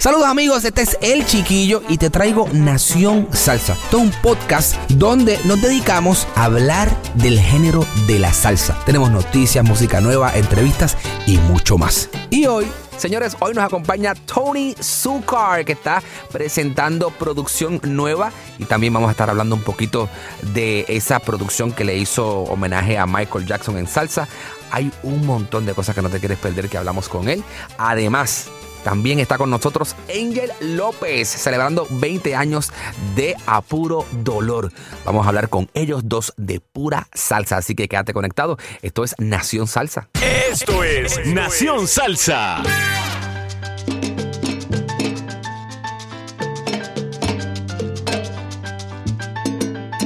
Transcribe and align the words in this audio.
Saludos 0.00 0.28
amigos, 0.28 0.64
este 0.64 0.80
es 0.80 0.96
El 1.02 1.26
Chiquillo 1.26 1.82
y 1.86 1.98
te 1.98 2.08
traigo 2.08 2.48
Nación 2.54 3.28
Salsa. 3.32 3.74
Esto 3.74 3.98
es 3.98 4.04
un 4.04 4.10
podcast 4.22 4.74
donde 4.88 5.38
nos 5.44 5.60
dedicamos 5.60 6.26
a 6.36 6.44
hablar 6.44 6.88
del 7.16 7.38
género 7.38 7.84
de 8.06 8.18
la 8.18 8.32
salsa. 8.32 8.82
Tenemos 8.86 9.10
noticias, 9.10 9.62
música 9.62 10.00
nueva, 10.00 10.34
entrevistas 10.34 10.96
y 11.26 11.36
mucho 11.36 11.76
más. 11.76 12.08
Y 12.30 12.46
hoy 12.46 12.66
Señores, 12.96 13.36
hoy 13.40 13.54
nos 13.54 13.64
acompaña 13.64 14.14
Tony 14.14 14.74
Zucar, 14.82 15.64
que 15.64 15.72
está 15.72 16.02
presentando 16.30 17.10
producción 17.10 17.80
nueva 17.82 18.30
y 18.58 18.64
también 18.64 18.92
vamos 18.92 19.08
a 19.08 19.12
estar 19.12 19.28
hablando 19.28 19.54
un 19.54 19.62
poquito 19.62 20.08
de 20.54 20.84
esa 20.86 21.18
producción 21.18 21.72
que 21.72 21.84
le 21.84 21.96
hizo 21.96 22.40
homenaje 22.44 22.98
a 22.98 23.06
Michael 23.06 23.46
Jackson 23.46 23.78
en 23.78 23.86
salsa. 23.86 24.28
Hay 24.70 24.92
un 25.02 25.26
montón 25.26 25.64
de 25.64 25.72
cosas 25.72 25.94
que 25.94 26.02
no 26.02 26.10
te 26.10 26.20
quieres 26.20 26.38
perder 26.38 26.68
que 26.68 26.76
hablamos 26.76 27.08
con 27.08 27.30
él. 27.30 27.42
Además, 27.78 28.50
también 28.84 29.18
está 29.18 29.38
con 29.38 29.50
nosotros 29.50 29.94
Angel 30.08 30.50
López, 30.60 31.28
celebrando 31.28 31.86
20 31.90 32.34
años 32.34 32.72
de 33.14 33.36
Apuro 33.46 34.06
Dolor. 34.22 34.72
Vamos 35.04 35.26
a 35.26 35.28
hablar 35.28 35.48
con 35.48 35.70
ellos 35.74 36.02
dos 36.04 36.32
de 36.36 36.60
pura 36.60 37.08
salsa, 37.12 37.58
así 37.58 37.74
que 37.74 37.88
quédate 37.88 38.12
conectado. 38.12 38.58
Esto 38.82 39.04
es 39.04 39.14
Nación 39.18 39.66
Salsa. 39.66 40.08
Esto 40.50 40.82
es 40.82 41.26
Nación 41.26 41.86
Salsa. 41.86 42.62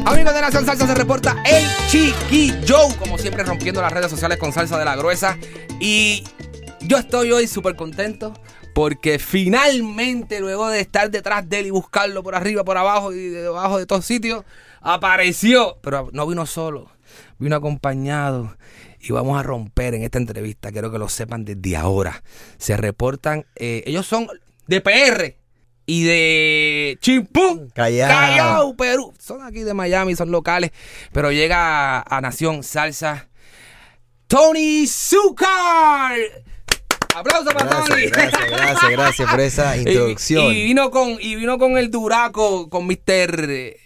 Amigos 0.06 0.34
de 0.34 0.40
Nación 0.40 0.66
Salsa 0.66 0.86
se 0.86 0.94
reporta 0.94 1.36
el 1.46 1.64
Chiquillo, 1.88 2.76
como 2.98 3.16
siempre 3.18 3.42
rompiendo 3.42 3.80
las 3.80 3.92
redes 3.92 4.10
sociales 4.10 4.38
con 4.38 4.52
salsa 4.52 4.78
de 4.78 4.84
la 4.84 4.96
gruesa. 4.96 5.38
Y 5.80 6.24
yo 6.82 6.98
estoy 6.98 7.32
hoy 7.32 7.46
súper 7.46 7.74
contento 7.74 8.34
porque 8.74 9.20
finalmente, 9.20 10.40
luego 10.40 10.68
de 10.68 10.80
estar 10.80 11.10
detrás 11.10 11.48
de 11.48 11.60
él 11.60 11.66
y 11.66 11.70
buscarlo 11.70 12.22
por 12.24 12.34
arriba, 12.34 12.64
por 12.64 12.76
abajo 12.76 13.12
y 13.12 13.28
debajo 13.28 13.78
de 13.78 13.86
todos 13.86 14.04
sitios, 14.04 14.44
apareció. 14.80 15.78
Pero 15.80 16.10
no 16.12 16.26
vino 16.26 16.44
solo, 16.44 16.90
vino 17.38 17.56
acompañado. 17.56 18.56
Y 19.00 19.12
vamos 19.12 19.38
a 19.38 19.42
romper 19.42 19.94
en 19.94 20.02
esta 20.02 20.18
entrevista, 20.18 20.72
quiero 20.72 20.90
que 20.90 20.98
lo 20.98 21.08
sepan 21.08 21.44
desde 21.44 21.76
ahora. 21.76 22.22
Se 22.58 22.76
reportan, 22.76 23.46
eh, 23.54 23.84
ellos 23.86 24.06
son 24.06 24.26
de 24.66 24.80
PR 24.80 25.36
y 25.86 26.04
de 26.04 26.98
Chimpú, 27.00 27.68
Callao. 27.74 28.08
Callao, 28.08 28.76
Perú. 28.76 29.14
Son 29.18 29.42
aquí 29.42 29.60
de 29.60 29.74
Miami, 29.74 30.16
son 30.16 30.32
locales, 30.32 30.72
pero 31.12 31.30
llega 31.30 32.00
a 32.00 32.20
Nación 32.20 32.64
Salsa. 32.64 33.28
Tony 34.26 34.86
Zucar. 34.88 36.16
Aplauso 37.14 37.50
para 37.52 37.84
Tony. 37.86 38.06
Gracias, 38.06 38.50
gracias, 38.50 38.90
gracias, 38.90 39.30
por 39.30 39.40
esa 39.40 39.76
introducción. 39.78 40.52
Y, 40.52 40.58
y 40.58 40.64
vino 40.64 40.90
con 40.90 41.16
y 41.20 41.36
vino 41.36 41.58
con 41.58 41.78
el 41.78 41.90
duraco 41.90 42.68
con 42.68 42.86
Mr. 42.86 43.76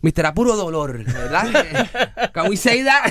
Mr. 0.00 0.26
Apuro 0.26 0.56
Dolor, 0.56 1.04
¿verdad? 1.04 2.30
Can 2.32 2.48
we 2.48 2.56
say 2.56 2.84
that? 2.84 3.10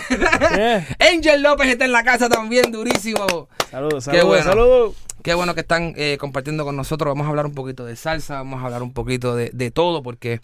Angel 1.00 1.42
López 1.42 1.68
está 1.68 1.86
en 1.86 1.92
la 1.92 2.04
casa 2.04 2.30
también, 2.30 2.72
durísimo. 2.72 3.48
Saludos, 3.72 4.06
Qué 4.06 4.18
saludos, 4.18 4.26
bueno. 4.28 4.44
saludos. 4.44 4.96
Qué 5.24 5.34
bueno 5.34 5.56
que 5.56 5.62
están 5.62 5.94
eh, 5.96 6.18
compartiendo 6.20 6.66
con 6.66 6.76
nosotros. 6.76 7.10
Vamos 7.12 7.26
a 7.26 7.30
hablar 7.30 7.46
un 7.46 7.54
poquito 7.56 7.86
de 7.86 7.96
salsa, 7.96 8.36
vamos 8.36 8.62
a 8.62 8.66
hablar 8.66 8.84
un 8.84 8.94
poquito 8.94 9.36
de, 9.36 9.50
de 9.54 9.72
todo, 9.72 10.04
porque 10.04 10.42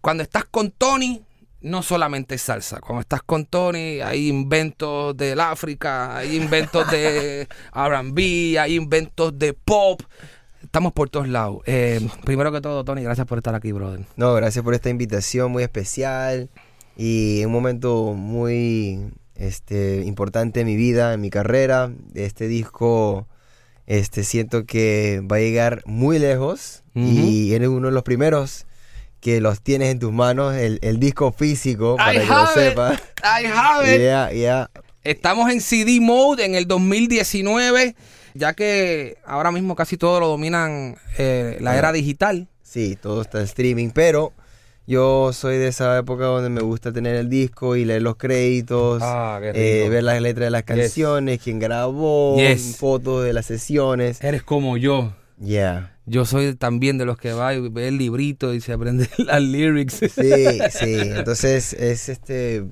cuando 0.00 0.22
estás 0.22 0.44
con 0.44 0.70
Tony, 0.70 1.22
no 1.64 1.82
solamente 1.82 2.36
es 2.36 2.42
salsa. 2.42 2.80
Cuando 2.80 3.00
estás 3.00 3.22
con 3.22 3.46
Tony, 3.46 4.00
hay 4.00 4.28
inventos 4.28 5.16
del 5.16 5.40
África, 5.40 6.16
hay 6.16 6.36
inventos 6.36 6.88
de 6.90 7.48
RB, 7.74 8.58
hay 8.58 8.76
inventos 8.76 9.36
de 9.38 9.54
pop. 9.54 10.02
Estamos 10.62 10.92
por 10.92 11.08
todos 11.08 11.26
lados. 11.26 11.62
Eh, 11.66 12.06
primero 12.24 12.52
que 12.52 12.60
todo, 12.60 12.84
Tony, 12.84 13.02
gracias 13.02 13.26
por 13.26 13.38
estar 13.38 13.54
aquí, 13.54 13.72
brother. 13.72 14.04
No, 14.16 14.34
gracias 14.34 14.62
por 14.62 14.74
esta 14.74 14.90
invitación 14.90 15.50
muy 15.50 15.62
especial 15.62 16.50
y 16.96 17.42
un 17.44 17.52
momento 17.52 18.12
muy 18.12 19.12
este, 19.34 20.02
importante 20.04 20.60
en 20.60 20.66
mi 20.66 20.76
vida, 20.76 21.14
en 21.14 21.22
mi 21.22 21.30
carrera. 21.30 21.90
Este 22.14 22.46
disco 22.46 23.26
este, 23.86 24.22
siento 24.22 24.66
que 24.66 25.22
va 25.30 25.36
a 25.36 25.40
llegar 25.40 25.82
muy 25.86 26.18
lejos 26.18 26.82
y 26.94 27.54
eres 27.54 27.68
uno 27.68 27.88
de 27.88 27.94
los 27.94 28.04
primeros 28.04 28.66
que 29.24 29.40
los 29.40 29.62
tienes 29.62 29.88
en 29.90 29.98
tus 29.98 30.12
manos, 30.12 30.54
el, 30.54 30.78
el 30.82 31.00
disco 31.00 31.32
físico, 31.32 31.96
para 31.96 32.12
I 32.14 32.18
que 32.20 32.26
lo 32.26 32.34
have 32.34 32.50
it. 32.62 32.68
sepas. 32.68 33.02
I 33.22 33.46
have 33.46 33.94
it. 33.94 34.00
Yeah, 34.02 34.30
yeah. 34.32 34.70
Estamos 35.02 35.50
en 35.50 35.62
CD 35.62 35.98
mode 35.98 36.44
en 36.44 36.54
el 36.54 36.66
2019, 36.68 37.96
ya 38.34 38.52
que 38.52 39.16
ahora 39.24 39.50
mismo 39.50 39.76
casi 39.76 39.96
todo 39.96 40.20
lo 40.20 40.28
dominan 40.28 40.96
eh, 41.16 41.56
la 41.60 41.78
era 41.78 41.90
digital. 41.90 42.48
Sí, 42.62 42.98
todo 43.00 43.22
está 43.22 43.38
en 43.38 43.44
streaming, 43.44 43.90
pero 43.94 44.34
yo 44.86 45.32
soy 45.32 45.56
de 45.56 45.68
esa 45.68 45.96
época 45.98 46.24
donde 46.24 46.50
me 46.50 46.60
gusta 46.60 46.92
tener 46.92 47.16
el 47.16 47.30
disco 47.30 47.76
y 47.76 47.86
leer 47.86 48.02
los 48.02 48.16
créditos, 48.16 49.00
Ah, 49.02 49.38
qué 49.40 49.84
eh, 49.84 49.88
ver 49.88 50.02
las 50.04 50.20
letras 50.20 50.48
de 50.48 50.50
las 50.50 50.64
canciones, 50.64 51.40
quién 51.42 51.58
grabó, 51.60 52.36
Yes. 52.36 52.76
fotos 52.76 53.24
de 53.24 53.32
las 53.32 53.46
sesiones. 53.46 54.22
Eres 54.22 54.42
como 54.42 54.76
yo. 54.76 55.14
Yeah. 55.42 55.93
Yo 56.06 56.24
soy 56.26 56.54
también 56.54 56.98
de 56.98 57.06
los 57.06 57.16
que 57.16 57.32
va 57.32 57.54
y 57.54 57.68
ve 57.68 57.88
el 57.88 57.96
librito 57.98 58.52
y 58.54 58.60
se 58.60 58.72
aprende 58.72 59.08
las 59.18 59.42
lyrics. 59.42 59.94
Sí, 59.94 60.58
sí. 60.70 60.96
Entonces 61.00 61.72
es 61.72 62.08
este 62.08 62.64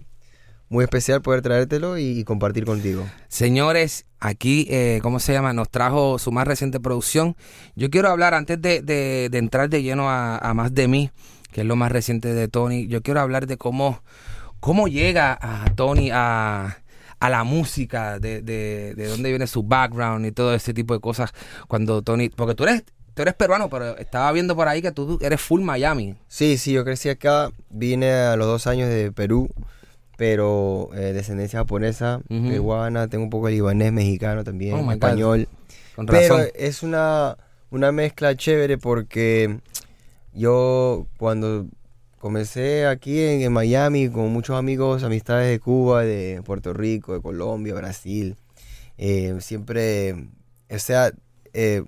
muy 0.68 0.84
especial 0.84 1.20
poder 1.20 1.42
traértelo 1.42 1.98
y, 1.98 2.24
compartir 2.24 2.64
contigo. 2.64 3.06
Señores, 3.28 4.06
aquí, 4.20 4.66
eh, 4.70 5.00
¿cómo 5.02 5.20
se 5.20 5.32
llama? 5.34 5.52
Nos 5.52 5.68
trajo 5.70 6.18
su 6.18 6.32
más 6.32 6.46
reciente 6.46 6.80
producción. 6.80 7.36
Yo 7.76 7.90
quiero 7.90 8.08
hablar, 8.08 8.32
antes 8.32 8.60
de, 8.60 8.80
de- 8.80 9.28
de 9.30 9.38
entrar 9.38 9.68
de 9.68 9.82
lleno 9.82 10.08
a, 10.08 10.38
a 10.38 10.54
Más 10.54 10.72
de 10.74 10.88
mí, 10.88 11.10
que 11.52 11.60
es 11.60 11.66
lo 11.66 11.76
más 11.76 11.92
reciente 11.92 12.32
de 12.32 12.48
Tony, 12.48 12.86
yo 12.86 13.02
quiero 13.02 13.20
hablar 13.20 13.46
de 13.46 13.58
cómo, 13.58 14.02
cómo 14.60 14.88
llega 14.88 15.38
a 15.42 15.66
Tony 15.74 16.08
a, 16.10 16.78
a 17.20 17.28
la 17.30 17.44
música, 17.44 18.18
de, 18.18 18.40
de, 18.40 18.94
de 18.94 19.06
dónde 19.08 19.28
viene 19.28 19.46
su 19.46 19.62
background 19.62 20.24
y 20.24 20.32
todo 20.32 20.54
ese 20.54 20.72
tipo 20.72 20.94
de 20.94 21.00
cosas. 21.00 21.32
Cuando 21.68 22.00
Tony, 22.00 22.30
porque 22.30 22.54
tú 22.54 22.64
eres, 22.64 22.84
tú 23.14 23.22
eres 23.22 23.34
peruano, 23.34 23.68
pero 23.68 23.96
estaba 23.98 24.30
viendo 24.32 24.54
por 24.56 24.68
ahí 24.68 24.82
que 24.82 24.92
tú 24.92 25.18
eres 25.20 25.40
full 25.40 25.60
Miami. 25.62 26.16
Sí, 26.28 26.56
sí, 26.58 26.72
yo 26.72 26.84
crecí 26.84 27.08
acá, 27.08 27.50
vine 27.70 28.10
a 28.10 28.36
los 28.36 28.46
dos 28.46 28.66
años 28.66 28.88
de 28.88 29.12
Perú, 29.12 29.48
pero 30.16 30.90
eh, 30.94 31.12
descendencia 31.12 31.60
japonesa, 31.60 32.20
peruana, 32.28 33.08
tengo 33.08 33.24
un 33.24 33.30
poco 33.30 33.46
de 33.46 33.52
libanés, 33.54 33.92
mexicano 33.92 34.44
también, 34.44 34.74
Oh 34.74 34.92
español. 34.92 35.48
Con 35.96 36.06
Pero 36.06 36.36
razón. 36.38 36.50
es 36.54 36.82
una, 36.82 37.36
una 37.70 37.92
mezcla 37.92 38.34
chévere 38.34 38.78
porque 38.78 39.58
yo 40.32 41.06
cuando 41.18 41.66
comencé 42.18 42.86
aquí 42.86 43.20
en, 43.20 43.42
en 43.42 43.52
Miami 43.52 44.08
con 44.08 44.32
muchos 44.32 44.56
amigos, 44.56 45.02
amistades 45.02 45.50
de 45.50 45.60
Cuba, 45.60 46.02
de 46.02 46.40
Puerto 46.44 46.72
Rico, 46.72 47.12
de 47.12 47.20
Colombia, 47.20 47.74
Brasil, 47.74 48.36
eh, 48.96 49.36
siempre, 49.40 50.28
o 50.70 50.78
sea, 50.78 51.12
eh, 51.52 51.82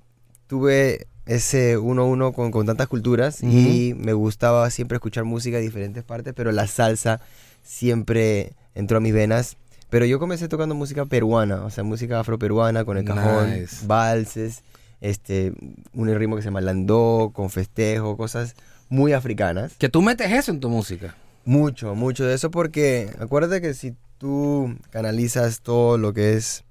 tuve 0.47 1.07
ese 1.27 1.79
uno 1.79 2.03
a 2.03 2.05
uno 2.07 2.33
con, 2.33 2.51
con 2.51 2.67
tantas 2.67 2.87
culturas 2.89 3.43
y 3.43 3.95
me 3.97 4.13
gustaba 4.13 4.69
siempre 4.71 4.97
escuchar 4.97 5.25
música 5.25 5.57
de 5.57 5.63
diferentes 5.63 6.03
partes, 6.05 6.35
pero 6.35 6.53
la 6.53 6.67
salsa 6.67 7.21
siempre 7.63 8.53
entró 8.75 8.99
a 8.99 9.01
mis 9.01 9.13
venas. 9.15 9.57
Pero 9.91 10.07
yo 10.07 10.19
comencé 10.19 10.49
tocando 10.49 10.75
música 10.75 11.05
peruana, 11.07 11.65
o 11.65 11.71
sea, 11.71 11.85
música 11.85 12.21
afroperuana 12.21 12.85
con 12.85 12.97
el 12.97 13.05
cajón, 13.05 13.61
Nice. 13.61 13.87
valses, 13.87 14.63
este, 15.01 15.53
un 15.93 16.13
ritmo 16.15 16.37
que 16.37 16.43
se 16.43 16.47
llama 16.49 16.61
landó, 16.61 17.31
con 17.33 17.49
festejo, 17.51 18.17
cosas 18.17 18.55
muy 18.89 19.13
africanas. 19.13 19.73
Que 19.79 19.89
tú 19.89 20.03
metes 20.03 20.31
eso 20.33 20.51
en 20.51 20.61
tu 20.61 20.69
música. 20.69 21.15
Mucho, 21.45 21.95
mucho 21.95 22.25
de 22.25 22.35
eso 22.35 22.51
porque 22.51 23.11
acuérdate 23.21 23.61
que 23.61 23.75
si 23.75 23.95
tú 24.19 24.75
canalizas 24.91 25.61
todo 25.61 25.97
lo 25.99 26.13
que 26.13 26.35
es 26.35 26.65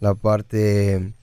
la 0.00 0.14
parte 0.14 1.14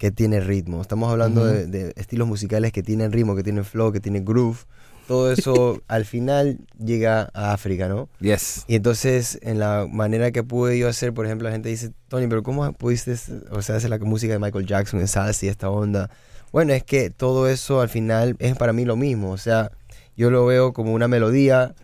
que 0.00 0.10
tiene 0.10 0.40
ritmo, 0.40 0.80
estamos 0.80 1.12
hablando 1.12 1.44
de, 1.44 1.66
de 1.66 1.92
estilos 1.94 2.26
musicales 2.26 2.72
que 2.72 2.82
tienen 2.82 3.12
ritmo, 3.12 3.36
que 3.36 3.42
tienen 3.42 3.66
flow, 3.66 3.92
que 3.92 4.00
tienen 4.00 4.24
groove, 4.24 4.64
todo 5.06 5.30
eso 5.32 5.82
al 5.88 6.06
final 6.06 6.58
llega 6.82 7.28
a 7.34 7.52
África, 7.52 7.86
¿no? 7.86 8.08
Yes. 8.18 8.64
Y 8.66 8.76
entonces, 8.76 9.38
en 9.42 9.58
la 9.58 9.86
manera 9.86 10.30
que 10.30 10.42
pude 10.42 10.78
yo 10.78 10.88
hacer, 10.88 11.12
por 11.12 11.26
ejemplo, 11.26 11.48
la 11.48 11.52
gente 11.52 11.68
dice, 11.68 11.92
Tony, 12.08 12.28
pero 12.28 12.42
¿cómo 12.42 12.72
pudiste, 12.72 13.14
o 13.50 13.60
sea, 13.60 13.76
hacer 13.76 13.90
la 13.90 13.98
música 13.98 14.32
de 14.32 14.38
Michael 14.38 14.64
Jackson 14.64 15.00
en 15.00 15.06
salsa 15.06 15.44
y 15.44 15.50
esta 15.50 15.68
onda? 15.68 16.08
Bueno, 16.50 16.72
es 16.72 16.82
que 16.82 17.10
todo 17.10 17.46
eso 17.46 17.82
al 17.82 17.90
final 17.90 18.36
es 18.38 18.56
para 18.56 18.72
mí 18.72 18.86
lo 18.86 18.96
mismo. 18.96 19.32
O 19.32 19.36
sea, 19.36 19.70
yo 20.16 20.30
lo 20.30 20.46
veo 20.46 20.72
como 20.72 20.94
una 20.94 21.08
melodía 21.08 21.74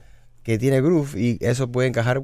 que 0.42 0.56
tiene 0.56 0.80
groove 0.80 1.20
y 1.20 1.36
eso 1.42 1.70
puede 1.70 1.88
encajar 1.88 2.22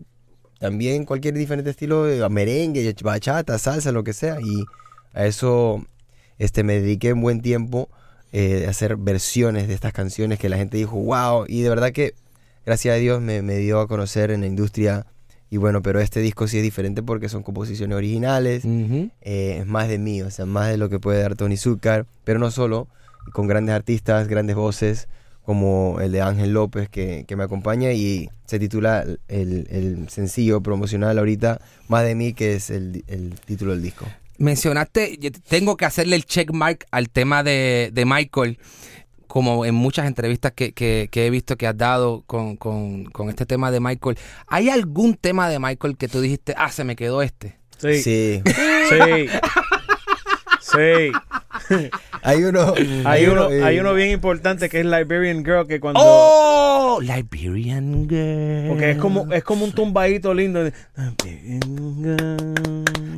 también 0.58 1.04
cualquier 1.04 1.34
diferente 1.34 1.68
estilo 1.68 2.04
de 2.04 2.26
merengue, 2.30 2.94
bachata, 3.02 3.58
salsa, 3.58 3.92
lo 3.92 4.04
que 4.04 4.14
sea. 4.14 4.38
Y 4.40 4.64
a 5.12 5.26
eso 5.26 5.84
este, 6.38 6.64
me 6.64 6.80
dediqué 6.80 7.12
un 7.12 7.20
buen 7.20 7.40
tiempo 7.40 7.88
eh, 8.32 8.64
a 8.66 8.70
hacer 8.70 8.96
versiones 8.96 9.68
de 9.68 9.74
estas 9.74 9.92
canciones 9.92 10.38
que 10.38 10.48
la 10.48 10.56
gente 10.56 10.76
dijo, 10.76 10.96
wow. 10.96 11.44
Y 11.46 11.62
de 11.62 11.68
verdad 11.68 11.92
que, 11.92 12.14
gracias 12.64 12.94
a 12.94 12.98
Dios, 12.98 13.20
me, 13.20 13.42
me 13.42 13.56
dio 13.58 13.80
a 13.80 13.86
conocer 13.86 14.30
en 14.30 14.40
la 14.40 14.46
industria. 14.46 15.06
Y 15.50 15.58
bueno, 15.58 15.82
pero 15.82 16.00
este 16.00 16.20
disco 16.20 16.48
sí 16.48 16.56
es 16.56 16.62
diferente 16.62 17.02
porque 17.02 17.28
son 17.28 17.42
composiciones 17.42 17.94
originales, 17.94 18.64
eh, 18.64 19.58
es 19.60 19.66
más 19.66 19.86
de 19.86 19.98
mí, 19.98 20.22
o 20.22 20.30
sea, 20.30 20.46
más 20.46 20.70
de 20.70 20.78
lo 20.78 20.88
que 20.88 20.98
puede 20.98 21.20
dar 21.20 21.36
Tony 21.36 21.58
Zucker, 21.58 22.06
pero 22.24 22.38
no 22.38 22.50
solo, 22.50 22.88
con 23.34 23.46
grandes 23.48 23.74
artistas, 23.74 24.28
grandes 24.28 24.56
voces, 24.56 25.08
como 25.44 26.00
el 26.00 26.10
de 26.10 26.22
Ángel 26.22 26.52
López 26.52 26.88
que, 26.88 27.24
que 27.28 27.36
me 27.36 27.44
acompaña 27.44 27.92
y 27.92 28.30
se 28.46 28.58
titula 28.58 29.04
el, 29.28 29.66
el 29.68 30.08
sencillo 30.08 30.62
promocional 30.62 31.18
ahorita, 31.18 31.60
Más 31.88 32.04
de 32.04 32.14
mí, 32.14 32.32
que 32.32 32.54
es 32.54 32.70
el, 32.70 33.04
el 33.06 33.34
título 33.44 33.72
del 33.72 33.82
disco. 33.82 34.06
Mencionaste, 34.42 35.18
tengo 35.48 35.76
que 35.76 35.84
hacerle 35.84 36.16
el 36.16 36.24
checkmark 36.24 36.86
al 36.90 37.08
tema 37.10 37.44
de, 37.44 37.90
de 37.92 38.04
Michael, 38.04 38.58
como 39.28 39.64
en 39.64 39.74
muchas 39.76 40.06
entrevistas 40.06 40.50
que, 40.52 40.72
que- 40.72 41.08
que 41.10 41.26
he 41.26 41.30
visto 41.30 41.56
que 41.56 41.66
has 41.68 41.76
dado 41.78 42.24
con, 42.26 42.56
con- 42.56 43.04
con 43.04 43.28
este 43.28 43.46
tema 43.46 43.70
de 43.70 43.78
Michael. 43.78 44.18
¿Hay 44.48 44.68
algún 44.68 45.14
tema 45.14 45.48
de 45.48 45.58
Michael 45.60 45.96
que 45.96 46.08
tú 46.08 46.20
dijiste, 46.20 46.54
ah, 46.58 46.70
se 46.72 46.82
me 46.82 46.96
quedó 46.96 47.22
este? 47.22 47.56
Sí. 47.78 48.02
Sí, 48.02 48.42
Sí. 48.90 49.28
Sí. 50.60 51.12
Hay 52.22 52.44
uno... 52.44 52.74
Hay 53.04 53.26
uno, 53.26 53.50
eh, 53.50 53.62
hay 53.62 53.78
uno 53.78 53.94
bien 53.94 54.10
importante 54.10 54.68
que 54.68 54.80
es 54.80 54.86
Liberian 54.86 55.44
Girl 55.44 55.66
que 55.66 55.80
cuando 55.80 56.00
¡Oh! 56.02 56.98
Liberian 57.00 58.08
Girl. 58.08 58.68
porque 58.68 58.90
es 58.92 58.96
como 58.98 59.32
es 59.32 59.44
como 59.44 59.64
un 59.64 59.72
tumbadito 59.72 60.32
lindo. 60.34 60.64
de. 60.64 60.72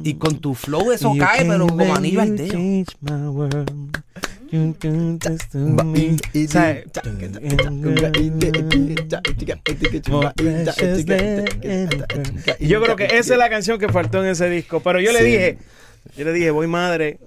Y 0.04 0.14
con 0.14 0.38
tu 0.38 0.54
flow 0.54 0.92
eso 0.92 1.14
You 1.14 1.20
cae, 1.20 1.44
pero 1.44 1.66
como 1.66 1.94
anillo 1.94 2.20
al 2.20 2.36
dedo. 2.36 2.84
yo 12.60 12.82
creo 12.82 12.96
que 12.96 13.04
esa 13.04 13.34
es 13.34 13.38
la 13.38 13.50
canción 13.50 13.78
que 13.78 13.88
faltó 13.88 14.22
en 14.22 14.30
ese 14.30 14.48
disco. 14.48 14.80
Pero 14.80 15.00
yo 15.00 15.12
le 15.12 15.18
Sí. 15.20 15.24
dije, 15.24 15.58
yo 16.16 16.24
le 16.24 16.32
dije, 16.32 16.50
voy 16.50 16.66
madre, 16.66 17.18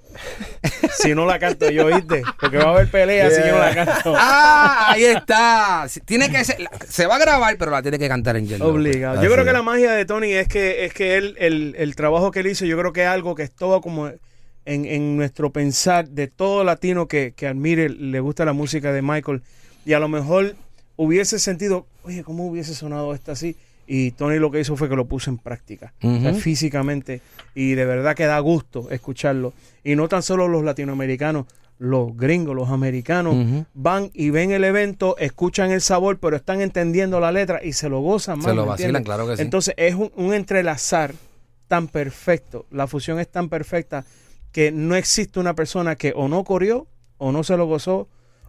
si 0.98 1.14
no 1.14 1.26
la 1.26 1.38
canto 1.38 1.70
yo, 1.70 1.86
¿viste? 1.86 2.22
Porque 2.40 2.56
va 2.58 2.64
a 2.64 2.70
haber 2.70 2.90
pelea 2.90 3.30
si 3.30 3.40
yo 3.40 3.52
no 3.52 3.58
la 3.58 3.74
canto. 3.74 4.14
Ah, 4.18 4.92
ahí 4.92 5.04
está. 5.04 5.86
Tiene 6.04 6.30
que 6.30 6.44
ser, 6.44 6.56
se 6.88 7.06
va 7.06 7.16
a 7.16 7.18
grabar, 7.18 7.56
pero 7.58 7.70
la 7.70 7.82
tiene 7.82 7.98
que 7.98 8.08
cantar 8.08 8.36
en 8.36 8.46
Yellow. 8.46 8.68
Obligado. 8.68 9.16
Yo 9.16 9.20
Así 9.20 9.28
creo 9.32 9.44
que 9.44 9.50
es. 9.50 9.54
la 9.54 9.62
magia 9.62 9.92
de 9.92 10.04
Tony 10.04 10.32
es 10.32 10.48
que 10.48 10.84
es 10.84 10.94
que 10.94 11.16
él, 11.16 11.36
el, 11.38 11.74
el 11.78 11.96
trabajo 11.96 12.30
que 12.30 12.40
él 12.40 12.46
hizo, 12.48 12.64
yo 12.64 12.78
creo 12.78 12.92
que 12.92 13.02
es 13.02 13.08
algo 13.08 13.34
que 13.34 13.42
es 13.42 13.52
todo 13.52 13.80
como 13.80 14.08
en, 14.08 14.84
en 14.84 15.16
nuestro 15.16 15.50
pensar 15.50 16.08
de 16.08 16.26
todo 16.28 16.64
latino 16.64 17.08
que, 17.08 17.32
que 17.34 17.46
admire, 17.46 17.88
le 17.88 18.20
gusta 18.20 18.44
la 18.44 18.52
música 18.52 18.92
de 18.92 19.02
Michael. 19.02 19.42
Y 19.84 19.94
a 19.94 19.98
lo 19.98 20.08
mejor 20.08 20.54
hubiese 20.96 21.38
sentido, 21.38 21.86
oye, 22.02 22.22
¿cómo 22.24 22.46
hubiese 22.46 22.74
sonado 22.74 23.14
esta 23.14 23.32
así? 23.32 23.56
Y 23.90 24.10
Tony 24.10 24.38
lo 24.38 24.50
que 24.50 24.60
hizo 24.60 24.76
fue 24.76 24.88
que 24.88 24.96
lo 24.96 25.06
puso 25.06 25.30
en 25.30 25.38
práctica, 25.38 25.94
o 26.02 26.20
sea, 26.20 26.32
Ujú. 26.32 26.40
físicamente. 26.40 27.22
Y 27.54 27.72
de 27.74 27.86
verdad 27.86 28.14
que 28.14 28.26
da 28.26 28.38
gusto 28.40 28.90
escucharlo. 28.90 29.54
Y 29.82 29.96
no 29.96 30.08
tan 30.08 30.22
solo 30.22 30.46
los 30.46 30.62
latinoamericanos, 30.62 31.46
los 31.78 32.14
gringos, 32.16 32.54
los 32.54 32.68
americanos, 32.68 33.34
van 33.72 34.10
y 34.12 34.28
ven 34.30 34.50
el 34.50 34.64
evento, 34.64 35.16
escuchan 35.18 35.70
el 35.70 35.80
sabor, 35.80 36.18
pero 36.18 36.36
están 36.36 36.60
entendiendo 36.60 37.18
la 37.18 37.32
letra 37.32 37.64
y 37.64 37.72
se 37.72 37.88
lo 37.88 38.00
gozan 38.00 38.38
más. 38.38 38.46
Se 38.48 38.54
lo 38.54 38.62
¿me 38.64 38.68
vacilan, 38.68 38.88
entiendes? 38.96 39.04
claro 39.06 39.26
que 39.26 39.36
sí. 39.36 39.42
Entonces 39.42 39.74
es 39.78 39.94
un, 39.94 40.12
un 40.16 40.34
entrelazar 40.34 41.14
tan 41.66 41.88
perfecto, 41.88 42.66
la 42.70 42.86
fusión 42.88 43.18
es 43.20 43.28
tan 43.28 43.48
perfecta 43.48 44.04
que 44.52 44.70
no 44.72 44.96
existe 44.96 45.38
una 45.40 45.54
persona 45.54 45.96
que 45.96 46.12
o 46.16 46.28
no 46.28 46.42
corrió, 46.44 46.86
o 47.16 47.32
no 47.32 47.42
se 47.44 47.56
lo 47.56 47.66
gozó, 47.66 48.08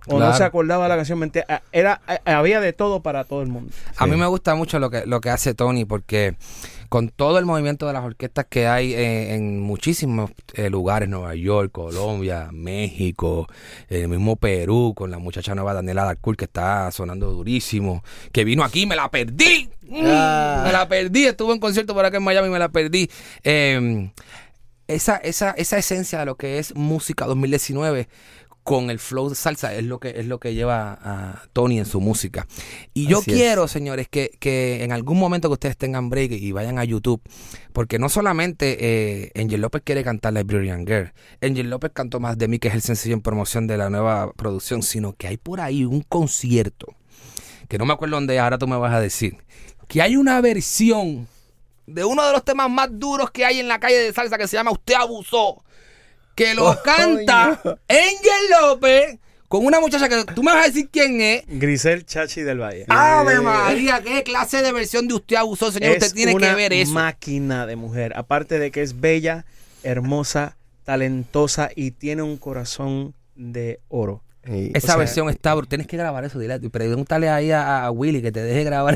o 0.09 0.17
Claro. 0.17 0.31
no 0.31 0.37
se 0.37 0.43
acordaba 0.43 0.83
de 0.83 0.89
la 0.89 0.95
canción. 0.95 1.19
¿me 1.19 1.25
entiendes? 1.27 1.59
Era, 1.71 2.01
había 2.25 2.59
de 2.59 2.73
todo 2.73 3.01
para 3.01 3.23
todo 3.23 3.41
el 3.41 3.47
mundo. 3.47 3.71
A 3.97 4.05
mí 4.07 4.15
me 4.15 4.25
gusta 4.27 4.55
mucho 4.55 4.79
lo 4.79 4.89
que, 4.89 5.05
lo 5.05 5.21
que 5.21 5.29
hace 5.29 5.53
Tony 5.53 5.85
porque 5.85 6.35
con 6.89 7.09
todo 7.09 7.37
el 7.37 7.45
movimiento 7.45 7.85
de 7.85 7.93
las 7.93 8.03
orquestas 8.03 8.47
que 8.49 8.67
hay 8.67 8.93
eh, 8.95 9.35
en 9.35 9.59
muchísimos 9.59 10.31
eh, 10.55 10.71
lugares, 10.71 11.07
Nueva 11.07 11.35
York, 11.35 11.71
Colombia, 11.71 12.49
México, 12.51 13.47
el 13.89 14.07
mismo 14.07 14.35
Perú, 14.37 14.93
con 14.95 15.11
la 15.11 15.19
muchacha 15.19 15.53
nueva 15.53 15.75
Daniela 15.75 16.03
Darcourt 16.05 16.39
que 16.39 16.45
está 16.45 16.89
sonando 16.91 17.31
durísimo, 17.31 18.03
que 18.31 18.43
vino 18.43 18.63
aquí, 18.63 18.85
me 18.87 18.95
la 18.95 19.09
perdí, 19.11 19.69
Mm, 19.87 20.03
Ah. 20.05 20.61
me 20.65 20.71
la 20.71 20.87
perdí, 20.87 21.25
estuve 21.25 21.53
en 21.53 21.59
concierto 21.59 21.93
por 21.95 22.05
acá 22.05 22.17
en 22.17 22.23
Miami, 22.23 22.49
me 22.49 22.59
la 22.59 22.69
perdí. 22.69 23.09
Eh, 23.43 24.09
esa, 24.87 25.17
esa, 25.17 25.51
esa 25.51 25.77
esencia 25.77 26.19
de 26.19 26.25
lo 26.25 26.35
que 26.35 26.57
es 26.59 26.75
música 26.75 27.25
2019 27.25 28.07
con 28.69 28.91
el 28.91 28.99
flow 28.99 29.29
de 29.29 29.35
salsa 29.35 29.73
es 29.73 29.83
lo 29.83 29.99
que 29.99 30.09
es 30.15 30.27
lo 30.27 30.39
que 30.39 30.53
lleva 30.53 30.99
a 31.01 31.41
Tony 31.53 31.79
en 31.79 31.87
su 31.87 31.99
música. 32.01 32.45
Y 32.93 33.07
yo 33.07 33.17
Así 33.17 33.31
es. 33.31 33.37
quiero, 33.37 33.67
señores, 33.67 34.07
que, 34.07 34.29
que 34.39 34.83
en 34.83 34.91
algún 34.91 35.17
momento 35.17 35.49
que 35.49 35.53
ustedes 35.53 35.75
tengan 35.75 36.11
break 36.11 36.33
y 36.33 36.51
vayan 36.51 36.77
a 36.77 36.83
YouTube, 36.83 37.19
porque 37.73 37.97
no 37.97 38.09
solamente 38.09 38.77
eh, 38.79 39.31
Angel 39.33 39.59
López 39.59 39.81
quiere 39.83 40.03
cantar 40.03 40.33
Librarian 40.33 40.85
Girl, 40.85 41.11
Angel 41.41 41.67
López 41.67 41.89
cantó 41.95 42.19
más 42.19 42.37
de 42.37 42.47
mí, 42.47 42.59
que 42.59 42.67
es 42.67 42.75
el 42.75 42.83
sencillo 42.83 43.15
en 43.15 43.21
promoción 43.21 43.65
de 43.65 43.75
la 43.75 43.89
nueva 43.89 44.33
producción, 44.33 44.83
sino 44.83 45.13
que 45.13 45.25
hay 45.25 45.37
por 45.37 45.61
ahí 45.61 45.83
un 45.83 46.01
concierto, 46.01 46.93
que 47.69 47.79
no 47.79 47.87
me 47.87 47.93
acuerdo 47.93 48.17
dónde 48.17 48.35
es, 48.35 48.39
ahora 48.39 48.59
tú 48.59 48.67
me 48.67 48.77
vas 48.77 48.93
a 48.93 49.01
decir, 49.01 49.37
que 49.87 50.03
hay 50.03 50.15
una 50.15 50.41
versión 50.41 51.27
de 51.87 52.05
uno 52.05 52.23
de 52.23 52.33
los 52.33 52.45
temas 52.45 52.69
más 52.69 52.89
duros 52.91 53.31
que 53.31 53.45
hay 53.45 53.59
en 53.59 53.67
la 53.67 53.79
calle 53.79 53.97
de 53.97 54.13
salsa 54.13 54.37
que 54.37 54.47
se 54.47 54.57
llama 54.57 54.69
Usted 54.69 54.93
Abusó, 54.93 55.63
que 56.45 56.53
lo 56.55 56.69
Oh, 56.71 56.77
canta. 56.83 57.61
Angel 57.87 58.43
López 58.61 59.17
con 59.47 59.65
una 59.65 59.79
muchacha 59.79 60.07
que 60.07 60.23
tú 60.33 60.41
me 60.43 60.53
vas 60.53 60.63
a 60.65 60.67
decir 60.67 60.89
quién 60.91 61.19
es. 61.21 61.43
Grisel 61.47 62.05
Chachi 62.05 62.41
del 62.41 62.59
Valle. 62.61 62.85
Ave 62.87 63.41
María, 63.41 64.01
qué 64.01 64.23
clase 64.23 64.61
de 64.61 64.71
versión 64.71 65.07
de 65.07 65.15
Usted 65.15 65.35
Abusó, 65.37 65.71
señor. 65.71 65.97
es 65.97 66.03
Usted 66.03 66.15
tiene 66.15 66.33
una 66.35 66.49
que 66.49 66.55
ver 66.55 66.73
eso. 66.73 66.91
máquina 66.93 67.65
de 67.65 67.75
mujer. 67.75 68.13
Aparte 68.15 68.57
de 68.59 68.69
que 68.71 68.81
es 68.83 68.99
bella, 69.01 69.45
hermosa, 69.83 70.55
talentosa 70.85 71.69
y 71.75 71.91
tiene 71.91 72.21
un 72.21 72.37
corazón 72.37 73.15
de 73.35 73.79
oro. 73.89 74.23
Esa 74.43 74.77
o 74.77 74.81
sea- 74.81 74.95
versión 74.97 75.29
está 75.29 75.53
bru- 75.55 75.67
Tienes 75.67 75.85
que 75.87 75.97
grabar 75.97 76.23
eso, 76.25 76.39
dile. 76.39 76.59
Pregúntale 76.69 77.29
ahí 77.29 77.51
a, 77.51 77.85
a 77.85 77.91
Willy 77.91 78.21
que 78.21 78.31
te 78.31 78.41
deje 78.41 78.63
grabar. 78.63 78.95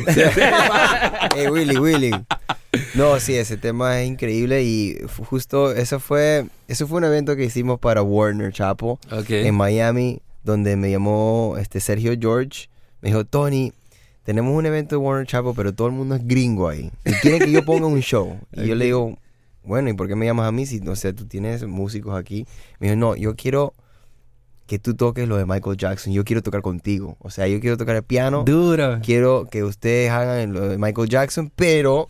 Hey, 1.35 1.47
Willy, 1.51 1.77
Willy. 1.77 2.11
No, 2.95 3.19
sí, 3.19 3.35
ese 3.35 3.57
tema 3.57 4.01
es 4.01 4.07
increíble 4.07 4.63
y 4.63 4.97
justo 5.29 5.71
eso 5.71 5.99
fue, 5.99 6.45
eso 6.67 6.87
fue 6.87 6.97
un 6.99 7.03
evento 7.05 7.35
que 7.35 7.45
hicimos 7.45 7.79
para 7.79 8.01
Warner 8.01 8.51
Chapo 8.51 8.99
Ok. 9.11 9.29
en 9.31 9.55
Miami, 9.55 10.21
donde 10.43 10.75
me 10.75 10.89
llamó 10.91 11.55
este 11.59 11.79
Sergio 11.79 12.13
George. 12.19 12.67
Me 13.01 13.09
dijo, 13.09 13.25
Tony, 13.25 13.73
tenemos 14.23 14.55
un 14.57 14.65
evento 14.65 14.95
de 14.95 14.97
Warner 14.97 15.27
Chapo, 15.27 15.53
pero 15.53 15.73
todo 15.73 15.87
el 15.87 15.93
mundo 15.93 16.15
es 16.15 16.25
gringo 16.25 16.69
ahí. 16.69 16.89
Y 17.05 17.11
quieren 17.13 17.39
que 17.41 17.51
yo 17.51 17.63
ponga 17.65 17.87
un 17.87 17.99
show. 18.01 18.37
Y 18.53 18.67
yo 18.67 18.75
le 18.75 18.85
digo, 18.85 19.17
bueno, 19.63 19.89
¿y 19.89 19.93
por 19.93 20.07
qué 20.07 20.15
me 20.15 20.25
llamas 20.25 20.47
a 20.47 20.51
mí 20.51 20.65
si, 20.65 20.79
no 20.79 20.95
sé, 20.95 21.13
tú 21.13 21.25
tienes 21.25 21.65
músicos 21.65 22.17
aquí? 22.17 22.45
Me 22.79 22.87
dijo, 22.87 22.97
no, 22.99 23.15
yo 23.15 23.35
quiero 23.35 23.73
que 24.67 24.79
tú 24.79 24.93
toques 24.95 25.27
lo 25.27 25.37
de 25.37 25.45
Michael 25.45 25.77
Jackson. 25.77 26.13
Yo 26.13 26.23
quiero 26.23 26.41
tocar 26.41 26.61
contigo. 26.61 27.17
O 27.19 27.29
sea, 27.29 27.47
yo 27.47 27.59
quiero 27.59 27.77
tocar 27.77 27.95
el 27.97 28.03
piano 28.03 28.43
Duro. 28.45 28.99
quiero 29.03 29.47
que 29.51 29.63
ustedes 29.63 30.09
hagan 30.09 30.53
lo 30.53 30.69
de 30.69 30.77
Michael 30.77 31.09
Jackson, 31.09 31.51
pero 31.55 32.07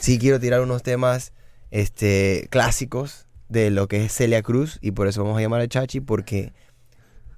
sí 0.00 0.18
quiero 0.18 0.38
tirar 0.40 0.60
unos 0.60 0.82
temas 0.82 1.32
este, 1.70 2.46
clásicos 2.50 3.26
de 3.48 3.70
lo 3.70 3.88
que 3.88 4.04
es 4.04 4.12
Celia 4.12 4.42
Cruz 4.42 4.78
y 4.80 4.92
por 4.92 5.06
eso 5.08 5.22
vamos 5.22 5.38
a 5.38 5.40
llamar 5.40 5.60
a 5.60 5.68
Chachi 5.68 6.00
porque 6.00 6.52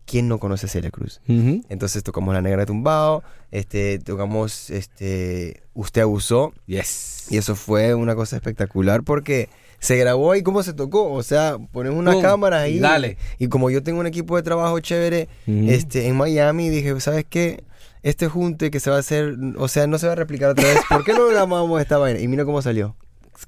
¿quién 0.06 0.28
no 0.28 0.38
conoce 0.38 0.66
a 0.66 0.68
Celia 0.68 0.90
Cruz? 0.90 1.20
Entonces 1.26 2.02
tocamos 2.02 2.34
La 2.34 2.40
Negra 2.42 2.60
de 2.60 2.66
Tumbao, 2.66 3.22
este, 3.50 3.98
tocamos 3.98 4.70
este, 4.70 5.62
Usted 5.74 6.02
Abusó 6.02 6.52
Yes. 6.66 7.26
y 7.30 7.36
eso 7.36 7.54
fue 7.54 7.94
una 7.94 8.14
cosa 8.14 8.36
espectacular 8.36 9.02
porque 9.02 9.48
se 9.80 9.96
grabó 9.96 10.34
y 10.34 10.42
cómo 10.42 10.62
se 10.64 10.72
tocó, 10.72 11.12
o 11.12 11.22
sea, 11.22 11.56
ponemos 11.70 11.98
unas 12.00 12.14
Pum, 12.14 12.22
cámaras 12.22 12.62
ahí 12.62 12.80
dale. 12.80 13.16
y 13.38 13.46
como 13.48 13.70
yo 13.70 13.82
tengo 13.82 14.00
un 14.00 14.06
equipo 14.08 14.34
de 14.36 14.42
trabajo 14.42 14.80
chévere 14.80 15.28
este, 15.46 16.08
en 16.08 16.16
Miami, 16.16 16.68
dije, 16.68 16.98
¿sabes 17.00 17.24
qué? 17.28 17.62
Este 18.02 18.28
junte 18.28 18.70
que 18.70 18.80
se 18.80 18.90
va 18.90 18.96
a 18.96 19.00
hacer, 19.00 19.34
o 19.56 19.68
sea, 19.68 19.86
no 19.86 19.98
se 19.98 20.06
va 20.06 20.12
a 20.12 20.16
replicar 20.16 20.50
otra 20.50 20.64
vez. 20.64 20.78
¿Por 20.88 21.04
qué 21.04 21.12
no 21.14 21.26
grabamos 21.26 21.80
esta 21.80 21.98
vaina? 21.98 22.20
Y 22.20 22.28
mira 22.28 22.44
cómo 22.44 22.62
salió. 22.62 22.96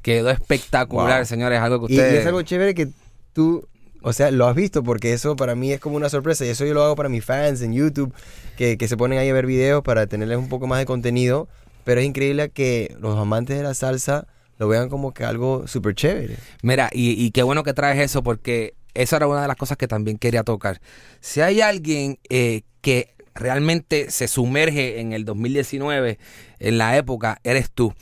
Quedó 0.02 0.30
espectacular, 0.30 1.19
Wow. 1.21 1.26
señores. 1.26 1.61
Algo 1.61 1.87
que 1.87 1.92
Y, 1.92 1.97
y 1.97 2.00
ustedes. 2.00 2.21
es 2.21 2.26
algo 2.26 2.42
chévere 2.42 2.75
que 2.75 2.88
tú, 3.33 3.66
o 4.02 4.12
sea, 4.12 4.30
lo 4.30 4.47
has 4.47 4.54
visto, 4.54 4.83
porque 4.83 5.12
eso 5.12 5.37
para 5.37 5.54
mí 5.54 5.73
es 5.73 5.80
como 5.80 5.97
una 5.97 6.09
sorpresa. 6.09 6.45
Y 6.45 6.49
eso 6.49 6.64
yo 6.64 6.75
lo 6.75 6.83
hago 6.85 6.97
para 6.97 7.09
mis 7.09 7.25
fans 7.25 7.61
en 7.62 7.73
YouTube, 7.73 8.12
que, 8.57 8.76
que 8.78 8.88
se 8.88 8.97
ponen 8.97 9.19
ahí 9.19 9.28
a 9.28 9.33
ver 9.35 9.47
videos 9.47 9.83
para 9.83 10.07
tenerles 10.07 10.38
un 10.38 10.49
poco 10.49 10.66
más 10.66 10.78
de 10.78 10.87
contenido. 10.87 11.49
Pero 11.85 12.00
es 12.00 12.07
increíble 12.07 12.50
que 12.50 12.95
los 13.00 13.19
amantes 13.19 13.57
de 13.57 13.62
la 13.64 13.75
salsa 13.75 14.26
lo 14.59 14.69
vean 14.69 14.88
como 14.90 15.12
que 15.14 15.25
algo 15.25 15.66
súper 15.66 15.95
chévere. 15.95 16.37
Mira, 16.62 16.90
y, 16.92 17.12
y 17.12 17.30
qué 17.30 17.42
bueno 17.42 17.62
que 17.62 17.73
traes 17.73 17.99
eso 17.99 18.23
porque 18.23 18.75
esa 18.95 19.16
era 19.16 19.26
una 19.26 19.42
de 19.42 19.49
las 19.49 19.57
cosas 19.57 19.78
que 19.78 19.88
también 19.88 20.19
quería 20.19 20.42
tocar. 20.45 20.80
Si 21.21 21.40
hay 21.40 21.61
alguien 21.62 22.19
eh, 22.28 22.62
que 22.83 23.14
realmente 23.34 24.10
se 24.10 24.28
sumerge 24.28 25.00
en 25.00 25.12
el 25.12 25.25
2019, 25.25 26.18
en 26.58 26.78
la 26.78 26.96
época, 26.96 27.40
eres 27.44 27.70
tú. 27.70 27.94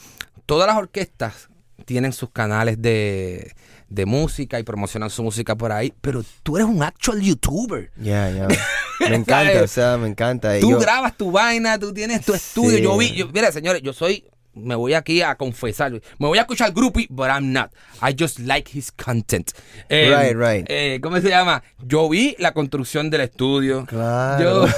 Todas 0.46 0.66
las 0.66 0.76
orquestas 0.76 1.48
tienen 1.84 2.12
sus 2.12 2.30
canales 2.30 2.80
de, 2.82 3.52
de 3.88 4.06
música 4.06 4.58
y 4.58 4.62
promocionan 4.62 5.10
su 5.10 5.22
música 5.22 5.56
por 5.56 5.72
ahí, 5.72 5.92
pero 6.00 6.22
tú 6.42 6.56
eres 6.56 6.68
un 6.68 6.82
actual 6.82 7.20
youtuber. 7.20 7.90
Ya, 7.96 8.30
ya. 8.30 8.48
Me 9.08 9.14
encanta, 9.16 9.62
o 9.62 9.68
sea, 9.68 9.96
me 9.96 10.08
encanta. 10.08 10.58
Tú 10.58 10.72
yo- 10.72 10.78
grabas 10.80 11.16
tu 11.16 11.30
vaina, 11.30 11.78
tú 11.78 11.94
tienes 11.94 12.24
tu 12.26 12.34
estudio. 12.34 12.78
Sí. 12.78 12.82
Yo 12.82 12.98
vi, 12.98 13.12
yo- 13.14 13.28
mira, 13.32 13.52
señores, 13.52 13.80
yo 13.80 13.92
soy, 13.92 14.24
me 14.58 14.74
voy 14.74 14.94
aquí 14.94 15.22
a 15.22 15.34
confesar, 15.36 15.92
me 15.92 16.00
voy 16.26 16.38
a 16.38 16.42
escuchar 16.42 16.72
groupie, 16.72 17.06
but 17.10 17.28
I'm 17.28 17.52
not. 17.52 17.70
I 18.02 18.14
just 18.18 18.38
like 18.40 18.70
his 18.76 18.90
content. 18.92 19.50
Eh, 19.88 20.10
Right, 20.14 20.36
right. 20.36 20.66
eh, 20.68 20.98
¿Cómo 21.02 21.20
se 21.20 21.28
llama? 21.28 21.62
Yo 21.86 22.08
vi 22.08 22.34
la 22.38 22.52
construcción 22.52 23.10
del 23.10 23.22
estudio. 23.22 23.86
Claro. 23.86 24.66
Yo, 24.66 24.72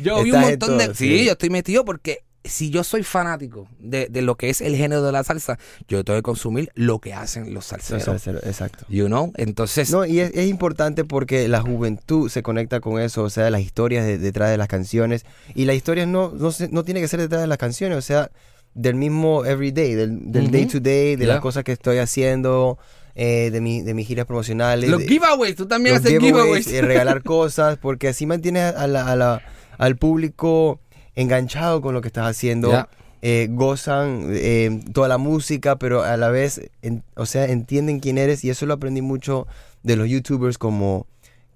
yo 0.00 0.22
vi 0.22 0.32
un 0.32 0.40
montón 0.40 0.78
de... 0.78 0.84
todo, 0.86 0.94
Sí, 0.94 1.18
sí. 1.18 1.24
yo 1.26 1.32
estoy 1.32 1.50
metido 1.50 1.84
porque 1.84 2.24
si 2.46 2.68
yo 2.68 2.84
soy 2.84 3.02
fanático 3.02 3.66
de, 3.78 4.06
de 4.10 4.20
lo 4.20 4.34
que 4.36 4.50
es 4.50 4.60
el 4.60 4.76
género 4.76 5.02
de 5.02 5.12
la 5.12 5.24
salsa, 5.24 5.58
yo 5.88 6.04
tengo 6.04 6.18
que 6.18 6.22
consumir 6.22 6.70
lo 6.74 6.98
que 6.98 7.14
hacen 7.14 7.54
los 7.54 7.64
salseros. 7.64 8.04
sea, 8.04 8.18
cero, 8.18 8.40
Exacto. 8.42 8.84
You 8.90 9.06
know? 9.06 9.32
Entonces, 9.38 9.90
No, 9.90 10.04
y 10.04 10.20
es, 10.20 10.30
es 10.34 10.46
importante 10.50 11.04
porque 11.04 11.48
la 11.48 11.62
juventud 11.62 12.28
se 12.28 12.42
conecta 12.42 12.80
con 12.80 13.00
eso, 13.00 13.22
o 13.22 13.30
sea, 13.30 13.48
las 13.48 13.62
historias 13.62 14.04
de- 14.04 14.18
detrás 14.18 14.50
de 14.50 14.58
las 14.58 14.68
canciones. 14.68 15.24
Y 15.54 15.64
las 15.64 15.74
historias 15.76 16.06
no, 16.06 16.32
no, 16.36 16.50
no 16.70 16.84
tiene 16.84 17.00
que 17.00 17.08
ser 17.08 17.20
detrás 17.20 17.40
de 17.40 17.46
las 17.46 17.56
canciones, 17.56 17.96
o 17.96 18.02
sea, 18.02 18.30
del 18.74 18.94
mismo 18.96 19.44
everyday, 19.44 19.94
del, 19.94 20.30
del 20.32 20.50
day 20.50 20.66
to 20.66 20.80
day, 20.80 21.16
de 21.16 21.24
Yeah. 21.24 21.34
las 21.34 21.40
cosas 21.40 21.62
que 21.64 21.72
estoy 21.72 21.98
haciendo, 21.98 22.78
eh, 23.14 23.50
de, 23.52 23.60
mi, 23.60 23.82
de 23.82 23.94
mis 23.94 24.06
giras 24.06 24.26
promocionales. 24.26 24.90
los 24.90 25.00
de- 25.00 25.06
giveaways, 25.08 25.54
tú 25.56 25.66
también 25.66 25.96
haces 25.96 26.10
giveaways, 26.10 26.66
giveaways. 26.66 26.72
eh, 26.72 26.82
regalar 26.82 27.22
cosas, 27.24 27.78
porque 27.78 28.08
así 28.08 28.26
mantienes 28.26 28.74
a 28.74 28.86
la- 28.86 29.06
a 29.10 29.14
la- 29.16 29.42
al 29.78 29.96
público 29.96 30.80
enganchado 31.14 31.80
con 31.80 31.94
lo 31.94 32.00
que 32.00 32.08
estás 32.08 32.26
haciendo. 32.28 32.88
Eh, 33.26 33.48
gozan 33.50 34.26
eh, 34.32 34.80
toda 34.92 35.08
la 35.08 35.16
música, 35.16 35.78
pero 35.78 36.02
a 36.02 36.16
la 36.18 36.28
vez, 36.30 36.60
en- 36.82 37.02
o 37.16 37.24
sea, 37.24 37.46
entienden 37.46 38.00
quién 38.00 38.18
eres 38.18 38.44
y 38.44 38.50
eso 38.50 38.66
lo 38.66 38.74
aprendí 38.74 39.00
mucho 39.00 39.46
de 39.82 39.96
los 39.96 40.08
youtubers 40.08 40.58
como 40.58 41.06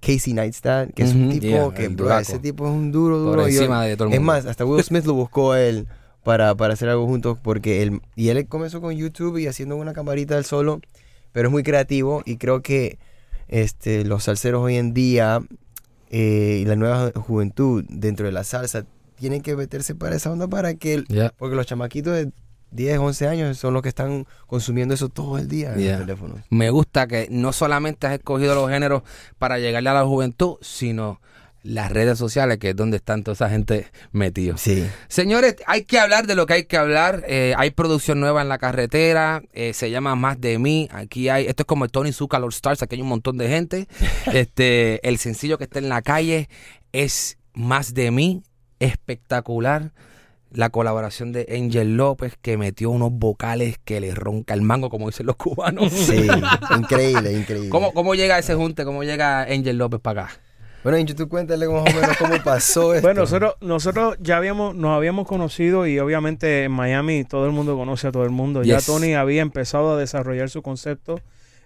Casey 0.00 0.32
Neistat, 0.32 0.94
que 0.94 1.02
es 1.02 1.12
un 1.12 1.28
tipo 1.30 1.46
yeah, 1.46 1.70
que, 1.74 1.88
bro, 1.88 2.16
ese 2.18 2.38
tipo 2.38 2.64
es 2.66 2.72
un 2.72 2.90
duro, 2.92 3.16
Por 3.16 3.24
duro. 3.36 3.48
y 3.48 3.52
yo- 3.54 3.60
encima 3.62 3.84
de 3.84 3.96
todo 3.96 4.08
el 4.08 4.14
es 4.14 4.20
más, 4.20 4.46
hasta 4.46 4.64
Will 4.64 4.82
Smith 4.84 5.04
lo 5.04 5.12
buscó 5.14 5.54
él 5.56 5.86
para, 6.22 6.54
para 6.54 6.74
hacer 6.74 6.88
algo 6.88 7.06
juntos 7.06 7.38
porque 7.42 7.82
él, 7.82 8.00
y 8.16 8.28
él 8.28 8.46
comenzó 8.48 8.80
con 8.80 8.94
YouTube 8.96 9.38
y 9.38 9.46
haciendo 9.46 9.76
una 9.76 9.92
camarita 9.92 10.36
él 10.38 10.44
solo, 10.44 10.80
pero 11.32 11.48
es 11.48 11.52
muy 11.52 11.62
creativo 11.62 12.22
y 12.26 12.36
creo 12.36 12.62
que 12.62 12.98
este, 13.48 14.04
los 14.04 14.24
salseros 14.24 14.62
hoy 14.62 14.76
en 14.76 14.92
día 14.94 15.40
eh, 16.10 16.60
y 16.62 16.64
la 16.64 16.76
nueva 16.76 17.12
juventud 17.14 17.84
dentro 17.88 18.26
de 18.26 18.32
la 18.32 18.44
salsa 18.44 18.84
tienen 19.18 19.42
que 19.42 19.56
meterse 19.56 19.94
para 19.94 20.16
esa 20.16 20.30
onda 20.30 20.48
para 20.48 20.74
que, 20.74 20.94
el- 20.94 21.30
porque 21.36 21.56
los 21.56 21.66
chamaquitos 21.66 22.14
de 22.14 22.30
10, 22.70 22.98
11 22.98 23.26
años 23.28 23.56
son 23.58 23.72
los 23.72 23.82
que 23.82 23.88
están 23.88 24.26
consumiendo 24.46 24.92
eso 24.94 25.08
todo 25.08 25.38
el 25.38 25.48
día 25.48 25.72
en 25.72 25.78
Yeah. 25.80 25.92
los 25.98 26.06
teléfonos. 26.06 26.40
Me 26.50 26.68
gusta 26.70 27.06
que 27.06 27.26
no 27.30 27.52
solamente 27.52 28.06
has 28.06 28.12
escogido 28.12 28.54
los 28.54 28.68
géneros 28.70 29.02
para 29.38 29.58
llegarle 29.58 29.88
a 29.88 29.94
la 29.94 30.04
juventud, 30.04 30.56
sino 30.60 31.20
las 31.68 31.92
redes 31.92 32.18
sociales, 32.18 32.56
que 32.58 32.70
es 32.70 32.76
donde 32.76 32.96
están 32.96 33.22
toda 33.22 33.34
esa 33.34 33.50
gente 33.50 33.88
metidos. 34.10 34.62
Sí. 34.62 34.86
Señores, 35.08 35.56
hay 35.66 35.84
que 35.84 35.98
hablar 35.98 36.26
de 36.26 36.34
lo 36.34 36.46
que 36.46 36.54
hay 36.54 36.64
que 36.64 36.78
hablar. 36.78 37.24
Eh, 37.28 37.52
hay 37.58 37.70
producción 37.70 38.20
nueva 38.20 38.40
en 38.40 38.48
la 38.48 38.56
carretera. 38.56 39.42
eh, 39.52 39.74
se 39.74 39.90
llama 39.90 40.14
Más 40.14 40.40
de 40.40 40.58
mí. 40.58 40.88
Aquí 40.90 41.28
hay. 41.28 41.46
Esto 41.46 41.64
es 41.64 41.66
como 41.66 41.84
el 41.84 41.90
Tony 41.90 42.12
Zuka 42.12 42.38
All 42.38 42.48
Stars. 42.48 42.82
Aquí 42.82 42.96
hay 42.96 43.02
un 43.02 43.08
montón 43.08 43.36
de 43.36 43.48
gente. 43.48 43.86
este, 44.32 45.06
el 45.06 45.18
sencillo 45.18 45.58
que 45.58 45.64
está 45.64 45.78
en 45.78 45.90
la 45.90 46.00
calle 46.00 46.48
es 46.92 47.36
Más 47.52 47.92
de 47.92 48.10
mí. 48.10 48.42
Espectacular. 48.80 49.92
La 50.50 50.70
colaboración 50.70 51.32
de 51.32 51.46
Angel 51.54 51.98
López, 51.98 52.32
que 52.40 52.56
metió 52.56 52.88
unos 52.88 53.12
vocales 53.12 53.76
que 53.84 54.00
le 54.00 54.14
ronca 54.14 54.54
el 54.54 54.62
mango, 54.62 54.88
como 54.88 55.08
dicen 55.08 55.26
los 55.26 55.36
cubanos. 55.36 55.92
Sí, 55.92 56.26
increíble, 56.78 57.34
increíble. 57.34 57.68
¿Cómo, 57.68 57.92
¿Cómo 57.92 58.14
llega 58.14 58.38
ese 58.38 58.54
junte? 58.54 58.86
¿Cómo 58.86 59.04
llega 59.04 59.42
Angel 59.42 59.76
López 59.76 60.00
para 60.00 60.22
acá? 60.22 60.40
Bueno, 60.82 60.98
en 60.98 61.06
YouTube 61.06 61.28
cuéntale 61.28 61.66
más 61.68 61.82
o 61.82 61.94
menos 61.94 62.16
cómo 62.16 62.34
pasó 62.42 62.94
esto. 62.94 63.06
Bueno, 63.06 63.22
nosotros, 63.22 63.54
nosotros 63.60 64.16
ya 64.20 64.36
habíamos, 64.36 64.74
nos 64.74 64.96
habíamos 64.96 65.26
conocido 65.26 65.86
y 65.86 65.98
obviamente 65.98 66.64
en 66.64 66.72
Miami 66.72 67.24
todo 67.24 67.46
el 67.46 67.52
mundo 67.52 67.76
conoce 67.76 68.06
a 68.08 68.12
todo 68.12 68.24
el 68.24 68.30
mundo. 68.30 68.62
Ya. 68.62 68.80
Tony 68.80 69.14
había 69.14 69.42
empezado 69.42 69.94
a 69.94 69.96
desarrollar 69.98 70.50
su 70.50 70.62
concepto 70.62 71.20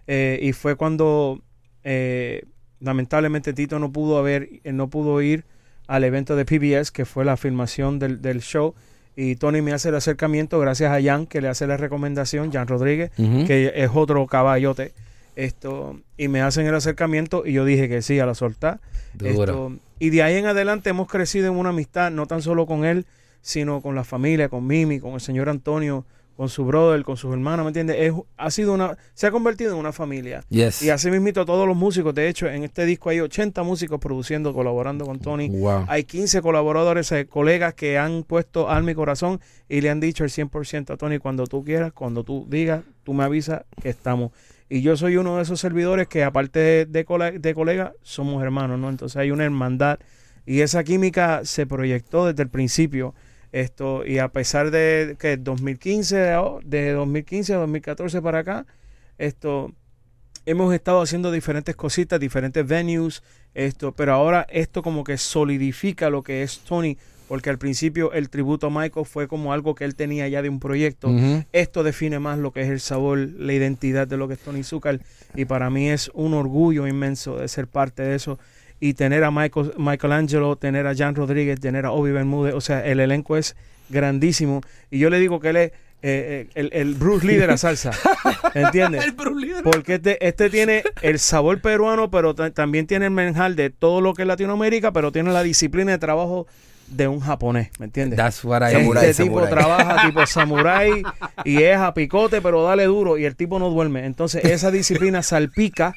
eh, 0.06 0.38
y 0.42 0.52
fue 0.52 0.76
cuando 0.76 1.40
eh, 1.84 2.44
lamentablemente 2.80 3.52
Tito 3.52 3.78
no 3.78 3.92
pudo 3.92 4.18
haber, 4.18 4.48
eh, 4.64 4.72
no 4.72 4.88
pudo 4.88 5.20
ir 5.20 5.44
al 5.86 6.04
evento 6.04 6.36
de 6.36 6.44
PBS 6.44 6.90
que 6.90 7.04
fue 7.04 7.24
la 7.24 7.36
filmación 7.36 7.98
del, 7.98 8.22
del 8.22 8.40
show 8.40 8.74
y 9.14 9.36
Tony 9.36 9.60
me 9.60 9.72
hace 9.72 9.90
el 9.90 9.94
acercamiento 9.94 10.58
gracias 10.58 10.90
a 10.90 11.02
Jan 11.02 11.26
que 11.26 11.40
le 11.40 11.48
hace 11.48 11.66
la 11.66 11.76
recomendación, 11.76 12.50
Jan 12.50 12.66
Rodríguez, 12.66 13.10
que 13.46 13.72
es 13.74 13.90
otro 13.92 14.26
caballote. 14.26 14.94
Esto, 15.34 16.00
y 16.16 16.28
me 16.28 16.42
hacen 16.42 16.66
el 16.66 16.74
acercamiento 16.74 17.44
y 17.46 17.52
yo 17.52 17.64
dije 17.64 17.88
que 17.88 18.02
sí 18.02 18.18
a 18.20 18.26
la 18.26 18.34
soltar. 18.34 18.80
Esto, 19.22 19.72
y 19.98 20.10
de 20.10 20.22
ahí 20.22 20.36
en 20.36 20.46
adelante 20.46 20.90
hemos 20.90 21.08
crecido 21.08 21.46
en 21.46 21.56
una 21.56 21.70
amistad, 21.70 22.10
no 22.10 22.26
tan 22.26 22.42
solo 22.42 22.66
con 22.66 22.84
él, 22.84 23.06
sino 23.40 23.80
con 23.80 23.94
la 23.94 24.04
familia, 24.04 24.48
con 24.48 24.66
Mimi, 24.66 25.00
con 25.00 25.14
el 25.14 25.20
señor 25.20 25.48
Antonio, 25.48 26.04
con 26.36 26.48
su 26.48 26.64
brother, 26.64 27.02
con 27.04 27.16
sus 27.16 27.32
hermanos, 27.32 27.64
¿me 27.64 27.68
entiendes? 27.68 27.96
Es, 27.98 28.12
ha 28.36 28.50
sido 28.50 28.72
una, 28.72 28.96
se 29.14 29.26
ha 29.26 29.30
convertido 29.30 29.72
en 29.72 29.78
una 29.78 29.92
familia. 29.92 30.42
Yes. 30.48 30.82
Y 30.82 30.90
así 30.90 31.10
mismito 31.10 31.44
todos 31.44 31.68
los 31.68 31.76
músicos, 31.76 32.14
de 32.14 32.28
hecho, 32.28 32.48
en 32.48 32.64
este 32.64 32.86
disco 32.86 33.10
hay 33.10 33.20
80 33.20 33.62
músicos 33.62 34.00
produciendo, 34.00 34.54
colaborando 34.54 35.04
con 35.04 35.18
Tony. 35.20 35.48
Wow. 35.50 35.84
Hay 35.88 36.04
15 36.04 36.40
colaboradores, 36.40 37.12
eh, 37.12 37.26
colegas 37.26 37.74
que 37.74 37.98
han 37.98 38.24
puesto 38.24 38.70
alma 38.70 38.92
y 38.92 38.94
corazón 38.94 39.40
y 39.68 39.82
le 39.82 39.90
han 39.90 40.00
dicho 40.00 40.24
el 40.24 40.30
100% 40.30 40.94
a 40.94 40.96
Tony, 40.96 41.18
cuando 41.18 41.46
tú 41.46 41.64
quieras, 41.64 41.92
cuando 41.92 42.24
tú 42.24 42.46
digas, 42.48 42.82
tú 43.04 43.12
me 43.12 43.24
avisas 43.24 43.64
que 43.80 43.90
estamos. 43.90 44.32
Y 44.72 44.80
yo 44.80 44.96
soy 44.96 45.18
uno 45.18 45.36
de 45.36 45.42
esos 45.42 45.60
servidores 45.60 46.08
que 46.08 46.24
aparte 46.24 46.86
de, 46.86 46.86
de, 46.86 47.90
somos 48.00 48.42
hermanos, 48.42 48.78
¿no? 48.78 48.88
Entonces 48.88 49.18
hay 49.18 49.30
una 49.30 49.44
hermandad 49.44 49.98
y 50.46 50.62
esa 50.62 50.82
química 50.82 51.44
se 51.44 51.66
proyectó 51.66 52.24
desde 52.24 52.44
el 52.44 52.48
principio. 52.48 53.14
Esto, 53.52 54.06
y 54.06 54.16
a 54.16 54.28
pesar 54.28 54.70
de 54.70 55.16
que 55.18 55.36
2015, 55.36 56.36
oh, 56.36 56.60
de 56.64 56.92
2015 56.92 57.52
a 57.52 57.56
2014 57.58 58.22
para 58.22 58.38
acá, 58.38 58.66
esto, 59.18 59.74
hemos 60.46 60.72
estado 60.72 61.02
haciendo 61.02 61.30
diferentes 61.30 61.76
cositas, 61.76 62.18
diferentes 62.18 62.66
venues, 62.66 63.22
esto, 63.52 63.92
pero 63.92 64.14
ahora 64.14 64.46
esto 64.48 64.82
como 64.82 65.04
que 65.04 65.18
solidifica 65.18 66.08
lo 66.08 66.22
que 66.22 66.42
es 66.42 66.60
Tony, 66.60 66.96
porque 67.32 67.48
al 67.48 67.56
principio 67.56 68.12
el 68.12 68.28
tributo 68.28 68.66
a 68.66 68.70
Michael 68.70 69.06
fue 69.06 69.26
como 69.26 69.54
algo 69.54 69.74
que 69.74 69.86
él 69.86 69.94
tenía 69.94 70.28
ya 70.28 70.42
de 70.42 70.50
un 70.50 70.60
proyecto. 70.60 71.08
Esto 71.52 71.82
define 71.82 72.18
más 72.18 72.38
lo 72.38 72.50
que 72.52 72.60
es 72.60 72.68
el 72.68 72.78
sabor, 72.78 73.16
la 73.38 73.54
identidad 73.54 74.06
de 74.06 74.18
lo 74.18 74.28
que 74.28 74.34
es 74.34 74.40
Tony 74.40 74.62
Zucker 74.62 75.00
y 75.34 75.46
para 75.46 75.70
mí 75.70 75.88
es 75.88 76.10
un 76.12 76.34
orgullo 76.34 76.86
inmenso 76.86 77.38
de 77.38 77.48
ser 77.48 77.68
parte 77.68 78.02
de 78.02 78.16
eso 78.16 78.38
y 78.80 78.92
tener 78.92 79.24
a 79.24 79.30
Michael, 79.30 79.72
Michelangelo, 79.78 80.56
tener 80.56 80.86
a 80.86 80.94
Jan 80.94 81.14
Rodríguez, 81.14 81.58
tener 81.58 81.86
a 81.86 81.92
Obi 81.92 82.10
Bermúdez, 82.12 82.52
o 82.52 82.60
sea, 82.60 82.84
el 82.84 83.00
elenco 83.00 83.38
es 83.38 83.56
grandísimo 83.88 84.60
y 84.90 84.98
yo 84.98 85.08
le 85.08 85.18
digo 85.18 85.40
que 85.40 85.48
él 85.48 85.56
es 85.56 85.70
eh, 85.70 85.72
eh, 86.02 86.48
el, 86.54 86.68
el 86.74 86.94
Bruce 86.96 87.26
Lee 87.26 87.36
de 87.36 87.46
la 87.46 87.56
salsa, 87.56 87.92
¿entiendes? 88.54 89.04
Porque 89.70 89.94
este, 89.94 90.26
este 90.26 90.50
tiene 90.50 90.82
el 91.00 91.18
sabor 91.18 91.62
peruano, 91.62 92.10
pero 92.10 92.34
ta- 92.34 92.50
también 92.50 92.86
tiene 92.86 93.06
el 93.06 93.10
menjal 93.12 93.56
de 93.56 93.70
todo 93.70 94.02
lo 94.02 94.12
que 94.12 94.20
es 94.22 94.28
Latinoamérica, 94.28 94.92
pero 94.92 95.12
tiene 95.12 95.32
la 95.32 95.42
disciplina 95.42 95.92
de 95.92 95.98
trabajo 95.98 96.46
de 96.92 97.08
un 97.08 97.20
japonés, 97.20 97.70
¿me 97.78 97.86
entiendes? 97.86 98.16
That's 98.16 98.44
what 98.44 98.60
I 98.62 98.74
Este 98.74 98.78
Samurai, 98.82 99.06
tipo 99.12 99.40
samurai. 99.40 99.50
trabaja 99.50 100.02
tipo 100.06 100.26
samurai 100.26 101.02
y 101.44 101.62
es 101.62 101.76
a 101.76 101.94
picote, 101.94 102.40
pero 102.40 102.62
dale 102.62 102.84
duro 102.84 103.18
y 103.18 103.24
el 103.24 103.34
tipo 103.36 103.58
no 103.58 103.70
duerme. 103.70 104.04
Entonces 104.06 104.44
esa 104.44 104.70
disciplina 104.70 105.22
salpica. 105.22 105.94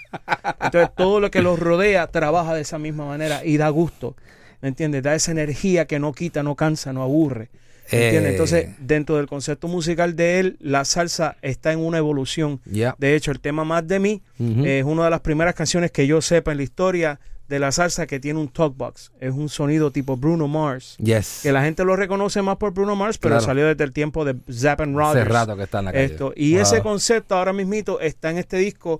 Entonces 0.61 0.89
todo 0.95 1.19
lo 1.19 1.29
que 1.31 1.41
los 1.41 1.59
rodea 1.59 2.07
trabaja 2.07 2.53
de 2.53 2.61
esa 2.61 2.79
misma 2.79 3.05
manera 3.05 3.43
y 3.45 3.57
da 3.57 3.69
gusto. 3.69 4.15
¿Me 4.61 4.69
entiendes? 4.69 5.03
Da 5.03 5.13
esa 5.13 5.31
energía 5.31 5.85
que 5.85 5.99
no 5.99 6.13
quita, 6.13 6.41
no 6.43 6.55
cansa, 6.55 6.93
no 6.93 7.03
aburre. 7.03 7.49
¿Me 7.91 8.05
entiendes? 8.05 8.29
Eh. 8.29 8.31
Entonces 8.31 8.69
dentro 8.79 9.17
del 9.17 9.27
concepto 9.27 9.67
musical 9.67 10.15
de 10.15 10.39
él, 10.39 10.57
la 10.59 10.85
salsa 10.85 11.35
está 11.41 11.71
en 11.71 11.79
una 11.79 11.97
evolución. 11.97 12.61
Yeah. 12.71 12.95
De 12.97 13.15
hecho, 13.15 13.31
el 13.31 13.39
tema 13.39 13.63
Más 13.63 13.87
de 13.87 13.99
mí 13.99 14.21
es 14.63 14.83
una 14.85 15.03
de 15.03 15.09
las 15.09 15.19
primeras 15.19 15.53
canciones 15.55 15.91
que 15.91 16.07
yo 16.07 16.21
sepa 16.21 16.51
en 16.51 16.57
la 16.57 16.63
historia 16.63 17.19
de 17.47 17.59
la 17.59 17.71
salsa 17.71 18.07
que 18.07 18.19
tiene 18.19 18.39
un 18.39 18.47
talkbox. 18.47 19.11
Es 19.19 19.33
un 19.33 19.49
sonido 19.49 19.91
tipo 19.91 20.17
Bruno 20.17 20.47
Mars. 20.47 20.95
Yes. 20.97 21.41
Que 21.43 21.51
la 21.51 21.61
gente 21.63 21.85
lo 21.85 21.95
reconoce 21.95 22.41
más 22.41 22.57
por 22.57 22.73
Bruno 22.73 22.95
Mars, 22.95 23.17
pero 23.19 23.33
Claro. 23.35 23.45
salió 23.45 23.67
desde 23.67 23.83
el 23.83 23.91
tiempo 23.93 24.25
de 24.25 24.35
Zapp 24.51 24.81
and 24.81 24.99
Hace 24.99 25.19
Rogers. 25.19 25.27
rato 25.31 25.55
que 25.57 25.63
está 25.63 25.79
en 25.79 25.85
la 25.85 25.91
calle. 25.93 26.05
Esto. 26.05 26.33
Y 26.35 26.53
Wow. 26.53 26.61
ese 26.63 26.81
concepto 26.81 27.35
ahora 27.35 27.53
mismito 27.53 27.99
está 27.99 28.31
en 28.31 28.37
este 28.39 28.57
disco 28.57 28.99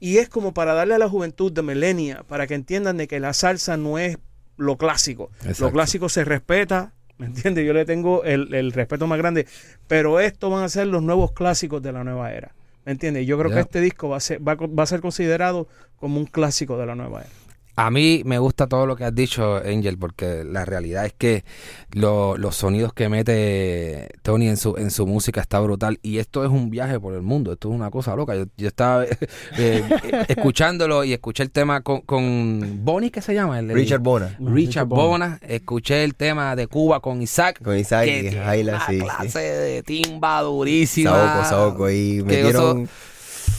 y 0.00 0.18
es 0.18 0.28
como 0.28 0.52
para 0.52 0.74
darle 0.74 0.94
a 0.94 0.98
la 0.98 1.08
juventud 1.08 1.52
de 1.52 1.62
Millennia, 1.62 2.24
para 2.28 2.46
que 2.46 2.54
entiendan 2.54 2.96
de 2.96 3.06
que 3.08 3.20
la 3.20 3.32
salsa 3.32 3.76
no 3.76 3.98
es 3.98 4.18
lo 4.56 4.76
clásico. 4.76 5.30
Exacto. 5.40 5.64
Lo 5.66 5.72
clásico 5.72 6.08
se 6.08 6.24
respeta, 6.24 6.92
¿me 7.18 7.26
entiendes? 7.26 7.64
Yo 7.66 7.72
le 7.72 7.84
tengo 7.84 8.24
el, 8.24 8.52
el 8.52 8.72
respeto 8.72 9.06
más 9.06 9.18
grande, 9.18 9.46
pero 9.86 10.18
estos 10.18 10.50
van 10.50 10.64
a 10.64 10.68
ser 10.68 10.88
los 10.88 11.02
nuevos 11.02 11.32
clásicos 11.32 11.82
de 11.82 11.92
la 11.92 12.02
nueva 12.04 12.32
era. 12.32 12.52
¿Me 12.84 12.92
entiendes? 12.92 13.26
Yo 13.26 13.38
creo 13.38 13.50
que 13.50 13.60
este 13.60 13.80
disco 13.80 14.08
va 14.08 14.16
a, 14.18 14.20
ser, 14.20 14.46
va, 14.46 14.52
a, 14.52 14.56
va 14.56 14.82
a 14.82 14.86
ser 14.86 15.00
considerado 15.00 15.66
como 15.98 16.18
un 16.20 16.26
clásico 16.26 16.76
de 16.78 16.86
la 16.86 16.94
nueva 16.94 17.20
era. 17.22 17.30
A 17.78 17.90
mí 17.90 18.22
me 18.24 18.38
gusta 18.38 18.66
todo 18.66 18.86
lo 18.86 18.96
que 18.96 19.04
has 19.04 19.14
dicho, 19.14 19.56
Angel, 19.56 19.98
porque 19.98 20.44
la 20.44 20.64
realidad 20.64 21.04
es 21.04 21.12
que 21.12 21.44
lo- 21.92 22.38
los 22.38 22.56
sonidos 22.56 22.94
que 22.94 23.10
mete 23.10 24.08
Tony 24.22 24.48
en 24.48 24.56
su, 24.56 24.76
en 24.78 24.90
su 24.90 25.06
música 25.06 25.42
está 25.42 25.60
brutal. 25.60 25.98
Y 26.02 26.16
esto 26.18 26.42
es 26.42 26.50
un 26.50 26.70
viaje 26.70 26.98
por 26.98 27.12
el 27.12 27.20
mundo, 27.20 27.52
esto 27.52 27.68
es 27.68 27.74
una 27.74 27.90
cosa 27.90 28.16
loca. 28.16 28.34
Yo, 28.34 28.44
yo 28.56 28.68
estaba 28.68 29.04
eh, 29.04 29.18
eh, 29.58 29.82
escuchándolo 30.28 31.04
y 31.04 31.12
escuché 31.12 31.42
el 31.42 31.50
tema 31.50 31.82
con, 31.82 32.00
con 32.00 32.80
Bonnie, 32.82 33.10
¿qué 33.10 33.20
se 33.20 33.34
llama? 33.34 33.58
El- 33.58 33.70
el- 33.70 33.76
Richard 33.76 34.00
Bona. 34.00 34.34
Richard 34.40 34.86
Bona. 34.86 35.38
Escuché 35.46 36.02
el 36.04 36.14
tema 36.14 36.56
de 36.56 36.68
Cuba 36.68 37.00
con 37.00 37.20
Isaac. 37.20 37.62
Con 37.62 37.76
Isaac 37.78 38.06
que 38.06 38.20
y 38.28 38.30
Jaila, 38.34 38.72
una 38.76 38.86
sí, 38.86 38.92
sí. 38.94 39.00
clase 39.04 39.38
de 39.40 39.82
timba 39.82 40.40
durísima. 40.40 41.10
Saoco, 41.10 41.44
Saoco. 41.48 41.86
Que 41.88 42.22
metieron 42.24 42.88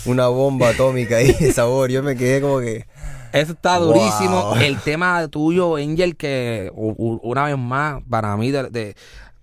una 0.05 0.27
bomba 0.27 0.69
atómica 0.69 1.17
ahí 1.17 1.31
de 1.39 1.51
sabor. 1.53 1.91
Yo 1.91 2.01
me 2.01 2.15
quedé 2.15 2.41
como 2.41 2.59
que. 2.61 2.85
Eso 3.41 3.53
está 3.53 3.77
Wow. 3.79 3.87
durísimo. 3.93 4.55
El 4.61 4.79
tema 4.79 5.27
tuyo, 5.27 5.75
Angel, 5.75 6.15
que 6.15 6.71
u- 6.75 6.95
u- 6.97 7.19
una 7.23 7.45
vez 7.45 7.57
más, 7.57 8.01
para 8.09 8.35
mí, 8.37 8.51
de, 8.51 8.69
de- 8.69 8.95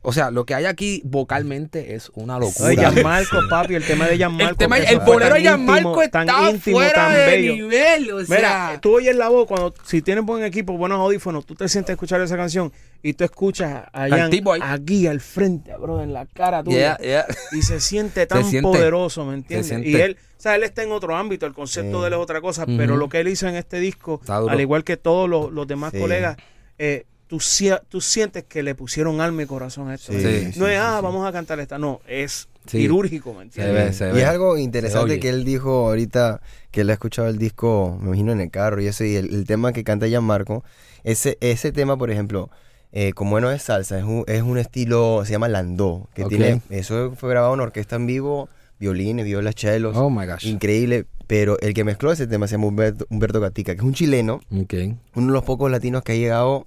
o 0.06 0.12
sea, 0.12 0.30
lo 0.30 0.44
que 0.44 0.54
hay 0.54 0.66
aquí 0.66 1.00
vocalmente 1.04 1.94
es 1.94 2.10
una 2.14 2.38
locura. 2.38 2.72
Gianmarco, 2.74 3.38
papi, 3.50 3.74
el 3.74 3.84
tema 3.84 4.06
de 4.06 4.16
Gianmarco. 4.18 4.50
el 4.50 4.56
tema, 4.56 4.78
el 4.78 5.00
bolero 5.00 5.34
de 5.34 5.42
tan 5.42 5.50
íntimo, 5.60 5.72
Gianmarco 5.74 6.08
tan 6.10 6.28
está 6.28 6.50
íntimo, 6.50 6.76
fuera 6.76 6.92
tan 6.94 7.12
de 7.14 7.26
bello. 7.26 7.52
nivel. 7.54 8.12
O 8.12 8.24
sea, 8.24 8.36
Mira, 8.36 8.78
tú 8.80 8.96
oyes 8.96 9.16
la 9.16 9.28
voz 9.30 9.46
cuando 9.48 9.74
si 9.84 10.02
tienes 10.02 10.24
buen 10.24 10.44
equipo, 10.44 10.76
buenos 10.76 10.98
audífonos, 11.00 11.46
tú 11.46 11.54
te 11.54 11.68
sientes 11.68 11.90
a 11.90 11.92
escuchar 11.94 12.20
esa 12.20 12.36
canción 12.36 12.72
y 13.02 13.14
tú 13.14 13.24
escuchas 13.24 13.84
a 13.92 14.08
Jan 14.08 14.30
aquí 14.62 15.06
al 15.06 15.20
frente, 15.20 15.74
bro, 15.76 16.00
en 16.02 16.12
la 16.12 16.26
cara 16.26 16.62
tuya. 16.62 16.96
yeah, 16.98 16.98
yeah. 16.98 17.26
Y 17.52 17.62
se 17.62 17.80
siente 17.80 18.26
tan 18.26 18.44
siente. 18.44 18.62
poderoso, 18.70 19.24
¿me 19.24 19.34
entiendes? 19.34 19.72
Y 19.86 19.96
él, 19.96 20.16
o 20.38 20.40
sea, 20.44 20.54
él 20.56 20.62
está 20.64 20.82
en 20.82 20.92
otro 20.92 21.16
ámbito, 21.16 21.46
el 21.46 21.54
concepto 21.54 21.96
Sí. 21.96 22.00
de 22.02 22.06
él 22.08 22.12
es 22.12 22.18
otra 22.18 22.40
cosa, 22.40 22.66
pero 22.66 22.96
lo 22.96 23.08
que 23.08 23.20
él 23.20 23.28
hizo 23.28 23.48
en 23.48 23.56
este 23.56 23.78
disco, 23.80 24.20
al 24.28 24.60
igual 24.60 24.84
que 24.84 24.96
todos 24.96 25.28
los, 25.28 25.50
los 25.50 25.66
demás 25.66 25.92
Sí. 25.92 26.00
colegas, 26.00 26.36
eh, 26.78 27.06
tú, 27.34 27.40
sie- 27.40 27.80
tú 27.88 28.00
sientes 28.00 28.44
que 28.44 28.62
le 28.62 28.74
pusieron 28.76 29.20
alma 29.20 29.42
y 29.42 29.46
corazón 29.46 29.88
a 29.88 29.94
esto. 29.94 30.12
No 30.12 30.20
sí, 30.20 30.24
es, 30.26 30.54
sí, 30.54 30.62
ah, 30.78 30.96
sí. 30.98 31.02
vamos 31.02 31.26
a 31.26 31.32
cantar 31.32 31.58
esta, 31.58 31.78
no, 31.78 32.00
es 32.06 32.48
Sí. 32.66 32.78
quirúrgico, 32.78 33.34
¿me 33.34 33.40
Se 33.40 33.42
entiendes? 33.42 33.74
ve, 33.86 33.92
se 34.12 34.16
Y 34.16 34.22
es 34.22 34.26
algo 34.28 34.56
interesante 34.56 35.18
que 35.20 35.28
él 35.28 35.44
dijo 35.44 35.88
ahorita, 35.88 36.40
que 36.70 36.82
él 36.82 36.90
ha 36.90 36.92
escuchado 36.94 37.28
el 37.28 37.36
disco, 37.38 37.98
me 38.00 38.06
imagino 38.08 38.32
en 38.32 38.40
el 38.40 38.50
carro 38.50 38.80
y 38.80 38.86
eso, 38.86 39.04
y 39.04 39.16
el, 39.16 39.34
el 39.34 39.44
tema 39.46 39.72
que 39.72 39.82
canta 39.84 40.06
Gianmarco, 40.06 40.64
ese, 41.02 41.36
ese 41.40 41.72
tema, 41.72 41.96
por 41.98 42.10
ejemplo, 42.10 42.48
eh, 42.92 43.12
como 43.12 43.38
no 43.40 43.50
es 43.50 43.62
salsa, 43.62 43.98
es 43.98 44.04
un, 44.04 44.24
es 44.28 44.42
un 44.42 44.56
estilo, 44.56 45.22
se 45.26 45.32
llama 45.32 45.48
landó, 45.48 46.08
que 46.14 46.24
tiene, 46.24 46.62
eso 46.70 47.12
fue 47.16 47.28
grabado 47.30 47.52
en 47.52 47.60
orquesta 47.60 47.96
en 47.96 48.06
vivo, 48.06 48.48
violines, 48.78 49.26
violas, 49.26 49.54
chelos, 49.56 49.94
Oh 49.96 50.08
my 50.08 50.24
gosh. 50.26 50.46
increíble, 50.46 51.04
pero 51.26 51.58
el 51.60 51.74
que 51.74 51.84
mezcló 51.84 52.12
ese 52.12 52.26
tema 52.26 52.46
se 52.46 52.52
llama 52.52 52.68
Humberto, 52.68 53.04
Humberto 53.10 53.40
Gatica, 53.40 53.72
que 53.74 53.80
es 53.80 53.84
un 53.84 53.92
chileno, 53.94 54.40
uno 54.50 55.26
de 55.26 55.32
los 55.32 55.42
pocos 55.44 55.70
latinos 55.70 56.02
que 56.02 56.12
ha 56.12 56.16
llegado 56.16 56.66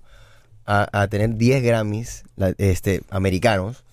a, 0.67 0.87
a 1.01 1.07
tener 1.07 1.35
10 1.35 1.63
Grammys 1.63 2.23
la- 2.35 2.53
este, 2.57 3.01
americanos 3.09 3.83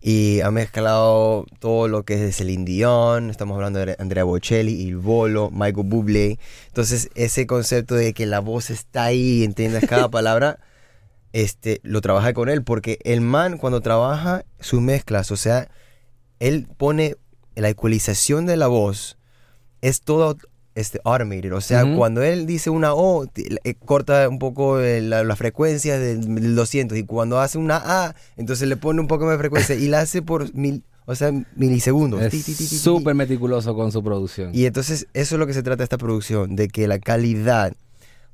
y 0.00 0.40
ha 0.40 0.50
mezclado 0.50 1.44
todo 1.58 1.86
lo 1.86 2.04
que 2.04 2.14
es 2.14 2.20
de 2.20 2.32
Celine 2.32 2.64
Dion, 2.64 3.28
estamos 3.28 3.56
hablando 3.56 3.84
de 3.84 3.96
Andrea 3.98 4.24
Bocelli, 4.24 4.72
Il 4.80 4.96
Bolo, 4.96 5.50
Michael 5.50 5.86
Bublé. 5.86 6.38
Entonces, 6.68 7.10
ese 7.14 7.46
concepto 7.46 7.94
de 7.94 8.14
que 8.14 8.24
la 8.24 8.40
voz 8.40 8.70
está 8.70 9.04
ahí, 9.04 9.44
entiendes 9.44 9.84
cada 9.86 10.08
palabra, 10.10 10.58
este, 11.34 11.80
lo 11.82 12.00
trabaja 12.00 12.32
con 12.32 12.48
él, 12.48 12.64
porque 12.64 12.98
el 13.04 13.20
man 13.20 13.58
cuando 13.58 13.82
trabaja 13.82 14.44
sus 14.58 14.80
mezclas, 14.80 15.30
o 15.30 15.36
sea, 15.36 15.68
él 16.38 16.66
pone 16.78 17.16
la 17.54 17.68
ecualización 17.68 18.46
de 18.46 18.56
la 18.56 18.68
voz, 18.68 19.18
es 19.82 20.00
todo 20.00 20.36
este, 20.80 21.00
automated, 21.04 21.52
o 21.54 21.60
sea, 21.60 21.84
cuando 21.96 22.22
él 22.22 22.46
dice 22.46 22.70
una 22.70 22.94
O, 22.94 23.26
eh, 23.36 23.74
corta 23.74 24.28
un 24.28 24.38
poco 24.38 24.80
eh, 24.80 25.00
la, 25.00 25.22
la 25.22 25.36
frecuencia 25.36 25.98
del, 25.98 26.34
del 26.34 26.54
200, 26.54 26.98
y 26.98 27.04
cuando 27.04 27.40
hace 27.40 27.58
una 27.58 27.76
A, 27.84 28.14
entonces 28.36 28.68
le 28.68 28.76
pone 28.76 29.00
un 29.00 29.06
poco 29.06 29.24
más 29.24 29.32
de 29.34 29.38
frecuencia 29.38 29.74
y 29.74 29.88
la 29.88 30.00
hace 30.00 30.22
por 30.22 30.52
mil, 30.54 30.82
o 31.06 31.14
sea, 31.14 31.32
milisegundos. 31.56 32.22
Es 32.22 32.44
súper 32.80 33.14
meticuloso 33.14 33.74
con 33.74 33.92
su 33.92 34.02
producción. 34.02 34.54
Y 34.54 34.66
entonces 34.66 35.06
eso 35.12 35.34
es 35.34 35.38
lo 35.38 35.46
que 35.46 35.54
se 35.54 35.62
trata 35.62 35.78
de 35.78 35.84
esta 35.84 35.98
producción, 35.98 36.56
de 36.56 36.68
que 36.68 36.86
la 36.86 36.98
calidad, 36.98 37.72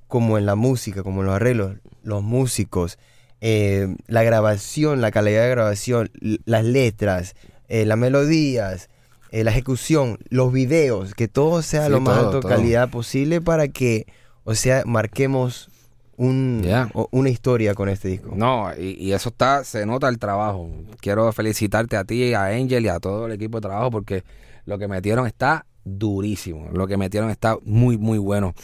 como 0.09 0.39
en 0.39 0.47
la 0.47 0.55
música, 0.55 1.03
como 1.03 1.21
en 1.21 1.27
los 1.27 1.37
arreglos, 1.37 1.77
los 2.03 2.23
músicos, 2.23 2.99
eh, 3.41 3.95
la 4.07 4.23
grabación, 4.23 5.01
la 5.01 5.11
calidad 5.11 5.43
de 5.43 5.51
grabación, 5.51 6.11
las 6.45 6.65
letras, 6.65 7.35
eh, 7.69 7.85
las 7.85 7.99
melodías, 7.99 8.89
eh, 9.31 9.45
la 9.45 9.51
ejecución, 9.51 10.19
los 10.29 10.53
videos, 10.53 11.15
que 11.15 11.29
todo 11.29 11.63
sea 11.63 11.87
Sí, 11.87 11.91
lo 11.91 12.01
más 12.01 12.17
todo, 12.17 12.27
alto 12.27 12.41
todo. 12.41 12.49
calidad 12.51 12.91
posible 12.91 13.41
para 13.41 13.69
que, 13.69 14.07
o 14.45 14.55
sea, 14.55 14.83
marquemos 14.87 15.69
un, 16.17 16.67
una 17.11 17.29
historia 17.29 17.75
con 17.75 17.89
este 17.89 18.09
disco. 18.09 18.33
No, 18.35 18.71
y, 18.79 18.93
y 18.99 19.13
eso 19.13 19.29
está, 19.29 19.65
se 19.65 19.85
nota 19.85 20.09
el 20.09 20.19
trabajo. 20.19 20.71
Quiero 21.01 21.31
felicitarte 21.33 21.97
a 21.97 22.05
ti, 22.05 22.33
a 22.33 22.47
Angel 22.47 22.85
y 22.85 22.89
a 22.89 22.99
todo 23.01 23.27
el 23.27 23.33
equipo 23.33 23.59
de 23.59 23.69
trabajo 23.69 23.91
porque 23.91 24.25
lo 24.65 24.79
que 24.79 24.89
metieron 24.89 25.27
está 25.27 25.67
durísimo. 25.85 26.69
Lo 26.73 26.87
que 26.87 26.97
metieron 26.97 27.31
está 27.31 27.59
muy, 27.65 27.97
muy 27.99 28.17
bueno. 28.19 28.55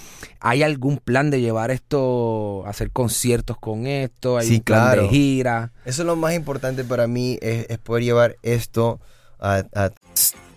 ¿Hay 0.41 0.63
algún 0.63 0.97
plan 0.97 1.31
de 1.31 1.41
llevar 1.41 1.71
esto, 1.71 2.65
hacer 2.67 2.91
conciertos 2.91 3.59
con 3.59 3.87
esto? 3.87 4.39
¿Hay 4.39 4.47
Sí, 4.49 4.55
un 4.57 4.61
plan 4.63 4.81
claro. 4.87 5.03
de 5.03 5.09
gira? 5.09 5.73
Eso 5.85 6.03
es 6.03 6.07
lo 6.07 6.17
más 6.17 6.35
importante 6.35 6.83
para 6.85 7.07
mí, 7.07 7.39
es, 7.43 7.67
es 7.69 7.79
poder 7.79 8.03
llevar 8.03 8.37
esto 8.43 8.99
a, 9.39 9.63
a 9.75 9.91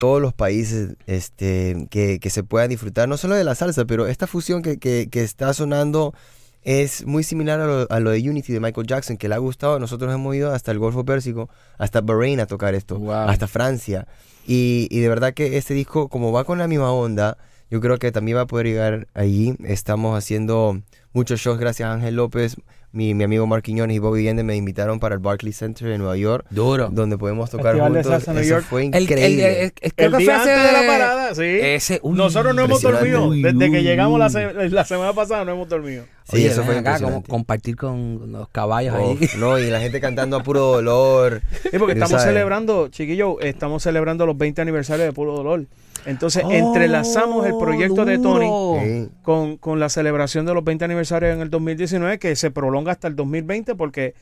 Todos 0.00 0.22
los 0.22 0.32
países 0.32 0.96
este, 1.06 1.86
que, 1.90 2.18
que 2.20 2.30
se 2.30 2.42
puedan 2.42 2.70
disfrutar, 2.70 3.06
no 3.06 3.18
solo 3.18 3.34
de 3.34 3.44
la 3.44 3.54
salsa, 3.54 3.84
pero 3.84 4.06
esta 4.06 4.26
fusión 4.26 4.62
que, 4.62 4.78
que- 4.78 5.08
que 5.10 5.22
está 5.22 5.52
sonando 5.52 6.14
es 6.62 7.04
muy 7.06 7.22
similar 7.22 7.60
a 7.60 7.66
lo, 7.66 7.86
a 7.90 8.00
lo 8.00 8.10
de 8.10 8.18
Unity 8.28 8.50
de 8.54 8.60
Michael 8.60 8.86
Jackson, 8.86 9.18
que 9.18 9.28
le 9.28 9.34
ha 9.34 9.38
gustado. 9.38 9.78
Nosotros 9.78 10.10
hemos 10.14 10.34
ido 10.34 10.52
hasta 10.54 10.70
el 10.72 10.78
Golfo 10.78 11.04
Pérsico, 11.04 11.50
hasta 11.76 12.00
Bahrein 12.00 12.40
a 12.40 12.46
tocar 12.46 12.74
esto, 12.74 12.98
Wow. 12.98 13.12
hasta 13.28 13.46
Francia. 13.46 14.06
Y, 14.46 14.88
y 14.90 15.00
de 15.00 15.08
verdad 15.10 15.34
que 15.34 15.58
este 15.58 15.74
disco, 15.74 16.08
como 16.08 16.32
va 16.32 16.44
con 16.44 16.56
la 16.58 16.66
misma 16.66 16.90
onda, 16.92 17.36
yo 17.70 17.80
creo 17.82 17.98
que 17.98 18.10
también 18.10 18.38
va 18.38 18.42
a 18.42 18.46
poder 18.46 18.66
llegar 18.66 19.06
allí. 19.12 19.54
Estamos 19.64 20.16
haciendo 20.16 20.80
muchos 21.12 21.40
shows 21.40 21.58
gracias 21.58 21.88
a 21.88 21.92
Ángel 21.92 22.16
López. 22.16 22.56
Mi, 22.92 23.14
mi 23.14 23.22
amigo 23.22 23.46
Mark 23.46 23.62
Quiñones 23.62 23.94
y 23.96 24.00
Bobby 24.00 24.22
Allende 24.22 24.42
me 24.42 24.56
invitaron 24.56 24.98
para 24.98 25.14
el 25.14 25.20
Barclays 25.20 25.56
Center 25.56 25.88
en 25.92 25.98
Nueva 25.98 26.16
York, 26.16 26.44
Duro. 26.50 26.88
donde 26.90 27.16
podemos 27.16 27.48
tocar 27.48 27.66
Festival 27.74 27.92
de 27.92 28.02
juntos. 28.02 28.12
salsa 28.24 28.30
en 28.32 28.34
Nueva 28.34 28.46
Eso 28.46 28.54
York. 28.56 28.66
fue 28.68 28.86
El- 28.86 28.94
el- 28.94 29.02
increíble. 29.04 29.46
el- 29.62 29.72
el- 29.80 29.94
creo 29.94 30.08
El 30.08 30.12
que 30.16 30.18
día 30.24 30.40
fue 30.40 30.52
antes 30.52 30.64
de 30.66 30.72
la 30.72 30.86
parada, 30.92 31.34
sí. 31.36 31.42
Ese, 31.44 32.00
uy, 32.02 32.16
Nosotros 32.18 32.52
no 32.52 32.62
hemos 32.62 32.82
dormido. 32.82 33.26
Uy, 33.28 33.42
Desde 33.42 33.70
que 33.70 33.82
llegamos 33.84 34.18
la, 34.18 34.28
se- 34.28 34.70
la 34.70 34.84
semana 34.84 35.12
pasada 35.12 35.44
no 35.44 35.52
hemos 35.52 35.68
dormido. 35.68 36.04
Sí, 36.24 36.36
Oye, 36.38 36.46
eso 36.48 36.64
fue 36.64 36.78
acá, 36.78 36.98
como 37.00 37.22
compartir 37.22 37.76
con 37.76 38.32
los 38.32 38.48
caballos 38.48 38.94
Oh, 38.98 39.16
ahí. 39.20 39.28
no, 39.38 39.56
y 39.58 39.70
la 39.70 39.80
gente 39.80 40.00
cantando 40.00 40.36
a 40.38 40.42
puro 40.42 40.60
dolor. 40.60 41.42
Sí, 41.70 41.78
porque 41.78 41.92
estamos 41.92 42.10
sabes. 42.10 42.24
celebrando, 42.26 42.88
chiquillo, 42.88 43.40
estamos 43.40 43.84
celebrando 43.84 44.26
los 44.26 44.36
20 44.36 44.62
aniversarios 44.62 45.06
de 45.06 45.12
Puro 45.12 45.32
Dolor. 45.34 45.66
Entonces, 46.06 46.44
entrelazamos 46.48 47.46
el 47.46 47.56
proyecto 47.58 48.04
de 48.04 48.18
Tony. 48.18 48.46
Sí. 48.82 49.08
con, 49.22 49.56
con 49.58 49.78
la 49.80 49.88
celebración 49.88 50.46
de 50.46 50.54
los 50.54 50.64
20 50.64 50.84
aniversarios 50.84 51.34
en 51.34 51.40
el 51.42 51.50
2019, 51.50 52.18
que 52.18 52.34
se 52.36 52.50
prolonga 52.50 52.92
hasta 52.92 53.08
el 53.08 53.16
2020 53.16 53.74
porque 53.74 54.14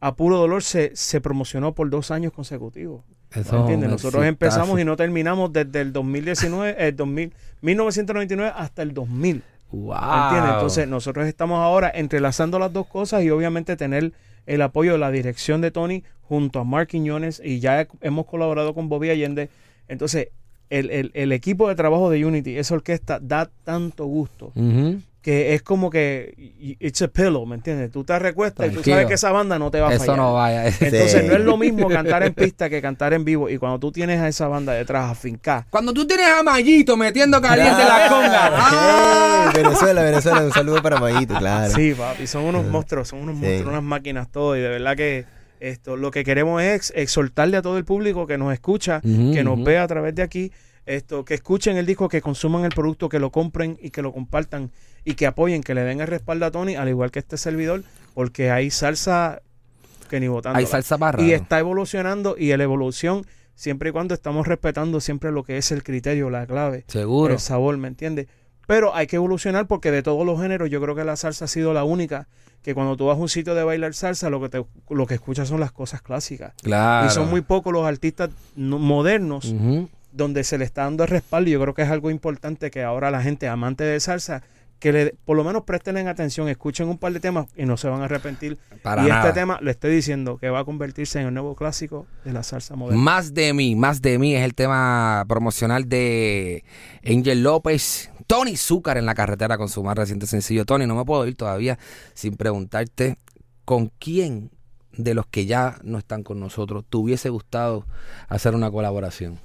a 0.00 0.14
Puro 0.14 0.38
Dolor 0.38 0.62
se, 0.62 0.92
se 0.94 1.20
promocionó 1.20 1.74
por 1.74 1.88
dos 1.90 2.10
años 2.10 2.32
consecutivos. 2.32 3.02
Eso 3.34 3.60
¿Entiendes? 3.60 3.90
Nosotros 3.90 4.24
empezamos 4.24 4.80
y 4.80 4.84
no 4.84 4.96
terminamos 4.96 5.52
desde 5.52 5.80
el 5.80 5.92
2019, 5.92 6.76
el 6.78 6.96
2000, 6.96 7.32
1999 7.60 8.52
hasta 8.56 8.82
el 8.82 8.94
2000. 8.94 9.42
Wow. 9.72 9.94
¿Entiendes? 10.24 10.52
Entonces 10.54 10.88
nosotros 10.88 11.26
estamos 11.26 11.58
ahora 11.58 11.90
entrelazando 11.94 12.58
las 12.58 12.72
dos 12.72 12.86
cosas 12.86 13.22
y 13.24 13.30
obviamente 13.30 13.76
tener 13.76 14.12
el 14.46 14.62
apoyo 14.62 14.92
de 14.92 14.98
la 14.98 15.10
dirección 15.10 15.60
de 15.60 15.70
Tony 15.72 16.04
junto 16.22 16.60
a 16.60 16.64
Mark 16.64 16.88
Quiñones 16.88 17.42
y 17.44 17.58
ya 17.58 17.80
he- 17.82 17.88
hemos 18.00 18.26
colaborado 18.26 18.74
con 18.74 18.88
Bobby 18.88 19.10
Allende. 19.10 19.50
Entonces 19.88 20.28
el, 20.70 20.90
el- 20.90 21.10
el 21.14 21.32
equipo 21.32 21.68
de 21.68 21.74
trabajo 21.74 22.10
de 22.10 22.24
Unity, 22.24 22.58
esa 22.58 22.74
orquesta, 22.74 23.18
da 23.20 23.48
tanto 23.64 24.04
gusto 24.06 24.52
Ujú. 24.54 25.00
que 25.22 25.54
es 25.54 25.62
como 25.62 25.90
que 25.90 26.34
it's 26.80 27.02
a 27.02 27.08
pillow, 27.08 27.44
¿me 27.46 27.56
entiendes? 27.56 27.90
Tú 27.90 28.04
te 28.04 28.16
recuestas 28.18 28.66
y 28.66 28.68
tú 28.68 28.74
Tranquilo. 28.74 28.94
sabes 28.96 29.08
que 29.08 29.14
esa 29.14 29.32
banda 29.32 29.58
no 29.58 29.70
te 29.72 29.80
va 29.80 29.88
a 29.88 29.94
Eso 29.94 30.04
fallar. 30.04 30.16
no 30.18 30.34
vaya. 30.34 30.66
Entonces 30.80 31.12
Sí. 31.12 31.26
no 31.26 31.34
es 31.34 31.40
lo 31.40 31.56
mismo 31.56 31.88
cantar 31.88 32.22
en 32.22 32.32
pista 32.34 32.68
que 32.70 32.80
cantar 32.80 33.12
en 33.12 33.24
vivo. 33.24 33.48
Y 33.50 33.58
cuando 33.58 33.78
tú 33.80 33.90
tienes 33.90 34.20
a 34.20 34.28
esa 34.28 34.46
banda 34.48 34.72
detrás 34.72 35.10
afincada, 35.10 35.66
Cuando 35.70 35.92
tú 35.92 36.06
tienes 36.06 36.26
a 36.28 36.42
Mayito 36.44 36.96
metiendo 36.96 37.40
caliente 37.40 37.82
la 37.82 38.06
conga. 38.08 38.50
¡Ah! 38.54 39.50
Hey, 39.54 39.62
Venezuela, 39.64 40.02
Venezuela, 40.02 40.42
un 40.44 40.52
saludo 40.52 40.80
para 40.82 40.98
Mayito, 41.00 41.34
claro. 41.36 41.72
Sí, 41.74 41.92
papi, 41.94 42.26
son 42.26 42.44
unos 42.44 42.64
monstruos, 42.66 43.08
son 43.08 43.20
unos 43.20 43.36
Sí. 43.36 43.42
monstruos, 43.42 43.68
unas 43.72 43.82
máquinas 43.82 44.30
todo 44.30 44.56
y 44.56 44.60
de 44.60 44.68
verdad 44.68 44.96
que 44.96 45.24
esto 45.60 45.96
lo 45.96 46.10
que 46.10 46.24
queremos 46.24 46.62
es 46.62 46.74
ex- 46.76 46.92
exhortarle 46.96 47.56
a 47.56 47.62
todo 47.62 47.78
el 47.78 47.84
público 47.84 48.26
que 48.26 48.38
nos 48.38 48.52
escucha, 48.52 49.00
que 49.00 49.42
nos 49.44 49.54
ujú. 49.54 49.64
ve 49.64 49.78
a 49.78 49.86
través 49.86 50.14
de 50.14 50.22
aquí, 50.22 50.52
esto 50.86 51.24
que 51.24 51.34
escuchen 51.34 51.76
el 51.76 51.86
disco, 51.86 52.08
que 52.08 52.20
consuman 52.20 52.64
el 52.64 52.70
producto, 52.70 53.08
que 53.08 53.18
lo 53.18 53.30
compren 53.30 53.78
y 53.80 53.90
que 53.90 54.02
lo 54.02 54.12
compartan 54.12 54.70
y 55.04 55.14
que 55.14 55.26
apoyen, 55.26 55.62
que 55.62 55.74
le 55.74 55.82
den 55.82 56.00
el 56.00 56.06
respaldo 56.06 56.46
a 56.46 56.50
Tony, 56.50 56.76
al 56.76 56.88
igual 56.88 57.10
que 57.10 57.18
este 57.18 57.36
servidor, 57.36 57.82
porque 58.14 58.50
hay 58.50 58.70
salsa 58.70 59.42
que 60.08 60.20
ni 60.20 60.28
votando. 60.28 60.58
Hay 60.58 60.66
salsa 60.66 60.96
para 60.98 61.20
y 61.22 61.32
está 61.32 61.58
evolucionando 61.58 62.36
y 62.38 62.56
la 62.56 62.62
evolución 62.62 63.26
siempre 63.56 63.88
y 63.88 63.92
cuando 63.92 64.14
estamos 64.14 64.46
respetando 64.46 65.00
siempre 65.00 65.32
lo 65.32 65.42
que 65.42 65.56
es 65.58 65.72
el 65.72 65.82
criterio, 65.82 66.30
la 66.30 66.46
clave 66.46 66.84
Seguro. 66.88 67.32
el 67.34 67.40
sabor, 67.40 67.76
¿me 67.78 67.88
entiendes? 67.88 68.26
Pero 68.66 68.94
hay 68.94 69.06
que 69.06 69.16
evolucionar 69.16 69.66
porque 69.66 69.90
de 69.90 70.02
todos 70.02 70.26
los 70.26 70.40
géneros 70.40 70.68
yo 70.70 70.80
creo 70.80 70.94
que 70.94 71.04
la 71.04 71.16
salsa 71.16 71.44
ha 71.44 71.48
sido 71.48 71.72
la 71.72 71.84
única 71.84 72.26
que 72.62 72.74
cuando 72.74 72.96
tú 72.96 73.06
vas 73.06 73.16
a 73.16 73.20
un 73.20 73.28
sitio 73.28 73.54
de 73.54 73.62
bailar 73.62 73.94
salsa 73.94 74.28
lo 74.28 74.40
que 74.40 74.48
te, 74.48 74.64
lo 74.90 75.06
que 75.06 75.14
escuchas 75.14 75.48
son 75.48 75.60
las 75.60 75.70
cosas 75.70 76.02
clásicas. 76.02 76.52
Claro. 76.62 77.06
Y 77.06 77.10
son 77.10 77.30
muy 77.30 77.40
pocos 77.42 77.72
los 77.72 77.86
artistas 77.86 78.30
no- 78.56 78.78
modernos 78.80 79.54
donde 80.12 80.42
se 80.44 80.58
le 80.58 80.64
está 80.64 80.82
dando 80.82 81.04
el 81.04 81.10
respaldo. 81.10 81.48
Yo 81.50 81.60
creo 81.60 81.74
que 81.74 81.82
es 81.82 81.90
algo 81.90 82.10
importante 82.10 82.70
que 82.72 82.82
ahora 82.82 83.10
la 83.12 83.22
gente 83.22 83.46
amante 83.48 83.84
de 83.84 84.00
salsa 84.00 84.42
que 84.78 84.92
le, 84.92 85.14
por 85.24 85.36
lo 85.36 85.44
menos 85.44 85.64
presten 85.64 85.96
atención, 86.06 86.48
escuchen 86.48 86.88
un 86.88 86.98
par 86.98 87.12
de 87.12 87.20
temas 87.20 87.46
y 87.56 87.64
no 87.64 87.76
se 87.76 87.88
van 87.88 88.02
a 88.02 88.04
arrepentir. 88.04 88.58
Para 88.82 89.04
y 89.04 89.08
nada. 89.08 89.22
este 89.22 89.40
tema 89.40 89.58
le 89.62 89.70
estoy 89.70 89.94
diciendo 89.94 90.38
que 90.38 90.50
va 90.50 90.60
a 90.60 90.64
convertirse 90.64 91.20
en 91.20 91.28
el 91.28 91.34
nuevo 91.34 91.54
clásico 91.54 92.06
de 92.24 92.32
la 92.32 92.42
salsa 92.42 92.76
moderna. 92.76 93.02
Más 93.02 93.34
de 93.34 93.52
mí, 93.52 93.74
más 93.74 94.02
de 94.02 94.18
mí 94.18 94.34
es 94.34 94.44
el 94.44 94.54
tema 94.54 95.24
promocional 95.28 95.88
de 95.88 96.64
Angel 97.04 97.42
López. 97.42 98.10
Tony 98.26 98.56
Zúcar 98.56 98.98
en 98.98 99.06
la 99.06 99.14
carretera 99.14 99.56
con 99.56 99.68
su 99.68 99.82
más 99.82 99.96
reciente 99.96 100.26
sencillo. 100.26 100.64
Tony, 100.64 100.86
no 100.86 100.96
me 100.96 101.04
puedo 101.04 101.26
ir 101.26 101.36
todavía 101.36 101.78
sin 102.14 102.36
preguntarte 102.36 103.18
con 103.64 103.90
quién 103.98 104.50
de 104.96 105.14
los 105.14 105.26
que 105.26 105.46
ya 105.46 105.78
no 105.82 105.98
están 105.98 106.22
con 106.22 106.40
nosotros 106.40 106.84
te 106.88 106.96
hubiese 106.96 107.28
gustado 107.28 107.86
hacer 108.28 108.54
una 108.54 108.70
colaboración. 108.70 109.38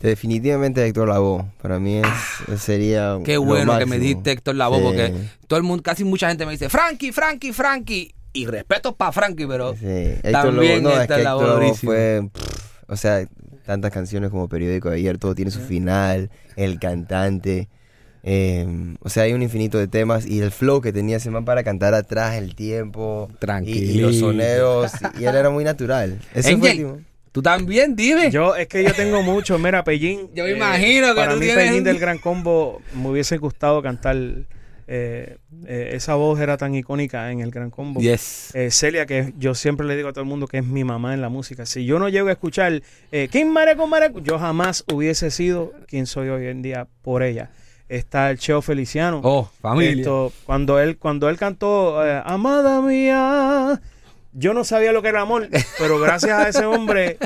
Definitivamente 0.00 0.84
Héctor 0.86 1.08
Lavoe. 1.08 1.44
Para 1.62 1.78
mí 1.78 1.96
es, 1.96 2.60
sería. 2.60 3.14
Ah. 3.14 3.20
Qué 3.24 3.34
lo 3.34 3.42
bueno 3.42 3.78
que 3.78 3.86
me 3.86 3.98
dijiste 3.98 4.32
Héctor 4.32 4.54
Lavoe 4.56 4.78
Sí. 4.78 4.84
porque 4.84 5.12
todo 5.46 5.58
el 5.58 5.62
mundo, 5.62 5.82
casi 5.82 6.04
mucha 6.04 6.28
gente 6.28 6.44
me 6.46 6.52
dice 6.52 6.68
Frankie, 6.68 7.12
Frankie, 7.12 7.52
Frankie. 7.52 8.14
Y 8.32 8.46
respeto 8.46 8.94
para 8.94 9.12
Frankie, 9.12 9.46
pero 9.46 9.74
Sí, 9.74 9.86
Héctor 9.86 10.32
también 10.32 10.82
Lavoe, 10.82 10.94
no, 10.94 11.00
es 11.00 11.06
que 11.06 11.14
Héctor 11.14 11.22
Lavoe 11.22 11.74
fue, 11.74 12.28
pff, 12.30 12.90
o 12.90 12.96
sea, 12.96 13.26
tantas 13.64 13.90
canciones 13.90 14.30
como 14.30 14.48
Periódico 14.48 14.90
de 14.90 14.96
ayer, 14.96 15.16
todo 15.16 15.34
tiene 15.34 15.50
su 15.50 15.60
final, 15.60 16.30
el 16.56 16.78
cantante, 16.78 17.68
eh, 18.28 18.66
o 19.00 19.08
sea, 19.08 19.22
hay 19.22 19.34
un 19.34 19.42
infinito 19.42 19.78
de 19.78 19.86
temas 19.86 20.26
y 20.26 20.40
el 20.40 20.50
flow 20.50 20.80
que 20.80 20.92
tenía 20.92 21.18
ese 21.18 21.30
man 21.30 21.44
para 21.44 21.62
cantar 21.62 21.94
atrás, 21.94 22.34
el 22.34 22.56
tiempo, 22.56 23.30
y, 23.64 23.70
y 23.70 24.00
los 24.00 24.16
soneos, 24.16 24.90
y, 25.16 25.24
él 25.24 25.36
era 25.36 25.48
muy 25.48 25.62
natural. 25.62 26.18
Fue 26.32 26.40
el 26.40 26.56
Angel, 26.56 26.76
tipo. 26.76 26.98
Tú 27.36 27.42
también, 27.42 27.94
dime. 27.94 28.30
Yo, 28.30 28.56
es 28.56 28.66
que 28.66 28.82
yo 28.82 28.94
tengo 28.94 29.22
mucho, 29.22 29.58
mira, 29.58 29.84
Pellín. 29.84 30.30
Yo 30.34 30.44
me 30.44 30.52
imagino 30.52 31.08
que 31.08 31.14
Para 31.20 31.34
tú 31.34 31.38
mí, 31.40 31.44
tienes- 31.44 31.68
Pellín 31.68 31.84
del 31.84 31.98
Gran 31.98 32.16
Combo, 32.16 32.80
me 32.94 33.10
hubiese 33.10 33.36
gustado 33.36 33.82
cantar. 33.82 34.16
eh, 34.88 35.36
eh, 35.66 35.90
esa 35.92 36.14
voz 36.14 36.40
era 36.40 36.56
tan 36.56 36.74
icónica 36.74 37.30
en 37.30 37.40
el 37.40 37.50
Gran 37.50 37.70
Combo. 37.70 38.00
Yes. 38.00 38.54
Eh, 38.54 38.70
Celia, 38.70 39.04
que 39.04 39.34
yo 39.36 39.54
siempre 39.54 39.86
le 39.86 39.96
digo 39.96 40.08
a 40.08 40.12
todo 40.12 40.22
el 40.22 40.28
mundo 40.30 40.46
que 40.46 40.58
es 40.58 40.64
mi 40.64 40.82
mamá 40.84 41.12
en 41.12 41.20
la 41.20 41.28
música. 41.28 41.66
Si 41.66 41.84
yo 41.84 41.98
no 41.98 42.08
llego 42.08 42.28
a 42.28 42.32
escuchar 42.32 42.80
eh, 43.12 43.28
¿Quién 43.30 43.50
Mareco 43.52 43.86
Mareco? 43.86 44.20
Yo 44.20 44.38
jamás 44.38 44.84
hubiese 44.90 45.30
sido 45.30 45.72
quien 45.88 46.06
soy 46.06 46.28
hoy 46.30 46.46
en 46.46 46.62
día 46.62 46.86
por 47.02 47.22
ella. 47.22 47.50
Está 47.88 48.30
el 48.30 48.38
Cheo 48.38 48.62
Feliciano. 48.62 49.20
Oh, 49.22 49.50
familia. 49.60 49.96
Esto, 50.02 50.32
cuando 50.44 50.80
él 50.80 50.96
cuando 50.98 51.28
él 51.28 51.36
cantó 51.36 52.04
eh, 52.06 52.22
Amada 52.24 52.80
mía, 52.80 53.80
yo 54.38 54.52
no 54.52 54.64
sabía 54.64 54.92
lo 54.92 55.00
que 55.02 55.08
era 55.08 55.22
amor, 55.22 55.48
pero 55.78 55.98
gracias 55.98 56.38
a 56.38 56.48
ese 56.48 56.66
hombre 56.66 57.16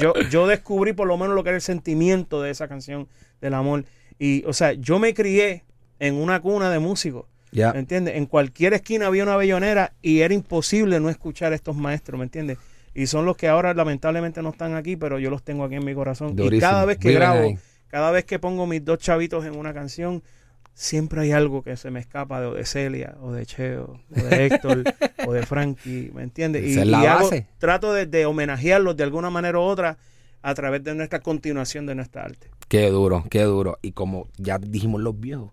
yo, 0.00 0.14
yo 0.30 0.46
descubrí 0.46 0.94
por 0.94 1.06
lo 1.06 1.16
menos 1.18 1.34
lo 1.34 1.42
que 1.44 1.50
era 1.50 1.56
el 1.56 1.62
sentimiento 1.62 2.40
de 2.42 2.50
esa 2.50 2.68
canción 2.68 3.06
del 3.40 3.54
amor. 3.54 3.84
Y, 4.18 4.44
o 4.46 4.52
sea, 4.52 4.72
yo 4.72 4.98
me 4.98 5.12
crié 5.12 5.64
en 5.98 6.14
una 6.14 6.40
cuna 6.40 6.70
de 6.70 6.78
músicos. 6.78 7.26
Ya. 7.52 7.72
¿Me 7.72 7.80
entiendes? 7.80 8.16
En 8.16 8.26
cualquier 8.26 8.74
esquina 8.74 9.06
había 9.06 9.22
una 9.22 9.36
bellonera 9.36 9.92
y 10.02 10.20
era 10.20 10.34
imposible 10.34 10.98
no 10.98 11.10
escuchar 11.10 11.52
a 11.52 11.54
estos 11.54 11.76
maestros, 11.76 12.18
¿me 12.18 12.24
entiendes? 12.24 12.58
Y 12.94 13.06
son 13.06 13.26
los 13.26 13.36
que 13.36 13.48
ahora 13.48 13.74
lamentablemente 13.74 14.42
no 14.42 14.50
están 14.50 14.74
aquí, 14.74 14.96
pero 14.96 15.18
yo 15.18 15.30
los 15.30 15.42
tengo 15.42 15.64
aquí 15.64 15.74
en 15.74 15.84
mi 15.84 15.94
corazón. 15.94 16.34
Y 16.38 16.58
cada 16.58 16.84
vez 16.84 16.98
que 16.98 17.08
Viven 17.08 17.20
grabo, 17.20 17.40
ahí. 17.42 17.58
cada 17.88 18.10
vez 18.10 18.24
que 18.24 18.38
pongo 18.38 18.66
mis 18.66 18.84
dos 18.84 18.98
chavitos 18.98 19.44
en 19.44 19.56
una 19.56 19.74
canción, 19.74 20.22
siempre 20.74 21.20
hay 21.22 21.32
algo 21.32 21.62
que 21.62 21.76
se 21.76 21.90
me 21.90 22.00
escapa 22.00 22.40
de, 22.40 22.46
o 22.48 22.54
de 22.54 22.64
Celia, 22.66 23.16
o 23.22 23.32
de 23.32 23.46
Cheo, 23.46 24.00
o 24.10 24.20
de 24.22 24.46
Héctor, 24.46 24.84
o 25.26 25.32
de 25.32 25.46
Frankie, 25.46 26.10
¿me 26.14 26.22
entiendes? 26.22 26.64
Y, 26.66 26.72
Esa 26.72 26.82
es 26.82 26.86
la 26.88 27.02
y 27.02 27.06
hago- 27.06 27.30
trato 27.58 27.92
de, 27.92 28.06
de 28.06 28.26
homenajearlos 28.26 28.96
de 28.96 29.04
alguna 29.04 29.30
manera 29.30 29.58
u 29.58 29.62
otra 29.62 29.96
a 30.42 30.54
través 30.54 30.84
de 30.84 30.94
nuestra 30.94 31.20
continuación 31.20 31.86
de 31.86 31.94
nuestra 31.94 32.24
arte. 32.24 32.50
Qué 32.68 32.90
duro, 32.90 33.24
qué 33.30 33.42
duro. 33.42 33.78
Y 33.82 33.92
como 33.92 34.28
ya 34.36 34.58
dijimos 34.58 35.00
los 35.00 35.18
viejos, 35.18 35.52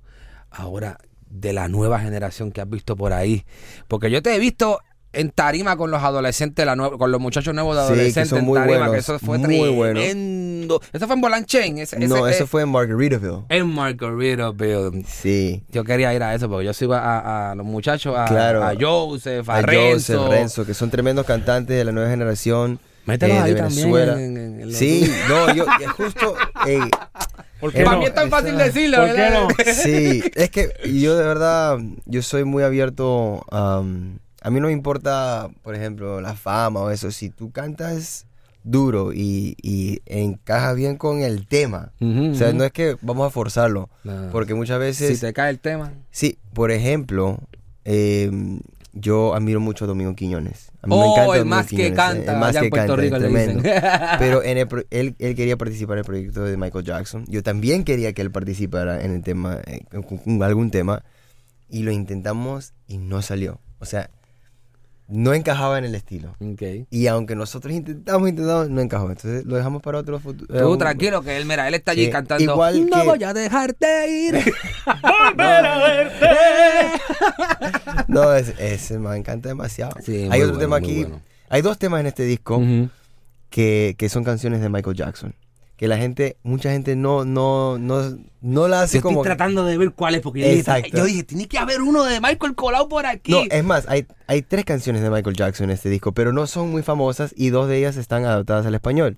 ahora 0.50 0.98
de 1.30 1.54
la 1.54 1.70
nueva 1.70 2.00
generación 2.02 2.52
que 2.52 2.60
has 2.60 2.70
visto 2.70 2.98
por 2.98 3.14
ahí. 3.14 3.46
Porque 3.88 4.12
yo 4.12 4.22
te 4.22 4.36
he 4.36 4.40
visto 4.40 4.80
en 5.14 5.30
tarima 5.32 5.76
con 5.76 5.92
los 5.92 6.02
adolescentes, 6.04 6.66
la 6.66 6.76
con 6.76 7.12
los 7.12 7.20
muchachos 7.22 7.54
nuevos 7.54 7.76
de 7.76 7.82
Sí, 7.84 7.88
que 7.88 7.94
adolescentes 8.00 8.30
son 8.30 8.40
en 8.40 8.46
muy 8.46 8.60
tarima, 8.60 8.78
buenos, 8.78 8.94
que 8.94 9.00
eso 9.00 9.20
fue 9.20 9.38
muy 9.38 9.70
bueno. 9.70 10.00
tremendo. 10.00 10.82
Eso 10.94 11.06
fue 11.08 11.16
en 11.16 11.22
Bolanchen. 11.22 11.78
Ese, 11.80 12.00
No, 12.00 12.26
ese- 12.28 12.36
eso 12.38 12.44
eh, 12.46 12.48
fue 12.48 12.62
en 12.62 12.70
Margaritaville. 12.70 13.44
en 13.50 13.68
Margaritaville. 13.68 15.04
Sí. 15.08 15.64
Yo 15.70 15.84
quería 15.84 16.14
ir 16.14 16.24
a 16.24 16.34
eso 16.34 16.50
porque 16.50 16.66
yo 16.66 16.74
sigo 16.74 16.94
a, 16.94 17.52
a 17.52 17.56
los 17.56 17.66
muchachos, 17.66 18.16
a, 18.18 18.26
Claro. 18.26 18.64
a 18.64 18.74
Joseph, 18.80 19.48
a, 19.50 19.58
A 19.58 19.62
Renzo. 19.62 20.18
Joseph, 20.18 20.32
Renzo, 20.32 20.66
que 20.66 20.74
son 20.74 20.90
tremendos 20.90 21.26
cantantes 21.26 21.76
de 21.78 21.84
la 21.84 21.92
nueva 21.92 22.10
generación. 22.10 22.80
Mételos 23.06 23.38
eh, 23.38 23.40
ahí 23.40 23.54
de 23.54 23.60
también 23.60 23.92
Venezuela. 23.92 24.22
en- 24.24 24.38
en- 24.38 24.62
en 24.62 24.68
los 24.70 24.78
sí, 24.78 25.12
no, 25.28 25.54
yo 25.56 25.66
justo 25.98 26.36
eh, 26.68 26.80
¿Por 27.60 27.72
qué 27.72 27.80
qué 27.80 27.84
Para 27.84 27.96
no? 27.98 28.02
mí 28.02 28.08
es 28.08 28.14
tan 28.14 28.30
fácil 28.30 28.56
Esa- 28.56 28.64
decirlo, 28.66 28.98
¿Por 28.98 29.08
qué 29.08 29.14
¿verdad? 29.14 29.42
no? 29.42 29.74
Sí, 29.74 30.24
es 30.36 30.50
que 30.52 30.70
yo 30.94 31.16
de 31.18 31.24
verdad, 31.26 31.78
yo 32.06 32.22
soy 32.22 32.44
muy 32.44 32.64
abierto. 32.64 33.44
am, 33.52 34.20
a 34.42 34.50
mí 34.50 34.60
no 34.60 34.68
me 34.68 34.74
importa, 34.74 35.50
por 35.62 35.76
ejemplo, 35.76 36.20
la 36.22 36.36
fama 36.36 36.82
o 36.82 36.90
eso. 36.90 37.12
Si 37.12 37.30
tú 37.30 37.52
cantas 37.52 38.26
duro 38.64 39.12
y, 39.14 39.56
y 39.62 40.02
encajas 40.06 40.76
bien 40.76 40.96
con 40.98 41.22
el 41.22 41.48
tema. 41.48 41.92
O 42.02 42.36
sea, 42.36 42.52
no 42.54 42.64
es 42.64 42.72
que 42.72 42.96
vamos 43.02 43.28
a 43.28 43.30
forzarlo. 43.32 43.90
No. 44.04 44.30
Porque 44.32 44.54
muchas 44.54 44.80
veces... 44.80 45.18
si 45.20 45.26
te 45.26 45.34
cae 45.34 45.50
el 45.50 45.60
tema. 45.60 45.94
Sí, 46.12 46.38
por 46.54 46.72
ejemplo, 46.72 47.40
eh, 47.86 48.30
yo 48.94 49.34
admiro 49.34 49.60
mucho 49.60 49.86
a 49.86 49.88
Domingo 49.88 50.14
Quiñones. 50.16 50.72
A 50.82 50.88
mí 50.88 50.96
me 50.96 51.02
Oh, 51.02 51.12
encanta 51.14 51.34
el 51.34 51.40
Domingo 51.40 51.56
más 51.56 51.68
que 51.68 51.94
canta, 51.94 52.34
El 52.34 52.40
más 52.40 52.50
allá 52.50 52.60
en 52.60 52.64
que 52.66 52.70
Puerto 52.70 52.88
canta, 52.96 53.02
Rico 53.02 53.16
es 53.16 53.22
le 53.22 53.28
dicen. 53.30 53.62
tremendo. 53.62 54.18
Pero 54.20 54.44
en 54.44 54.58
el 54.58 54.68
él, 54.92 55.16
él 55.18 55.36
quería 55.36 55.58
participar 55.58 55.96
en 55.96 56.00
el 56.00 56.06
proyecto 56.06 56.44
de 56.44 56.58
Michael 56.58 56.86
Jackson. 56.86 57.26
Yo 57.28 57.42
también 57.42 57.84
quería 57.84 58.14
que 58.14 58.22
él 58.22 58.32
participara 58.32 59.04
en 59.04 59.14
el 59.16 59.24
tema, 59.24 59.60
eh, 59.66 59.82
con, 59.90 60.04
con 60.18 60.44
algún 60.44 60.70
tema. 60.72 61.04
Y 61.70 61.84
lo 61.84 61.92
intentamos 61.92 62.74
y 62.86 62.98
no 62.98 63.22
salió. 63.22 63.60
O 63.80 63.86
sea, 63.86 64.10
no 65.12 65.34
encajaba 65.34 65.78
en 65.78 65.86
el 65.86 65.94
estilo. 65.94 66.36
Ok. 66.40 66.88
Y 66.90 67.08
aunque 67.08 67.36
nosotros 67.36 67.74
intentamos, 67.74 68.30
intentamos, 68.30 68.70
no 68.70 68.82
encajó. 68.82 69.10
Entonces 69.10 69.46
lo 69.46 69.56
dejamos 69.58 69.82
para 69.82 69.98
otro 70.00 70.20
futuro. 70.20 70.58
Tú 70.58 70.78
tranquilo 70.78 71.22
que 71.22 71.36
él, 71.38 71.46
mira, 71.46 71.68
él 71.68 71.74
está 71.74 71.92
allí 71.92 72.06
Sí, 72.06 72.12
cantando. 72.12 72.44
igual 72.44 72.90
no 72.90 73.02
que- 73.02 73.08
voy 73.08 73.24
a 73.24 73.34
dejarte 73.34 74.10
ir. 74.10 74.36
Volver 75.04 75.66
a 75.66 75.78
verte. 75.78 76.28
No, 78.08 78.34
ese, 78.34 78.56
ese 78.74 78.98
me 79.00 79.16
encanta 79.16 79.50
demasiado. 79.50 79.94
Sí, 80.04 80.28
Hay 80.32 80.42
otro 80.42 80.56
bueno, 80.56 80.60
tema 80.60 80.76
aquí. 80.78 81.02
bueno. 81.04 81.22
Hay 81.50 81.62
dos 81.62 81.78
temas 81.78 82.00
en 82.02 82.08
este 82.08 82.24
disco 82.24 82.62
que, 83.50 83.96
que 83.98 84.10
son 84.10 84.24
canciones 84.24 84.62
de 84.62 84.70
Michael 84.70 84.96
Jackson. 84.96 85.36
Que 85.82 85.88
la 85.88 85.98
gente, 85.98 86.38
mucha 86.44 86.70
gente 86.70 86.96
no, 86.96 87.26
no, 87.26 87.80
no, 87.80 88.16
no 88.42 88.68
la 88.68 88.84
hace 88.84 89.00
Yo 89.00 89.02
como. 89.02 89.22
estoy 89.24 89.36
tratando 89.36 89.66
de 89.66 89.80
ver 89.80 89.90
cuál 89.94 90.14
es, 90.14 90.22
porque 90.22 90.42
yo 90.42 90.46
dije, 90.46 90.60
Exacto. 90.60 90.96
yo 90.96 91.06
dije, 91.06 91.24
tiene 91.24 91.48
que 91.48 91.58
haber 91.58 91.82
uno 91.82 92.04
de 92.04 92.22
Michael 92.22 92.54
Colau 92.54 92.88
por 92.88 93.08
aquí. 93.08 93.32
No, 93.32 93.42
es 93.50 93.64
más, 93.64 93.86
hay, 93.90 94.06
hay 94.28 94.44
tres 94.44 94.64
canciones 94.64 95.02
de 95.02 95.10
Michael 95.10 95.36
Jackson 95.36 95.64
en 95.66 95.72
este 95.72 95.90
disco, 95.90 96.12
pero 96.12 96.34
no 96.34 96.46
son 96.46 96.70
muy 96.70 96.84
famosas 96.84 97.34
y 97.36 97.50
dos 97.50 97.68
de 97.68 97.80
ellas 97.80 97.98
están 97.98 98.26
adaptadas 98.26 98.68
al 98.68 98.76
español. 98.76 99.18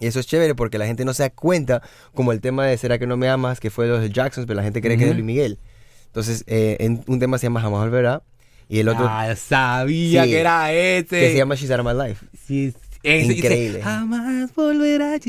Y 0.00 0.06
eso 0.06 0.20
es 0.20 0.26
chévere 0.26 0.54
porque 0.54 0.78
la 0.78 0.86
gente 0.86 1.04
no 1.04 1.12
se 1.12 1.24
da 1.24 1.28
cuenta, 1.30 1.82
como 2.14 2.32
el 2.32 2.40
tema 2.40 2.64
de 2.64 2.78
¿Será 2.78 2.98
que 2.98 3.06
no 3.06 3.18
me 3.18 3.28
amas? 3.28 3.60
que 3.60 3.68
fue 3.68 3.86
de 3.86 3.98
los 3.98 4.10
Jacksons, 4.10 4.46
pero 4.46 4.56
la 4.56 4.62
gente 4.62 4.80
cree 4.80 4.96
que 4.96 5.02
es 5.04 5.08
de. 5.10 5.14
Luis 5.14 5.26
Miguel. 5.26 5.58
Entonces, 6.06 6.44
eh, 6.46 6.78
en- 6.80 7.04
un 7.08 7.18
tema 7.20 7.36
se 7.36 7.46
llama 7.48 7.60
Jamás 7.60 7.80
Volverá 7.82 8.22
y 8.70 8.78
el 8.80 8.88
otro 8.88 9.06
Ah, 9.06 9.36
sabía 9.36 10.24
Sí. 10.24 10.30
que 10.30 10.40
era 10.40 10.72
ese. 10.72 11.06
que 11.20 11.30
se 11.32 11.36
llama 11.36 11.56
She's 11.56 11.70
Out 11.70 11.80
of 11.80 11.86
My 11.94 12.08
Life. 12.08 12.24
Sí, 12.46 12.72
Ese 13.04 13.28
dice, 13.28 13.46
Increíble. 13.46 13.82
Jamás 13.82 14.54
volverá 14.54 15.12
a. 15.12 15.14
Ay, 15.14 15.20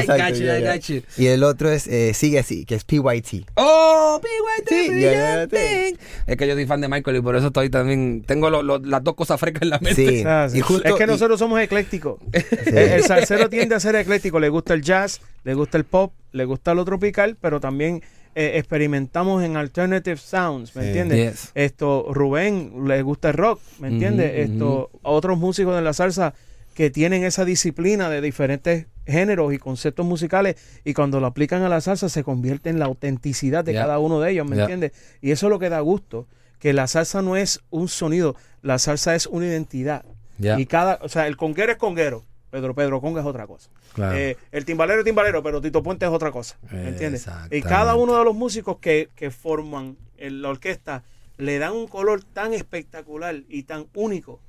Exacto, 0.00 0.12
got 0.14 0.80
you, 0.80 0.94
you. 0.94 1.02
Y 1.22 1.26
el 1.26 1.42
otro 1.44 1.70
es 1.70 1.86
eh, 1.86 2.12
Sigue 2.14 2.38
Así, 2.38 2.64
que 2.64 2.74
es 2.74 2.84
PYT. 2.84 3.46
Oh, 3.54 4.20
PYT, 4.22 4.68
Sí, 4.68 5.00
ya, 5.00 5.42
Es 6.26 6.36
que 6.36 6.46
yo 6.48 6.54
soy 6.54 6.66
fan 6.66 6.80
de 6.80 6.88
Michael 6.88 7.18
y 7.18 7.20
por 7.20 7.36
eso 7.36 7.48
estoy 7.48 7.70
también. 7.70 8.22
Tengo 8.26 8.50
lo- 8.50 8.62
lo- 8.62 8.78
las 8.78 9.04
dos 9.04 9.14
cosas 9.14 9.38
frescas 9.38 9.62
en 9.62 9.70
la 9.70 9.78
mente. 9.78 9.94
Sí. 10.18 10.22
Ah, 10.26 10.48
sí. 10.50 10.58
Y 10.58 10.60
justo- 10.62 10.88
es 10.88 10.94
que 10.94 11.04
y- 11.04 11.06
nosotros 11.06 11.38
somos 11.38 11.60
eclécticos. 11.60 12.18
El, 12.66 12.78
el 12.78 13.02
salsero 13.04 13.48
tiende 13.48 13.74
a 13.74 13.80
ser 13.80 13.94
ecléctico. 13.96 14.40
Le 14.40 14.48
gusta 14.48 14.74
el 14.74 14.82
jazz, 14.82 15.20
le 15.44 15.54
gusta 15.54 15.76
el 15.78 15.84
pop, 15.84 16.12
le 16.32 16.44
gusta 16.44 16.74
lo 16.74 16.84
tropical, 16.84 17.36
pero 17.40 17.60
también 17.60 18.02
eh, 18.34 18.52
experimentamos 18.56 19.44
en 19.44 19.56
alternative 19.56 20.16
sounds, 20.16 20.74
¿me 20.74 20.82
Sí. 20.82 20.88
entiendes? 20.88 21.30
Yes. 21.32 21.50
Esto, 21.54 22.06
Rubén 22.12 22.72
le 22.88 23.02
gusta 23.02 23.28
el 23.28 23.34
rock, 23.36 23.60
¿me 23.78 23.88
entiendes? 23.88 24.32
Esto, 24.50 24.90
otros 25.02 25.38
músicos 25.38 25.76
de 25.76 25.82
la 25.82 25.92
salsa 25.92 26.34
que 26.74 26.90
tienen 26.90 27.24
esa 27.24 27.44
disciplina 27.44 28.10
de 28.10 28.20
diferentes 28.20 28.86
géneros 29.06 29.52
y 29.54 29.58
conceptos 29.58 30.04
musicales 30.04 30.56
y 30.84 30.94
cuando 30.94 31.20
lo 31.20 31.26
aplican 31.26 31.62
a 31.62 31.68
la 31.68 31.80
salsa 31.80 32.08
se 32.08 32.24
convierte 32.24 32.70
en 32.70 32.78
la 32.78 32.86
autenticidad 32.86 33.64
de 33.64 33.72
Yeah. 33.72 33.82
cada 33.82 33.98
uno 33.98 34.20
de 34.20 34.32
ellos, 34.32 34.46
¿me 34.48 34.56
Yeah. 34.56 34.64
entiendes? 34.64 34.92
Y 35.20 35.30
eso 35.30 35.46
es 35.46 35.50
lo 35.50 35.58
que 35.58 35.68
da 35.68 35.80
gusto, 35.80 36.26
que 36.58 36.72
la 36.72 36.86
salsa 36.86 37.22
no 37.22 37.36
es 37.36 37.60
un 37.70 37.88
sonido, 37.88 38.36
la 38.62 38.78
salsa 38.78 39.14
es 39.14 39.26
una 39.26 39.46
identidad. 39.46 40.04
Y 40.38 40.66
cada, 40.66 40.98
o 41.02 41.08
sea, 41.08 41.26
el 41.26 41.36
conguero 41.36 41.72
es 41.72 41.78
conguero, 41.78 42.24
Pedro 42.50 42.74
Pedro 42.74 43.00
Conga 43.00 43.20
es 43.20 43.26
otra 43.26 43.46
cosa. 43.46 43.70
Claro. 43.94 44.16
Eh, 44.16 44.36
el 44.50 44.64
timbalero 44.64 45.00
es 45.00 45.04
timbalero, 45.04 45.42
pero 45.42 45.60
Tito 45.60 45.82
Puente 45.82 46.06
es 46.06 46.10
otra 46.10 46.32
cosa. 46.32 46.56
¿Me 46.72 46.88
entiendes? 46.88 47.26
Y 47.50 47.62
cada 47.62 47.94
uno 47.94 48.18
de 48.18 48.24
los 48.24 48.34
músicos 48.34 48.78
que, 48.78 49.10
que 49.14 49.30
forman 49.30 49.96
en 50.16 50.42
la 50.42 50.48
orquesta 50.48 51.04
le 51.36 51.58
dan 51.58 51.72
un 51.72 51.86
color 51.88 52.22
tan 52.24 52.52
espectacular 52.54 53.36
y 53.48 53.64
tan 53.64 53.86
único 53.94 54.40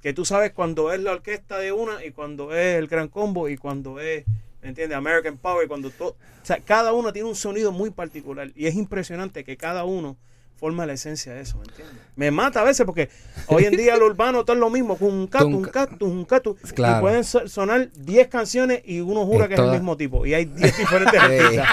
que 0.00 0.12
tú 0.12 0.24
sabes 0.24 0.52
cuando 0.52 0.92
es 0.92 1.00
la 1.00 1.12
orquesta 1.12 1.58
de 1.58 1.72
una 1.72 2.04
y 2.04 2.10
cuando 2.12 2.54
es 2.54 2.76
el 2.76 2.86
gran 2.86 3.08
combo 3.08 3.48
y 3.48 3.56
cuando 3.56 4.00
es, 4.00 4.24
¿me 4.62 4.68
entiendes? 4.68 4.96
American 4.96 5.36
Power, 5.36 5.68
cuando 5.68 5.90
todo, 5.90 6.10
o 6.10 6.44
sea, 6.46 6.60
cada 6.60 6.92
uno 6.92 7.12
tiene 7.12 7.28
un 7.28 7.36
sonido 7.36 7.72
muy 7.72 7.90
particular 7.90 8.50
y 8.54 8.66
es 8.66 8.74
impresionante 8.74 9.44
que 9.44 9.56
cada 9.56 9.84
uno 9.84 10.16
forma 10.60 10.84
la 10.86 10.92
esencia 10.92 11.32
de 11.32 11.40
eso, 11.40 11.56
¿me 11.56 11.64
entiendes? 11.64 11.96
Me 12.16 12.30
mata 12.30 12.60
a 12.60 12.64
veces 12.64 12.84
porque 12.84 13.08
hoy 13.46 13.64
en 13.64 13.74
día 13.76 13.96
lo 13.96 14.04
urbano 14.06 14.44
todo 14.44 14.52
es 14.54 14.60
lo 14.60 14.68
mismo, 14.68 14.96
con 14.98 15.08
un 15.12 15.26
catu, 15.34 15.46
un 15.48 15.64
catu, 15.64 16.06
un 16.06 16.24
catu, 16.26 16.56
Claro. 16.74 16.98
y 16.98 17.00
pueden 17.00 17.24
so- 17.24 17.48
sonar 17.48 17.88
10 17.96 18.28
canciones 18.28 18.82
y 18.84 19.00
uno 19.00 19.24
jura 19.24 19.44
Es 19.44 19.48
que 19.48 19.54
es 19.54 19.60
el 19.60 19.70
mismo 19.70 19.96
tipo 19.96 20.26
y 20.26 20.34
hay 20.34 20.44
10 20.44 20.76
diferentes 20.78 21.18
artistas, 21.20 21.66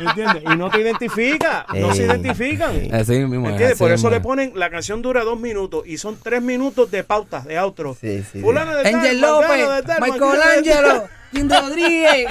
¿me 0.00 0.06
entiendes? 0.10 0.42
Y 0.52 0.56
no 0.56 0.70
te 0.70 0.80
identifica, 0.82 1.66
no 1.74 1.94
se 1.94 2.04
identifican. 2.04 2.94
Así 2.94 3.12
mismo 3.24 3.40
¿Me 3.40 3.48
es, 3.48 3.52
entiendes? 3.52 3.70
así 3.72 3.78
Por 3.78 3.90
eso 3.92 4.08
mismo 4.08 4.10
le 4.10 4.20
ponen, 4.20 4.52
la 4.54 4.68
canción 4.70 5.00
dura 5.00 5.24
dos 5.24 5.40
minutos 5.40 5.86
y 5.86 5.96
son 5.96 6.18
tres 6.22 6.42
minutos 6.42 6.90
de 6.90 7.02
pautas, 7.04 7.44
de 7.46 7.58
outro. 7.58 7.96
Sí, 7.98 8.22
sí, 8.30 8.40
Fulano 8.40 8.76
de 8.76 8.82
tal, 8.82 8.94
Angel 8.96 9.20
López, 9.20 9.66
Michael. 10.00 10.40
Angelo, 10.58 11.04
Jim 11.32 11.48
Rodríguez. 11.48 12.26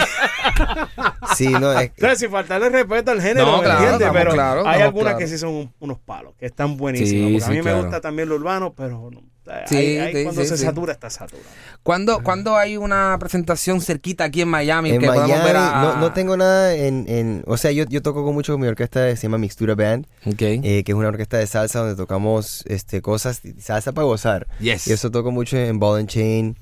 Sí, 1.36 1.50
no, 1.50 1.72
es, 1.80 1.92
O 1.92 2.00
sea, 2.00 2.16
sin 2.16 2.32
faltarle 2.32 2.70
respeto 2.70 3.12
al 3.12 3.22
género, 3.22 3.46
No, 3.46 3.58
¿me 3.58 3.64
claro, 3.64 3.82
entiendes? 3.84 4.10
Pero 4.14 4.32
claros, 4.32 4.68
hay 4.68 4.82
algunas 4.82 5.14
claros. 5.16 5.20
que 5.20 5.28
sí 5.28 5.38
son 5.38 5.50
un- 5.50 5.74
unos 5.80 6.00
palos, 6.00 6.34
que 6.40 6.46
están 6.46 6.78
buenísimas. 6.78 7.10
Sí, 7.10 7.34
porque 7.34 7.44
a 7.44 7.48
sí, 7.48 7.52
mí 7.52 7.58
me 7.58 7.64
claro. 7.64 7.82
gusta 7.82 8.02
también 8.02 8.30
lo 8.30 8.36
urbano, 8.36 8.74
pero 8.76 9.10
no, 9.12 9.22
Sí, 9.68 9.76
hay- 9.76 10.12
sí, 10.16 10.24
cuando 10.24 10.42
sí, 10.42 10.48
se 10.48 10.58
sí. 10.58 10.64
satura, 10.64 10.94
está 10.94 11.08
saturado. 11.12 11.48
¿Cuándo, 11.84 12.24
¿Cuándo 12.24 12.56
hay 12.58 12.78
una 12.78 13.16
presentación 13.20 13.80
cerquita 13.80 14.24
aquí 14.24 14.42
en 14.42 14.48
Miami 14.48 14.90
en 14.90 15.00
que 15.00 15.06
podamos 15.06 15.28
Miami 15.30 15.46
ver 15.46 15.56
a... 15.58 15.82
no, 15.84 15.96
no 15.98 16.14
tengo 16.14 16.36
nada 16.36 16.74
en, 16.74 17.06
en- 17.08 17.44
O 17.46 17.56
sea, 17.58 17.72
yo, 17.72 17.84
yo 17.88 18.02
toco 18.02 18.24
con 18.26 18.34
mucho 18.34 18.54
con 18.54 18.62
mi 18.62 18.68
orquesta, 18.68 19.16
se 19.16 19.22
llama 19.22 19.38
Mixtura 19.38 19.76
Band, 19.76 20.08
Ok. 20.26 20.42
eh, 20.42 20.82
que 20.84 20.92
es 20.92 20.96
una 20.96 21.10
orquesta 21.10 21.38
de 21.38 21.46
salsa 21.46 21.80
donde 21.80 21.96
tocamos 21.96 22.64
este, 22.68 23.04
cosas, 23.04 23.42
salsa 23.60 23.92
para 23.92 24.06
gozar. 24.06 24.48
yes. 24.60 24.88
Y 24.88 24.94
eso 24.94 25.12
toco 25.12 25.30
mucho 25.30 25.58
en 25.58 25.78
Ball 25.78 26.00
and 26.00 26.10
Chain, 26.10 26.58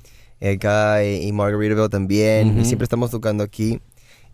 acá 0.51 1.01
eh, 1.03 1.21
y 1.23 1.31
Margaritaville 1.31 1.89
también. 1.89 2.59
Y 2.59 2.65
siempre 2.65 2.83
estamos 2.83 3.11
tocando 3.11 3.43
aquí. 3.43 3.79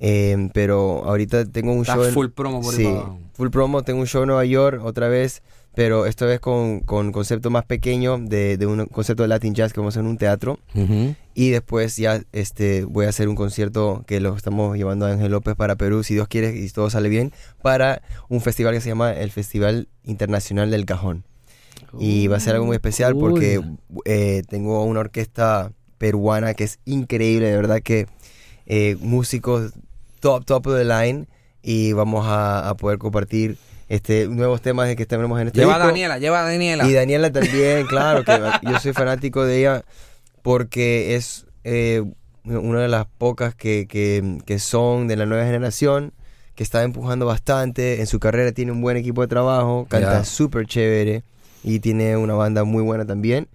Eh, 0.02 0.50
pero 0.54 1.04
ahorita 1.06 1.46
tengo 1.46 1.74
un 1.74 1.82
Está 1.82 1.96
show. 1.96 2.06
en- 2.06 2.14
full 2.14 2.28
promo 2.30 2.62
por 2.62 2.74
sí, 2.74 2.88
full 3.34 3.50
promo. 3.50 3.84
Tengo 3.84 4.00
un 4.00 4.08
show 4.08 4.22
en 4.24 4.28
Nueva 4.28 4.46
York 4.46 4.82
otra 4.84 5.08
vez. 5.10 5.42
Pero 5.76 6.08
esta 6.08 6.26
vez 6.26 6.40
con, 6.40 6.80
con 6.82 7.12
concepto 7.12 7.52
más 7.52 7.64
pequeño 7.64 8.18
de, 8.18 8.58
de 8.58 8.66
un 8.66 8.88
concepto 8.88 9.24
de 9.24 9.30
Latin 9.30 9.54
Jazz 9.54 9.72
que 9.72 9.80
vamos 9.80 9.94
a 9.96 10.00
hacer 10.00 10.04
en 10.06 10.10
un 10.10 10.18
teatro. 10.18 10.60
Y 11.36 11.50
después 11.52 11.96
ya 11.96 12.22
este, 12.34 12.84
voy 12.86 13.06
a 13.06 13.10
hacer 13.10 13.30
un 13.30 13.36
concierto 13.36 14.04
que 14.08 14.20
lo 14.20 14.36
estamos 14.36 14.76
llevando 14.76 15.06
a 15.06 15.12
Ángel 15.12 15.32
López 15.32 15.56
para 15.56 15.76
Perú, 15.76 16.04
si 16.04 16.16
Dios 16.16 16.28
quiere 16.28 16.58
y 16.58 16.68
todo 16.70 16.90
sale 16.90 17.08
bien, 17.08 17.32
para 17.62 18.02
un 18.30 18.42
festival 18.42 18.74
que 18.74 18.82
se 18.82 18.90
llama 18.90 19.14
el 19.14 19.30
Festival 19.32 19.88
Internacional 20.04 20.72
del 20.72 20.86
Cajón. 20.86 21.24
Y 22.00 22.28
va 22.28 22.38
a 22.38 22.40
ser 22.40 22.56
algo 22.56 22.66
muy 22.66 22.76
especial 22.76 23.16
porque 23.16 23.62
eh, 24.06 24.42
tengo 24.50 24.84
una 24.84 25.00
orquesta 25.02 25.72
peruana 26.00 26.56
que 26.56 26.64
es 26.64 26.80
increíble, 26.86 27.48
de 27.52 27.56
verdad 27.56 27.82
que 27.84 28.08
eh, 28.66 28.98
músicos 29.00 29.74
top, 30.20 30.46
top 30.46 30.66
of 30.68 30.76
the 30.78 30.86
line 30.86 31.28
y 31.62 31.94
vamos 31.94 32.26
a, 32.28 32.68
a 32.70 32.76
poder 32.76 32.98
compartir 32.98 33.58
este 33.90 34.28
nuevos 34.28 34.62
temas 34.62 34.88
de 34.88 34.96
que 34.96 35.06
tenemos 35.06 35.40
en 35.42 35.48
este 35.48 35.60
Lleva 35.60 35.76
a. 35.76 35.80
Daniela, 35.80 36.18
lleva 36.20 36.42
a 36.42 36.44
Daniela. 36.50 36.88
Y 36.88 36.94
Daniela 36.94 37.32
también, 37.32 37.86
claro, 37.88 38.24
que 38.24 38.40
yo 38.64 38.80
soy 38.80 38.94
fanático 38.94 39.46
de 39.46 39.60
ella 39.60 39.84
porque 40.42 41.16
es 41.16 41.46
eh, 41.64 42.04
una 42.46 42.82
de 42.82 42.88
las 42.88 43.06
pocas 43.18 43.54
que, 43.56 43.88
que- 43.88 44.40
que 44.46 44.60
son 44.60 45.08
de 45.08 45.16
la 45.18 45.26
nueva 45.26 45.44
generación, 45.46 46.14
que 46.56 46.64
está 46.64 46.84
empujando 46.84 47.26
bastante 47.26 48.00
en 48.00 48.08
su 48.08 48.20
carrera, 48.20 48.52
tiene 48.52 48.72
un 48.72 48.82
buen 48.82 48.98
equipo 48.98 49.22
de 49.22 49.28
trabajo, 49.28 49.86
canta 49.90 50.20
Ya. 50.20 50.24
súper 50.24 50.66
chévere 50.66 51.24
y 51.64 51.80
tiene 51.80 52.16
una 52.18 52.34
banda 52.36 52.64
muy 52.64 52.84
buena 52.84 53.06
también. 53.06 53.48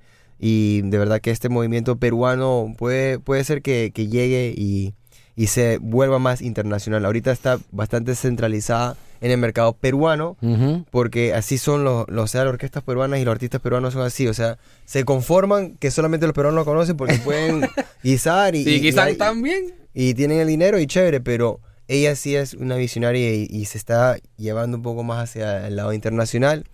Y 0.46 0.83
de 0.83 0.98
verdad 0.98 1.22
que 1.22 1.30
este 1.30 1.48
movimiento 1.48 1.96
peruano 1.96 2.74
puede, 2.76 3.18
puede 3.18 3.44
ser 3.44 3.62
que, 3.62 3.92
que 3.94 4.09
llegue 4.09 4.52
y, 4.54 4.92
y 5.37 5.46
se 5.46 5.78
vuelva 5.78 6.18
más 6.18 6.42
internacional. 6.42 7.07
Ahorita 7.07 7.33
está 7.33 7.59
bastante 7.72 8.14
centralizada 8.14 8.94
en 9.22 9.30
el 9.30 9.38
mercado 9.38 9.72
peruano, 9.72 10.37
Ujú. 10.42 10.85
porque 10.90 11.33
así 11.33 11.57
son 11.57 11.83
los, 11.83 12.04
los, 12.11 12.24
o 12.24 12.26
sea, 12.26 12.44
las 12.44 12.52
orquestas 12.52 12.83
peruanas 12.83 13.20
y 13.20 13.24
los 13.24 13.33
artistas 13.33 13.62
peruanos 13.62 13.94
son 13.94 14.02
así, 14.02 14.26
o 14.28 14.35
sea, 14.35 14.59
se 14.85 15.04
conforman 15.07 15.76
que 15.78 15.90
solamente 15.90 16.26
los 16.26 16.35
peruanos 16.35 16.59
lo 16.61 16.64
conocen 16.66 16.98
porque 16.98 17.14
pueden 17.14 17.62
guisar 18.02 18.54
y, 18.54 18.64
Sí, 18.64 18.87
y- 18.87 19.14
también. 19.16 19.72
y 19.94 20.12
tienen 20.12 20.40
el 20.40 20.48
dinero 20.48 20.78
y 20.78 20.87
chévere, 20.87 21.22
pero 21.22 21.61
ella 21.88 22.16
sí 22.16 22.37
es 22.37 22.52
una 22.52 22.76
visionaria 22.76 23.33
y, 23.35 23.46
y 23.48 23.64
se 23.64 23.78
está 23.78 24.18
llevando 24.37 24.76
un 24.76 24.83
poco 24.83 25.04
más 25.04 25.30
hacia 25.30 25.66
el 25.68 25.76
lado 25.76 25.94
internacional 25.94 26.64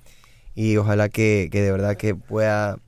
y 0.57 0.77
ojalá 0.77 1.09
que, 1.09 1.49
que 1.53 1.63
de 1.63 1.71
verdad 1.71 1.97
que 1.97 2.17
pueda 2.17 2.79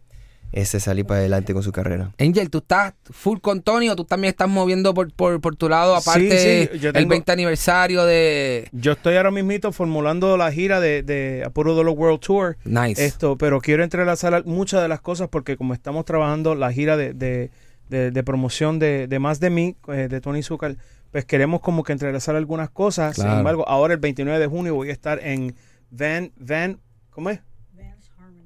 ese 0.53 0.79
salir 0.81 1.07
para 1.07 1.21
adelante 1.21 1.55
con 1.55 1.63
su 1.63 1.73
carrera. 1.73 2.13
Angel, 2.19 2.51
¿tú 2.51 2.59
estás 2.59 2.93
full 3.11 3.39
con 3.41 3.63
Tony 3.63 3.89
o 3.89 3.97
tú 3.97 4.05
también 4.05 4.31
estás 4.31 4.49
moviendo 4.49 4.93
por, 4.95 5.13
por, 5.13 5.41
por 5.41 5.57
tu 5.57 5.69
lado 5.69 5.97
aparte 5.97 6.69
sí, 6.71 6.77
el 6.87 6.93
tengo- 6.93 7.09
20 7.09 7.33
aniversario 7.33 8.05
de... 8.05 8.69
Yo 8.73 8.93
estoy 8.93 9.17
ahora 9.17 9.31
mismito 9.31 9.73
formulando 9.73 10.37
la 10.37 10.53
gira 10.53 10.79
de, 10.81 11.03
de 11.03 11.43
Apuro 11.45 11.75
Dolor 11.75 11.97
World 11.99 12.21
Tour. 12.21 12.57
Nice. 12.65 13.05
Esto, 13.05 13.37
pero 13.39 13.61
quiero 13.61 13.83
entrelazar 13.83 14.45
muchas 14.45 14.83
de 14.83 14.89
las 14.89 15.01
cosas 15.01 15.29
porque 15.29 15.57
como 15.57 15.73
estamos 15.75 16.05
trabajando 16.05 16.55
la 16.55 16.71
gira 16.73 16.97
de, 16.97 17.15
de, 17.15 17.51
de- 17.89 18.11
de 18.11 18.23
promoción 18.23 18.79
de, 18.79 19.07
de 19.09 19.19
Más 19.19 19.41
de 19.41 19.49
Mí, 19.51 19.77
eh, 19.89 20.09
de 20.11 20.21
Tony 20.21 20.43
Zucker, 20.43 20.77
pues 21.11 21.25
queremos 21.25 21.61
como 21.63 21.83
que 21.83 21.93
entrelazar 21.93 22.37
algunas 22.37 22.69
cosas. 22.71 23.15
Claro. 23.15 23.31
Sin 23.31 23.39
embargo, 23.39 23.69
ahora 23.69 23.95
el 23.95 24.01
29 24.01 24.39
de 24.39 24.47
junio 24.47 24.75
voy 24.75 24.91
a 24.91 24.93
estar 24.93 25.19
en 25.23 25.55
Van, 25.91 26.31
Van, 26.37 26.79
¿cómo 27.11 27.31
es? 27.31 27.41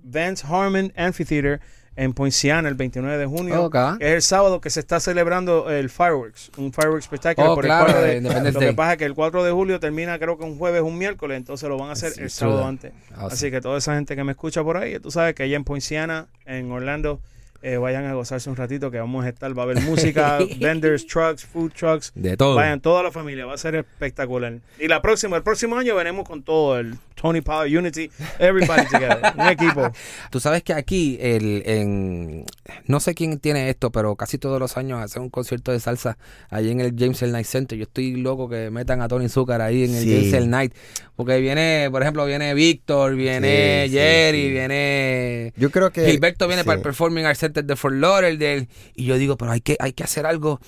Vance 0.09 0.45
Harmon 0.49 0.93
Amphitheater 0.97 1.61
en 1.97 2.13
Poinciana 2.13 2.69
el 2.69 2.75
29 2.75 3.19
de 3.19 3.27
junio. 3.27 3.71
Es 3.99 4.13
el 4.13 4.23
sábado 4.23 4.61
que 4.61 4.71
se 4.71 4.81
está 4.81 5.01
celebrando 5.01 5.71
el 5.71 5.91
Fireworks, 5.91 6.53
un 6.59 6.73
Fireworks 6.73 7.07
Spectacular 7.07 7.51
Oh, 7.51 7.55
por 7.55 7.65
claro, 7.65 7.87
el 7.87 7.93
4 7.93 8.03
de 8.03 8.11
de, 8.11 8.17
Independence 8.19 8.53
Lo 8.53 8.61
que 8.61 8.73
pasa 8.75 8.93
es 8.93 8.99
que 8.99 9.05
el 9.07 9.15
4 9.15 9.45
de 9.45 9.51
julio 9.53 9.81
termina 9.81 10.19
creo 10.19 10.37
que 10.39 10.45
un 10.45 10.59
jueves, 10.59 10.83
un 10.83 10.99
miércoles, 10.99 11.37
entonces 11.39 11.69
lo 11.69 11.79
van 11.79 11.89
a 11.89 11.93
hacer 11.93 12.13
el 12.19 12.31
sábado 12.31 12.61
that. 12.61 12.69
antes. 12.69 12.93
Awesome. 13.13 13.33
Así 13.33 13.51
que 13.51 13.61
toda 13.61 13.79
esa 13.79 13.95
gente 13.95 14.15
que 14.15 14.25
me 14.25 14.33
escucha 14.33 14.63
por 14.63 14.77
ahí, 14.77 14.99
tú 15.01 15.11
sabes 15.11 15.35
que 15.35 15.45
allá 15.45 15.57
en 15.57 15.65
Poinciana, 15.65 16.27
en 16.45 16.71
Orlando, 16.71 17.21
eh, 17.67 17.79
vayan 17.79 18.05
a 18.05 18.15
gozarse 18.15 18.49
un 18.49 18.55
ratito 18.55 18.93
que 18.93 19.01
vamos 19.01 19.25
a 19.25 19.29
estar, 19.29 19.51
va 19.59 19.63
a 19.63 19.65
haber 19.65 19.83
música, 19.83 20.39
vendors, 20.61 21.05
trucks, 21.05 21.45
food 21.45 21.73
trucks. 21.73 22.13
De 22.15 22.37
todo. 22.37 22.55
Vayan 22.55 22.81
toda 22.81 23.03
la 23.03 23.11
familia, 23.11 23.45
va 23.45 23.55
a 23.55 23.59
ser 23.59 23.75
espectacular. 23.75 24.61
Y 24.79 24.87
la 24.87 25.03
próxima, 25.03 25.37
el 25.37 25.43
próximo 25.43 25.77
año 25.77 25.97
venimos 25.97 26.29
con 26.29 26.45
todo 26.45 26.79
el 26.79 26.95
Tony 27.17 27.41
Power 27.41 27.67
Unity, 27.77 28.09
everybody 28.39 28.85
together, 28.87 29.33
un 29.37 29.49
equipo. 29.49 29.91
Tú 30.31 30.39
sabes 30.39 30.63
que 30.63 30.75
aquí, 30.75 31.19
el, 31.21 31.63
en, 31.67 32.45
no 32.87 33.01
sé 33.01 33.15
quién 33.15 33.41
tiene 33.41 33.69
esto, 33.71 33.91
pero 33.91 34.15
casi 34.15 34.39
todos 34.39 34.61
los 34.61 34.77
años 34.77 35.03
hacen 35.03 35.23
un 35.23 35.31
concierto 35.31 35.73
de 35.73 35.81
salsa 35.81 36.19
ahí 36.51 36.71
en 36.71 36.81
el 36.81 36.95
James 36.97 37.21
L. 37.23 37.33
Knight 37.33 37.47
Center. 37.47 37.77
Yo 37.77 37.85
estoy 37.85 38.17
loco 38.17 38.49
que 38.49 38.71
metan 38.71 39.01
a 39.01 39.09
Tony 39.09 39.29
Zucker 39.29 39.61
ahí 39.61 39.85
en 39.85 39.95
el 39.95 40.03
Sí. 40.05 40.15
James 40.15 40.33
L. 40.35 40.47
Knight. 40.47 40.75
Porque 41.17 41.41
viene, 41.41 41.89
por 41.91 42.03
ejemplo, 42.03 42.27
viene 42.27 42.53
Víctor, 42.53 43.15
viene 43.15 43.87
Sí, 43.87 43.93
Jerry, 43.95 44.43
sí. 44.43 44.51
viene... 44.51 45.53
Yo 45.57 45.71
creo 45.71 45.91
que 45.91 46.05
Gilberto 46.05 46.47
viene 46.47 46.63
sí. 46.63 46.67
para 46.67 46.77
el 46.77 46.83
Performing 46.83 47.25
Arts 47.25 47.43
Center 47.57 47.65
de 47.65 47.77
Fort 47.77 47.95
Lauderdale 47.95 48.69
y 48.95 49.05
yo 49.07 49.17
digo, 49.17 49.37
pero 49.37 49.51
hay 49.53 49.61
que, 49.61 49.77
hay 49.81 49.93
que 49.93 50.05
hacer 50.05 50.27
algo 50.27 50.61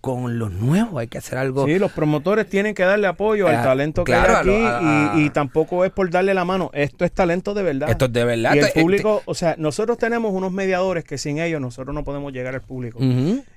con 0.00 0.38
los 0.38 0.52
nuevos, 0.52 1.00
hay 1.00 1.08
que 1.08 1.18
hacer 1.18 1.38
algo. 1.38 1.66
Sí, 1.66 1.76
los 1.78 1.90
promotores 1.90 2.48
tienen 2.48 2.72
que 2.72 2.84
darle 2.84 3.08
apoyo 3.08 3.48
Ah, 3.48 3.58
al 3.58 3.62
talento 3.64 4.04
que 4.04 4.14
hay 4.14 4.20
aquí 4.20 4.30
a 4.30 4.42
lo- 4.44 4.68
a- 4.68 5.12
y, 5.16 5.24
y 5.24 5.30
tampoco 5.30 5.84
es 5.84 5.90
por 5.90 6.08
darle 6.08 6.34
la 6.34 6.44
mano. 6.44 6.70
Esto 6.72 7.04
es 7.04 7.10
talento 7.10 7.52
de 7.52 7.64
verdad. 7.64 7.90
Esto 7.90 8.04
es 8.04 8.12
de 8.12 8.24
verdad. 8.24 8.54
Y 8.54 8.58
el 8.60 8.72
Te- 8.72 8.80
público, 8.80 9.22
o 9.24 9.34
sea, 9.34 9.56
nosotros 9.58 9.98
tenemos 9.98 10.32
unos 10.32 10.52
mediadores 10.52 11.02
que 11.02 11.18
sin 11.18 11.40
ellos 11.40 11.60
nosotros 11.60 11.92
no 11.96 12.04
podemos 12.04 12.32
llegar 12.32 12.54
al 12.54 12.60
público. 12.62 13.00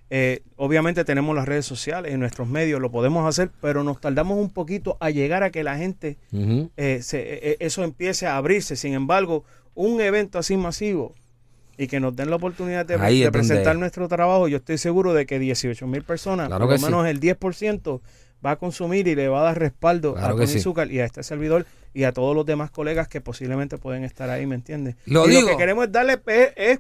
Eh, 0.10 0.42
obviamente 0.56 1.06
tenemos 1.06 1.36
las 1.36 1.46
redes 1.48 1.66
sociales 1.68 2.12
y 2.14 2.18
nuestros 2.18 2.48
medios, 2.48 2.82
lo 2.82 2.90
podemos 2.92 3.28
hacer, 3.30 3.52
pero 3.62 3.84
nos 3.84 4.02
tardamos 4.02 4.38
un 4.40 4.50
poquito 4.50 4.98
a 5.00 5.12
llegar 5.12 5.44
a 5.44 5.52
que 5.52 5.64
la 5.64 5.78
gente, 5.78 6.18
eh, 6.76 7.00
se- 7.04 7.52
eh, 7.52 7.58
eso 7.60 7.84
empiece 7.84 8.26
a 8.26 8.36
abrirse. 8.38 8.76
Sin 8.76 8.94
embargo, 8.94 9.46
un 9.76 10.02
evento 10.02 10.40
así 10.40 10.58
masivo 10.58 11.14
y 11.82 11.88
que 11.88 12.00
nos 12.00 12.16
den 12.16 12.30
la 12.30 12.36
oportunidad 12.36 12.86
de, 12.86 13.32
presentar 13.32 13.76
nuestro 13.76 14.08
trabajo, 14.08 14.48
yo 14.48 14.58
estoy 14.58 14.78
seguro 14.78 15.16
de 15.16 15.26
que 15.26 15.40
18 15.40 15.88
mil 15.88 16.04
personas, 16.04 16.48
Claro 16.48 16.66
por 16.66 16.74
lo 16.74 16.78
sí. 16.78 16.86
menos 16.86 17.08
el 17.08 17.20
10%, 17.20 18.02
va 18.46 18.52
a 18.52 18.56
consumir 18.58 19.08
y 19.08 19.16
le 19.16 19.28
va 19.30 19.40
a 19.40 19.44
dar 19.46 19.60
respaldo 19.60 20.14
Claro 20.14 20.36
a 20.36 20.38
Tony 20.38 20.48
sí. 20.48 20.60
Zucker 20.60 20.92
y 20.92 21.00
a 21.00 21.06
este 21.06 21.24
servidor 21.24 21.66
y 21.96 22.04
a 22.04 22.12
todos 22.12 22.36
los 22.36 22.46
demás 22.46 22.70
colegas 22.70 23.08
que 23.08 23.20
posiblemente 23.20 23.80
pueden 23.80 24.04
estar 24.04 24.30
ahí, 24.30 24.46
¿me 24.46 24.54
entiendes? 24.54 24.96
Lo 25.08 25.26
y 25.26 25.32
digo. 25.32 25.42
lo 25.42 25.48
que 25.48 25.58
queremos 25.58 25.86
es 25.86 25.92
darle 25.92 26.22
es, 26.28 26.54
es 26.56 26.80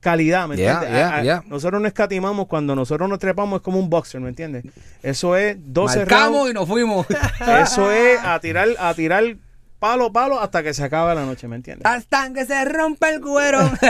calidad, 0.00 0.46
¿me 0.48 0.56
Yeah, 0.58 0.74
entiendes? 0.74 1.00
yeah, 1.00 1.22
yeah. 1.22 1.44
Nosotros 1.46 1.80
no 1.80 1.88
escatimamos 1.88 2.46
cuando 2.46 2.76
nosotros 2.76 3.08
nos 3.08 3.18
trepamos, 3.18 3.60
es 3.60 3.62
como 3.62 3.78
un 3.78 3.88
boxer, 3.88 4.20
¿me 4.20 4.28
entiendes? 4.28 4.64
Eso 5.02 5.34
es 5.34 5.56
12 5.60 6.00
Marcamos 6.00 6.36
rounds, 6.40 6.50
y 6.50 6.54
nos 6.54 6.68
fuimos. 6.68 7.06
eso 7.62 7.90
es 7.90 8.20
a 8.22 8.38
tirar, 8.40 8.68
a 8.78 8.92
tirar 8.92 9.24
palo, 9.78 10.12
palo 10.12 10.40
hasta 10.40 10.62
que 10.62 10.74
se 10.74 10.84
acabe 10.84 11.14
la 11.14 11.24
noche, 11.24 11.48
¿me 11.48 11.56
entiendes? 11.56 11.86
Hasta 11.86 12.32
que 12.32 12.44
se 12.44 12.64
rompa 12.64 13.10
el 13.10 13.20
cuero. 13.20 13.58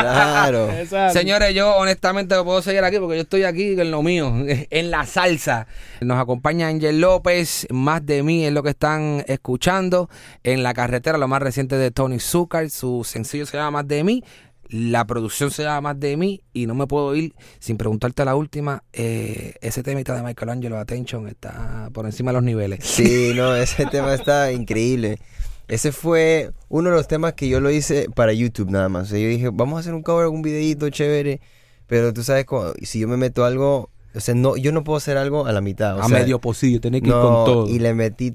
Claro. 0.00 0.68
Señores, 1.12 1.54
yo 1.54 1.76
honestamente 1.76 2.34
puedo 2.42 2.62
seguir 2.62 2.82
aquí 2.84 2.98
porque 2.98 3.16
yo 3.16 3.22
estoy 3.22 3.44
aquí 3.44 3.78
en 3.78 3.90
lo 3.90 4.02
mío, 4.02 4.32
en 4.46 4.90
la 4.90 5.06
salsa. 5.06 5.66
Nos 6.00 6.18
acompaña 6.18 6.68
Ángel 6.68 7.00
López, 7.00 7.66
Más 7.70 8.04
de 8.04 8.22
mí 8.22 8.44
es 8.44 8.52
lo 8.52 8.62
que 8.62 8.70
están 8.70 9.24
escuchando. 9.26 10.08
En 10.42 10.62
la 10.62 10.74
carretera, 10.74 11.18
lo 11.18 11.28
más 11.28 11.42
reciente 11.42 11.76
de 11.76 11.90
Tony 11.90 12.20
Zucker, 12.20 12.70
su 12.70 13.04
sencillo 13.04 13.46
se 13.46 13.56
llama 13.56 13.70
Más 13.70 13.88
de 13.88 14.04
mí. 14.04 14.24
La 14.70 15.04
producción 15.06 15.50
se 15.50 15.64
llama 15.64 15.80
Más 15.92 16.00
de 16.00 16.16
mí 16.16 16.42
y 16.52 16.66
no 16.66 16.74
me 16.74 16.86
puedo 16.86 17.14
ir 17.14 17.34
sin 17.58 17.76
preguntarte 17.76 18.24
la 18.24 18.36
última. 18.36 18.84
eh, 18.92 19.54
ese 19.60 19.82
temita 19.82 20.14
de 20.14 20.22
Michelangelo 20.22 20.78
Attention 20.78 21.28
está 21.28 21.90
por 21.92 22.06
encima 22.06 22.30
de 22.30 22.34
los 22.34 22.44
niveles. 22.44 22.80
Sí, 22.84 23.32
no, 23.36 23.54
ese 23.56 23.86
tema 23.86 24.14
está 24.14 24.52
increíble. 24.52 25.18
Ese 25.66 25.92
fue 25.92 26.50
uno 26.68 26.90
de 26.90 26.96
los 26.96 27.06
temas 27.08 27.34
que 27.34 27.48
yo 27.48 27.60
lo 27.60 27.70
hice 27.70 28.08
para 28.14 28.32
YouTube 28.32 28.70
nada 28.70 28.88
más. 28.88 29.04
O 29.04 29.10
sea, 29.10 29.18
yo 29.18 29.28
dije, 29.28 29.50
vamos 29.52 29.76
a 29.76 29.80
hacer 29.80 29.94
un 29.94 30.02
cover, 30.02 30.26
un 30.26 30.42
videito 30.42 30.88
chévere. 30.90 31.40
Pero 31.86 32.12
tú 32.12 32.22
sabes, 32.22 32.46
si 32.82 33.00
yo 33.00 33.08
me 33.08 33.16
meto 33.16 33.44
algo, 33.44 33.90
o 34.14 34.20
sea, 34.20 34.34
no, 34.34 34.56
yo 34.56 34.72
no 34.72 34.84
puedo 34.84 34.96
hacer 34.96 35.16
algo 35.16 35.46
a 35.46 35.52
la 35.52 35.60
mitad. 35.60 35.96
o 35.96 36.02
a 36.02 36.08
sea, 36.08 36.18
medio 36.18 36.40
posible, 36.40 36.80
tenés 36.80 37.02
que 37.02 37.08
ir 37.08 37.12
con 37.12 37.44
todo. 37.44 37.68
Y 37.68 37.78
le 37.78 37.94
metí 37.94 38.34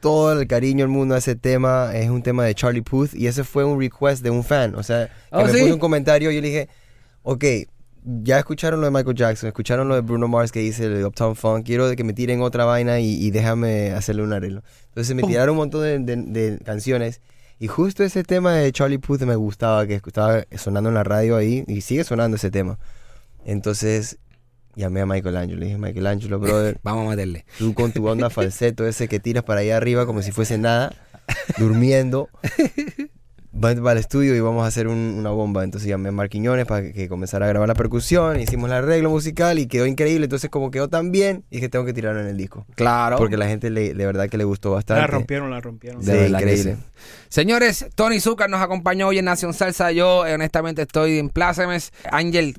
todo 0.00 0.38
el 0.40 0.46
cariño 0.46 0.80
del 0.84 0.88
mundo 0.88 1.14
a 1.14 1.18
ese 1.18 1.34
tema. 1.36 1.90
Es 1.94 2.08
un 2.10 2.22
tema 2.22 2.44
de 2.44 2.54
Charlie 2.54 2.82
Puth 2.82 3.14
y 3.14 3.26
ese 3.26 3.44
fue 3.44 3.64
un 3.64 3.78
request 3.80 4.22
de 4.22 4.30
un 4.30 4.44
fan. 4.44 4.74
O 4.74 4.82
sea, 4.82 5.06
que 5.06 5.12
Oh, 5.32 5.44
me 5.44 5.52
¿sí? 5.52 5.60
puso 5.60 5.74
un 5.74 5.80
comentario 5.80 6.30
y 6.30 6.34
yo 6.36 6.40
le 6.40 6.48
dije, 6.48 6.68
ok, 7.22 7.44
ya 8.22 8.38
escucharon 8.38 8.80
lo 8.80 8.86
de 8.86 8.92
Michael 8.92 9.16
Jackson, 9.16 9.48
escucharon 9.48 9.88
lo 9.88 9.94
de 9.94 10.00
Bruno 10.00 10.28
Mars 10.28 10.50
que 10.52 10.60
dice 10.60 10.84
el 10.86 11.04
Uptown 11.04 11.36
Funk, 11.36 11.66
quiero 11.66 11.94
que 11.94 12.04
me 12.04 12.12
tiren 12.14 12.40
otra 12.40 12.64
vaina 12.64 13.00
y, 13.00 13.22
y 13.22 13.30
déjame 13.30 13.90
hacerle 13.92 14.22
un 14.22 14.32
arreglo. 14.32 14.62
Entonces 14.88 15.14
me 15.14 15.22
tiraron 15.24 15.50
un 15.50 15.56
montón 15.58 15.82
de, 15.82 15.98
de- 16.16 16.22
de 16.50 16.58
canciones 16.60 17.20
y 17.58 17.66
justo 17.66 18.04
ese 18.04 18.22
tema 18.22 18.54
de 18.54 18.70
Charlie 18.72 18.98
Puth 18.98 19.22
me 19.22 19.34
gustaba, 19.36 19.86
que 19.86 19.94
estaba 19.96 20.44
sonando 20.56 20.88
en 20.90 20.94
la 20.94 21.04
radio 21.04 21.36
ahí 21.36 21.64
y 21.66 21.80
sigue 21.82 22.04
sonando 22.04 22.36
ese 22.36 22.50
tema. 22.50 22.78
Entonces 23.44 24.18
llamé 24.78 25.00
a 25.02 25.06
Michelangelo, 25.06 25.58
le 25.60 25.66
dije, 25.66 25.78
Michelangelo, 25.78 26.38
brother, 26.38 26.78
Vamos 26.82 27.06
a 27.06 27.10
meterle. 27.10 27.44
Tú 27.58 27.74
con 27.74 27.92
tu 27.92 28.06
onda 28.08 28.30
falseto 28.30 28.86
ese 28.86 29.08
que 29.08 29.20
tiras 29.20 29.44
para 29.44 29.60
allá 29.60 29.76
arriba 29.76 30.06
como 30.06 30.22
si 30.22 30.32
fuese 30.32 30.56
nada, 30.58 30.94
durmiendo. 31.58 32.28
Para 33.60 33.92
el 33.92 33.98
estudio 33.98 34.36
y 34.36 34.40
vamos 34.40 34.62
a 34.62 34.68
hacer 34.68 34.86
un- 34.86 35.16
una 35.18 35.30
bomba. 35.30 35.64
Entonces 35.64 35.88
llamé 35.88 36.10
a 36.10 36.12
Marquiñones 36.12 36.64
para 36.66 36.82
que, 36.82 36.92
que 36.92 37.08
comenzara 37.08 37.46
a 37.46 37.48
grabar 37.48 37.66
la 37.66 37.74
percusión. 37.74 38.38
Hicimos 38.38 38.68
el 38.70 38.76
arreglo 38.76 39.10
musical 39.10 39.58
y 39.58 39.66
quedó 39.66 39.86
increíble. 39.86 40.24
Entonces, 40.26 40.48
como 40.48 40.70
quedó 40.70 40.88
tan 40.88 41.10
bien, 41.10 41.44
dije 41.50 41.68
tengo 41.68 41.84
que 41.84 41.92
tirarlo 41.94 42.20
en 42.20 42.28
el 42.28 42.36
disco. 42.36 42.66
Claro. 42.76 43.16
Porque 43.16 43.36
la 43.36 43.48
gente, 43.48 43.70
le, 43.70 43.94
de 43.94 44.06
verdad, 44.06 44.28
que 44.28 44.36
le 44.36 44.44
gustó 44.44 44.72
bastante. 44.72 45.00
La 45.00 45.06
rompieron, 45.08 45.50
la 45.50 45.60
rompieron. 45.60 46.04
Sí, 46.04 46.10
De 46.12 46.28
increíble. 46.28 46.76
sí. 46.76 46.82
Señores, 47.30 47.86
Tony 47.96 48.20
Zucker 48.20 48.48
nos 48.48 48.60
acompañó 48.60 49.08
hoy 49.08 49.18
en 49.18 49.24
Nación 49.24 49.54
Salsa. 49.54 49.90
Yo, 49.92 50.24
eh, 50.26 50.34
honestamente, 50.34 50.82
estoy 50.82 51.18
en 51.18 51.28
plácemes. 51.30 51.92
Ángel, 52.12 52.54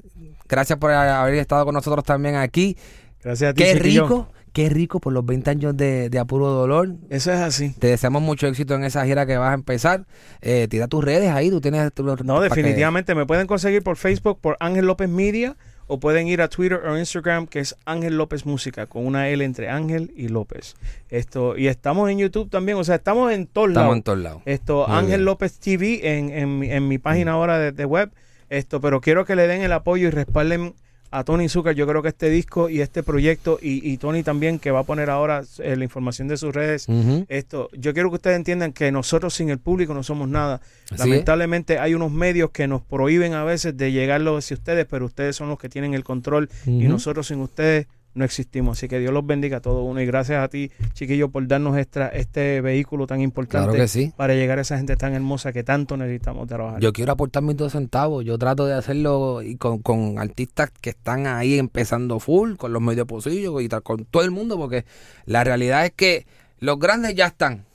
gracias 0.50 0.78
por 0.80 0.92
haber 0.92 1.36
estado 1.36 1.64
con 1.66 1.74
nosotros 1.76 2.04
también 2.04 2.36
aquí. 2.36 2.76
Gracias 3.24 3.52
a 3.52 3.54
ti, 3.54 3.64
Qué 3.64 3.74
rico, 3.76 4.30
qué 4.54 4.70
rico 4.70 5.00
por 5.00 5.14
los 5.14 5.26
20 5.26 5.50
años 5.52 5.78
de, 5.78 6.10
de 6.10 6.20
Apuro 6.20 6.48
Dolor. 6.48 6.96
Eso 7.10 7.32
es 7.32 7.40
así. 7.40 7.70
Te 7.78 7.88
deseamos 7.88 8.22
mucho 8.22 8.48
éxito 8.48 8.76
en 8.76 8.84
esa 8.84 9.06
gira 9.06 9.26
que 9.26 9.38
vas 9.38 9.52
a 9.52 9.56
empezar. 9.56 10.06
Eh, 10.42 10.68
tira 10.70 10.88
tus 10.88 11.04
redes 11.04 11.30
ahí, 11.30 11.50
tú 11.50 11.60
tienes... 11.62 11.94
tu- 11.94 12.04
No, 12.04 12.16
que- 12.38 12.44
definitivamente. 12.50 13.16
Me 13.16 13.26
pueden 13.26 13.46
conseguir 13.48 13.84
por 13.84 13.98
Facebook, 13.98 14.40
por 14.42 14.56
Ángel 14.62 14.86
López 14.86 15.10
Media, 15.10 15.58
o 15.88 16.00
pueden 16.00 16.28
ir 16.28 16.42
a 16.42 16.48
Twitter 16.48 16.78
o 16.86 16.98
Instagram, 16.98 17.48
que 17.48 17.60
es 17.60 17.76
Ángel 17.84 18.16
López 18.16 18.46
Música, 18.46 18.86
con 18.86 19.06
una 19.06 19.28
L 19.28 19.44
entre 19.44 19.70
Ángel 19.70 20.14
y 20.16 20.30
López. 20.30 20.76
Esto, 21.10 21.58
y 21.58 21.68
estamos 21.68 22.10
en 22.10 22.20
YouTube 22.20 22.50
también, 22.50 22.78
o 22.78 22.84
sea, 22.86 22.96
estamos 22.96 23.34
en 23.34 23.48
todos 23.48 23.70
Estamos 23.70 23.86
lados. 23.88 23.98
en 23.98 24.04
todos 24.04 24.20
lados. 24.20 24.42
Esto, 24.46 24.86
Muy 24.88 24.98
Ángel 24.98 25.10
bien. 25.18 25.26
López 25.26 25.60
TV 25.60 26.18
en, 26.18 26.30
en, 26.30 26.60
mi- 26.60 26.72
en 26.72 26.88
mi 26.88 27.00
página 27.00 27.32
ahora 27.34 27.58
de, 27.60 27.72
de 27.74 27.86
web. 27.86 28.12
Esto, 28.50 28.82
pero 28.82 29.02
quiero 29.02 29.26
que 29.26 29.36
le 29.36 29.48
den 29.48 29.62
el 29.62 29.72
apoyo 29.72 30.08
y 30.08 30.12
respalden 30.12 30.74
a 31.12 31.24
Tony 31.24 31.50
Zucker. 31.50 31.76
Yo 31.76 31.88
creo 31.88 32.02
que 32.02 32.10
este 32.10 32.30
disco 32.30 32.70
y 32.70 32.82
este 32.82 33.04
proyecto, 33.04 33.60
y, 33.62 33.88
y 33.90 33.98
Tony 33.98 34.24
también, 34.24 34.60
que 34.60 34.72
va 34.72 34.80
a 34.80 34.84
poner 34.84 35.10
ahora 35.10 35.44
eh, 35.60 35.76
la 35.76 35.84
información 35.84 36.28
de 36.28 36.38
sus 36.38 36.54
redes. 36.54 36.88
Esto, 37.30 37.70
yo 37.74 37.94
quiero 37.94 38.10
que 38.10 38.16
ustedes 38.16 38.36
entiendan 38.36 38.74
que 38.74 38.92
nosotros 38.92 39.34
sin 39.34 39.50
el 39.50 39.60
público 39.60 39.94
no 39.94 40.04
somos 40.04 40.30
nada. 40.30 40.62
Así 40.86 40.94
es. 40.94 41.00
Lamentablemente 41.00 41.80
hay 41.80 41.94
unos 41.94 42.12
medios 42.12 42.52
que 42.52 42.68
nos 42.68 42.82
prohíben 42.82 43.34
a 43.34 43.44
veces 43.44 43.76
de 43.78 43.92
llegarlo 43.92 44.38
hacia 44.38 44.56
ustedes, 44.56 44.86
pero 44.90 45.06
ustedes 45.06 45.36
son 45.36 45.50
los 45.50 45.60
que 45.60 45.70
tienen 45.70 45.94
el 45.94 46.04
control 46.04 46.50
y 46.66 46.88
nosotros 46.88 47.28
sin 47.28 47.40
ustedes 47.40 47.88
no 48.20 48.26
existimos. 48.26 48.78
Así 48.78 48.88
que 48.88 49.00
Dios 49.00 49.12
los 49.12 49.26
bendiga 49.26 49.58
a 49.58 49.62
todos 49.62 49.84
uno 49.84 50.00
y 50.02 50.06
gracias 50.06 50.44
a 50.44 50.48
ti, 50.50 50.72
chiquillo, 50.94 51.30
por 51.30 51.48
darnos 51.48 51.78
esta, 51.78 52.10
este 52.10 52.62
vehículo 52.62 53.08
tan 53.08 53.22
importante 53.22 53.70
Claro 53.70 53.82
que 53.82 53.88
sí. 53.88 54.14
para 54.16 54.36
llegar 54.36 54.60
a 54.60 54.62
esa 54.62 54.78
gente 54.78 54.96
tan 54.96 55.14
hermosa 55.16 55.52
que 55.52 55.64
tanto 55.64 55.98
necesitamos 55.98 56.48
trabajar. 56.48 56.80
Yo 56.82 56.94
quiero 56.94 57.12
aportar 57.12 57.42
mis 57.42 57.58
dos 57.58 57.72
centavos. 57.72 58.24
Yo 58.24 58.38
trato 58.38 58.68
de 58.68 58.74
hacerlo 58.74 59.42
y 59.42 59.56
con, 59.56 59.80
con 59.80 60.20
artistas 60.20 60.70
que 60.82 60.92
están 60.92 61.26
ahí 61.26 61.58
empezando 61.58 62.20
full, 62.20 62.56
con 62.56 62.74
los 62.74 62.82
medios 62.82 63.08
posibles 63.08 63.66
y 63.66 63.70
tal, 63.70 63.82
con 63.82 64.06
todo 64.06 64.24
el 64.24 64.32
mundo, 64.32 64.58
porque 64.58 64.86
la 65.26 65.44
realidad 65.44 65.86
es 65.86 65.92
que 65.92 66.28
los 66.60 66.78
grandes 66.78 67.16
ya 67.16 67.28
están. 67.28 67.66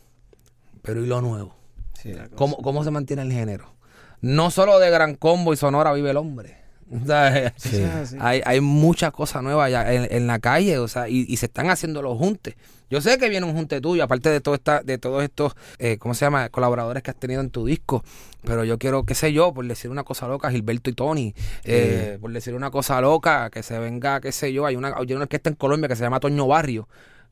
Pero 0.83 1.03
¿y 1.03 1.07
lo 1.07 1.21
nuevo? 1.21 1.57
Sí. 2.01 2.13
¿Cómo, 2.37 2.59
cómo 2.59 2.85
se 2.85 2.91
mantiene 2.91 3.23
el 3.23 3.33
género? 3.33 3.75
No 4.21 4.51
solo 4.51 4.79
de 4.79 4.91
Gran 4.91 5.15
Combo 5.15 5.53
y 5.53 5.57
Sonora 5.57 5.93
vive 5.93 6.11
el 6.11 6.17
hombre. 6.19 6.64
Sí. 7.57 7.83
Hay, 8.21 8.43
hay 8.45 8.61
muchas 8.61 9.13
cosas 9.13 9.43
nuevas 9.43 9.71
ya 9.71 9.93
en, 9.93 10.07
en 10.11 10.27
la 10.27 10.39
calle, 10.39 10.79
o 10.79 10.89
sea, 10.89 11.09
y, 11.09 11.25
y 11.29 11.37
se 11.37 11.47
están 11.47 11.71
haciendo 11.71 12.03
los 12.03 12.17
juntes. 12.19 12.55
Yo 12.91 13.01
sé 13.01 13.19
que 13.19 13.29
viene 13.29 13.47
un 13.47 13.55
junte 13.55 13.81
tuyo, 13.81 14.05
aparte 14.05 14.29
de 14.29 14.41
todo 14.41 14.55
esta, 14.55 14.83
de 14.83 14.99
todos 14.99 15.23
estos, 15.25 15.55
eh, 15.79 15.97
¿cómo 15.99 16.15
se 16.15 16.27
llama? 16.27 16.49
colaboradores 16.51 17.03
que 17.03 17.11
has 17.11 17.17
tenido 17.17 17.41
en 17.41 17.51
tu 17.51 17.65
disco. 17.67 18.05
Pero 18.45 18.65
yo 18.65 18.79
quiero, 18.79 19.05
qué 19.05 19.15
sé 19.15 19.33
yo, 19.33 19.55
por 19.55 19.67
decir 19.67 19.91
una 19.91 20.05
cosa 20.05 20.29
loca, 20.29 20.51
Gilberto 20.51 20.91
y 20.91 20.93
Tony, 20.93 21.35
eh, 21.65 22.19
por 22.21 22.31
decir 22.31 22.55
una 22.55 22.71
cosa 22.71 23.01
loca, 23.01 23.49
que 23.51 23.63
se 23.63 23.79
venga, 23.79 24.21
qué 24.21 24.33
sé 24.33 24.53
yo, 24.53 24.67
hay 24.67 24.77
una, 24.77 24.95
hay 24.97 25.13
una 25.13 25.23
orquesta 25.23 25.49
en 25.49 25.57
Colombia 25.57 25.89
que 25.89 25.97
se 25.97 26.03
llama 26.03 26.21
Toño 26.21 26.47
Barrio, 26.47 26.89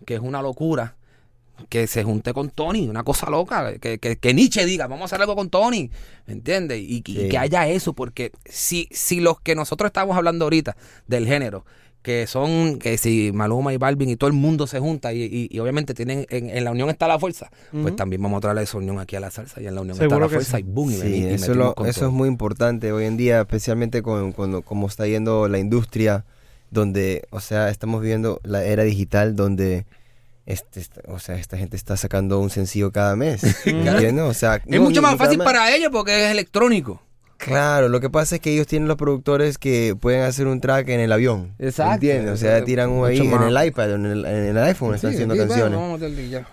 que 0.06 0.14
es 0.14 0.20
una 0.20 0.40
locura. 0.40 0.96
Que 1.68 1.86
se 1.86 2.04
junte 2.04 2.32
con 2.32 2.50
Tony, 2.50 2.88
una 2.88 3.02
cosa 3.04 3.30
loca, 3.30 3.74
que, 3.78 3.98
que, 3.98 4.16
que 4.16 4.34
Nietzsche 4.34 4.64
diga, 4.66 4.86
vamos 4.86 5.02
a 5.02 5.04
hacer 5.06 5.20
algo 5.20 5.34
con 5.36 5.48
Tony, 5.50 5.90
¿me 6.26 6.32
entiendes? 6.34 6.80
Y, 6.80 7.02
que 7.02 7.38
haya 7.38 7.68
eso, 7.68 7.92
porque 7.92 8.32
si, 8.44 8.88
si 8.90 9.20
los 9.20 9.40
que 9.40 9.54
nosotros 9.54 9.86
estamos 9.88 10.16
hablando 10.16 10.44
ahorita 10.46 10.76
del 11.06 11.26
género, 11.26 11.64
que 12.02 12.26
son, 12.26 12.80
que 12.80 12.98
si 12.98 13.30
Maluma 13.32 13.72
y 13.72 13.76
Balvin 13.76 14.08
y 14.08 14.16
todo 14.16 14.26
el 14.26 14.34
mundo 14.34 14.66
se 14.66 14.80
junta 14.80 15.12
y, 15.12 15.22
y- 15.22 15.48
y 15.52 15.58
obviamente 15.60 15.94
tienen, 15.94 16.26
en, 16.30 16.50
en 16.50 16.64
la 16.64 16.72
unión 16.72 16.90
está 16.90 17.06
la 17.06 17.16
fuerza, 17.18 17.48
pues 17.70 17.94
también 17.94 18.20
vamos 18.20 18.38
a 18.38 18.40
traer 18.40 18.58
esa 18.58 18.76
unión 18.78 18.98
aquí 18.98 19.14
a 19.14 19.20
la 19.20 19.30
salsa 19.30 19.60
y 19.62 19.68
en 19.68 19.76
la 19.76 19.82
unión 19.82 19.96
Seguro 19.96 20.16
está 20.26 20.26
la 20.26 20.28
fuerza 20.28 20.56
sí. 20.56 20.64
y 20.64 20.66
boom, 20.72 20.90
y, 20.90 20.94
Sí, 20.94 21.24
eso, 21.26 21.30
metimos 21.52 21.56
lo- 21.56 21.74
con 21.76 21.86
eso 21.86 22.00
todo. 22.00 22.08
es 22.08 22.14
muy 22.16 22.28
importante 22.28 22.90
hoy 22.90 23.04
en 23.04 23.16
día, 23.16 23.40
especialmente 23.42 24.02
con, 24.02 24.32
cuando, 24.32 24.62
como 24.62 24.88
está 24.88 25.06
yendo 25.06 25.46
la 25.46 25.60
industria, 25.60 26.24
donde, 26.72 27.22
o 27.30 27.38
sea, 27.38 27.68
estamos 27.68 28.00
viviendo 28.02 28.40
la 28.42 28.64
era 28.64 28.82
digital 28.82 29.36
donde, 29.36 29.84
este, 30.46 30.80
esta- 30.80 31.00
o 31.08 31.18
sea, 31.18 31.36
esta 31.36 31.56
gente 31.56 31.76
está 31.76 31.96
sacando 31.96 32.38
un 32.40 32.50
sencillo 32.50 32.90
cada 32.92 33.16
mes, 33.16 33.42
¿entiendes? 33.66 34.24
O 34.24 34.34
sea, 34.34 34.56
Es 34.56 34.66
no, 34.66 34.82
mucho 34.82 35.00
ni- 35.00 35.06
más 35.06 35.16
fácil 35.16 35.38
para 35.38 35.74
ellos 35.74 35.90
porque 35.92 36.24
es 36.26 36.30
electrónico. 36.30 37.00
Claro, 37.38 37.88
lo 37.88 37.98
que 37.98 38.08
pasa 38.08 38.36
es 38.36 38.40
que 38.40 38.52
ellos 38.54 38.68
tienen 38.68 38.86
los 38.86 38.96
productores 38.96 39.58
que 39.58 39.96
pueden 40.00 40.22
hacer 40.22 40.46
un 40.46 40.60
track 40.60 40.88
en 40.90 41.00
el 41.00 41.10
avión. 41.10 41.56
Exacto. 41.58 41.94
¿Entiendes? 41.94 42.34
O 42.34 42.36
sea, 42.36 42.62
tiran 42.64 42.90
un 42.90 43.04
ahí 43.04 43.18
en 43.18 43.42
el 43.42 43.66
iPad, 43.66 43.94
en 43.94 44.06
el, 44.06 44.24
en 44.24 44.56
el 44.56 44.58
iPhone, 44.58 44.94
están 44.94 45.10
haciendo 45.12 45.34
sí, 45.34 45.40
canciones. 45.40 45.76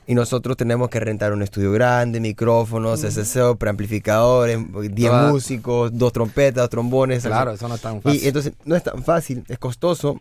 Y 0.07 0.15
nosotros 0.15 0.57
tenemos 0.57 0.89
que 0.89 0.99
rentar 0.99 1.31
un 1.31 1.43
estudio 1.43 1.71
grande, 1.71 2.19
micrófonos, 2.19 3.01
SSO, 3.01 3.55
preamplificadores, 3.57 4.57
10 4.91 5.11
Toda- 5.11 5.31
músicos, 5.31 5.91
dos 5.95 6.11
trompetas, 6.11 6.63
dos 6.63 6.69
trombones. 6.71 7.21
Claro, 7.23 7.51
eso 7.51 7.67
no 7.67 7.75
es 7.75 7.81
tan 7.81 8.01
fácil. 8.01 8.23
Y 8.23 8.27
entonces 8.27 8.53
no 8.65 8.75
es 8.75 8.81
tan 8.81 9.03
fácil, 9.03 9.43
es 9.47 9.59
costoso. 9.59 10.19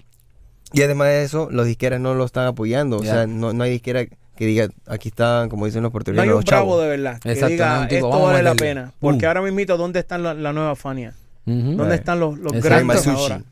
Y 0.73 0.83
además 0.83 1.09
de 1.09 1.23
eso, 1.23 1.49
los 1.51 1.67
disqueras 1.67 2.01
no 2.01 2.15
lo 2.15 2.25
están 2.25 2.47
apoyando. 2.47 2.99
O 2.99 3.03
sea, 3.03 3.27
no, 3.27 3.53
no 3.53 3.65
hay 3.65 3.71
disquera 3.71 4.05
que 4.07 4.47
diga, 4.47 4.69
aquí 4.87 5.09
están, 5.09 5.49
como 5.49 5.67
dicen 5.67 5.83
los 5.83 5.89
No 5.89 5.93
puertorriqueños, 5.93 6.25
hay 6.25 6.29
un 6.31 6.37
los 6.37 6.45
chavos. 6.45 6.77
bravo 6.77 6.81
de 6.83 6.89
verdad 6.97 7.19
que 7.21 7.33
Exacto, 7.33 7.53
diga 7.53 7.81
no, 7.81 7.89
tipo, 7.89 8.09
esto 8.09 8.23
vale 8.23 8.43
la 8.43 8.55
pena. 8.55 8.93
Porque 9.01 9.27
Boom. 9.27 9.37
ahora 9.37 9.43
mismo, 9.51 9.77
¿dónde 9.77 9.99
están 10.01 10.23
la, 10.23 10.35
la 10.35 10.53
nueva 10.53 10.77
Fania? 10.77 11.15
¿Dónde 11.45 11.85
Right. 11.85 11.93
están 11.95 12.21
los, 12.21 12.39
los 12.39 12.53
grandes 12.53 13.07
ahora? 13.07 13.43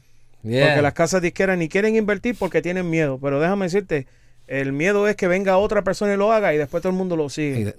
Yeah. 0.43 0.67
Porque 0.67 0.83
las 0.83 0.93
casas 0.93 1.23
disqueras 1.23 1.59
ni 1.59 1.69
quieren 1.69 1.97
invertir 1.97 2.37
porque 2.39 2.62
tienen 2.62 2.89
miedo. 2.89 3.19
Pero 3.21 3.41
déjame 3.41 3.64
decirte, 3.67 4.07
el 4.47 4.73
miedo 4.73 5.09
es 5.09 5.17
que 5.17 5.27
venga 5.27 5.57
otra 5.57 5.83
persona 5.83 6.14
y 6.14 6.17
lo 6.17 6.31
haga 6.31 6.55
y 6.55 6.59
después 6.59 6.83
todo 6.83 6.91
el 6.93 6.97
mundo 6.99 7.17
lo 7.17 7.29
sigue. 7.31 7.75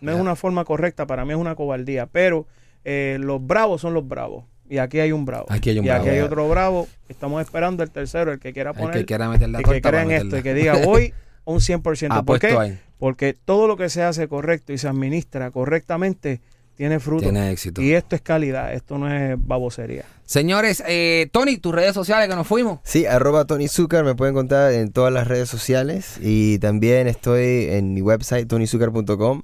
No 0.00 0.12
es 0.12 0.20
una 0.20 0.36
forma 0.36 0.64
correcta, 0.64 1.06
para 1.06 1.24
mí 1.24 1.32
es 1.32 1.38
una 1.38 1.54
cobardía. 1.56 2.06
Pero 2.06 2.46
eh, 2.84 3.16
los 3.20 3.44
bravos 3.44 3.80
son 3.80 3.94
los 3.94 4.06
bravos. 4.06 4.44
Y 4.72 4.78
aquí 4.78 5.00
hay 5.00 5.12
un 5.12 5.26
bravo. 5.26 5.44
Aquí 5.50 5.68
hay 5.68 5.78
un 5.80 5.84
y 5.84 5.88
bravo. 5.88 6.00
aquí 6.00 6.10
hay 6.14 6.20
otro 6.20 6.48
bravo. 6.48 6.88
Estamos 7.06 7.42
esperando 7.42 7.82
el 7.82 7.90
tercero, 7.90 8.32
el 8.32 8.38
que 8.38 8.54
quiera 8.54 8.70
El 8.70 8.76
poner. 8.76 8.94
que 9.00 9.04
quiera 9.04 9.28
meter 9.28 9.50
la 9.50 9.60
y 9.60 9.64
torta 9.64 9.74
que 9.74 9.82
crea 9.82 10.02
en 10.02 10.10
esto 10.12 10.38
y 10.38 10.42
que 10.42 10.54
diga 10.54 10.76
voy 10.82 11.12
un 11.44 11.58
100%. 11.58 12.24
¿Por 12.24 12.38
qué? 12.38 12.46
ahí. 12.58 12.78
Porque 12.98 13.34
todo 13.34 13.66
lo 13.66 13.76
que 13.76 13.90
se 13.90 14.02
hace 14.02 14.28
correcto 14.28 14.72
y 14.72 14.78
se 14.78 14.88
administra 14.88 15.50
correctamente 15.50 16.40
tiene 16.74 17.00
fruto. 17.00 17.24
Tiene 17.24 17.50
éxito. 17.50 17.82
Y 17.82 17.92
esto 17.92 18.16
es 18.16 18.22
calidad, 18.22 18.72
esto 18.72 18.96
no 18.96 19.14
es 19.14 19.36
babosería. 19.46 20.06
Señores, 20.24 20.82
eh, 20.88 21.28
Tony, 21.32 21.58
tus 21.58 21.74
redes 21.74 21.92
sociales 21.92 22.26
que 22.30 22.34
nos 22.34 22.46
fuimos. 22.46 22.78
Sí, 22.82 23.04
arroba 23.04 23.44
Tony 23.44 23.68
Zucker, 23.68 24.04
me 24.04 24.14
pueden 24.14 24.32
encontrar 24.32 24.72
en 24.72 24.90
todas 24.90 25.12
las 25.12 25.26
redes 25.28 25.50
sociales 25.50 26.16
y 26.18 26.58
también 26.60 27.08
estoy 27.08 27.66
en 27.68 27.92
mi 27.92 28.00
website 28.00 28.48
tonyzucker.com, 28.48 29.42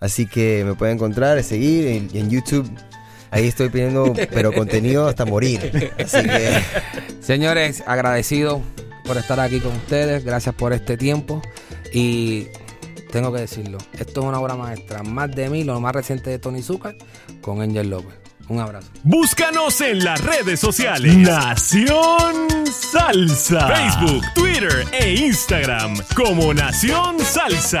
así 0.00 0.26
que 0.26 0.64
me 0.66 0.74
pueden 0.74 0.96
encontrar, 0.96 1.42
seguir 1.44 1.86
en, 1.86 2.10
en 2.12 2.28
YouTube. 2.28 2.70
Ahí 3.30 3.48
estoy 3.48 3.68
pidiendo, 3.68 4.12
pero 4.30 4.52
contenido 4.52 5.08
hasta 5.08 5.24
morir. 5.24 5.92
Así 5.98 6.22
que 6.22 6.62
Señores, 7.20 7.82
agradecido 7.86 8.62
por 9.04 9.16
estar 9.16 9.40
aquí 9.40 9.60
con 9.60 9.72
ustedes. 9.76 10.24
Gracias 10.24 10.54
por 10.54 10.72
este 10.72 10.96
tiempo. 10.96 11.42
Y 11.92 12.46
tengo 13.10 13.32
que 13.32 13.40
decirlo, 13.40 13.78
esto 13.94 14.20
es 14.20 14.26
una 14.26 14.40
obra 14.40 14.54
maestra. 14.54 15.02
Más 15.02 15.30
de 15.30 15.48
mí, 15.48 15.64
lo 15.64 15.80
más 15.80 15.94
reciente 15.94 16.30
de 16.30 16.38
Tony 16.38 16.62
Zucker 16.62 16.96
con 17.40 17.60
Angel 17.62 17.88
López. 17.90 18.14
Un 18.48 18.60
abrazo. 18.60 18.88
Búscanos 19.02 19.80
en 19.80 20.04
las 20.04 20.20
redes 20.20 20.60
sociales. 20.60 21.16
Nación 21.16 22.66
Salsa. 22.66 23.66
Facebook, 23.66 24.22
Twitter 24.34 24.84
e 24.92 25.14
Instagram 25.14 25.96
como 26.14 26.54
Nación 26.54 27.18
Salsa. 27.18 27.80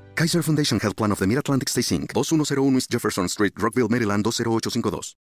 Kaiser 0.15 0.43
Foundation 0.43 0.79
Health 0.79 0.95
Plan 0.95 1.11
of 1.11 1.19
the 1.19 1.27
Mid-Atlantic 1.27 1.69
Stay 1.69 1.81
Inc., 1.81 2.13
2101 2.13 2.75
East 2.77 2.91
Jefferson 2.91 3.27
Street, 3.27 3.53
Rockville, 3.57 3.89
Maryland 3.89 4.23
20852. 4.23 5.01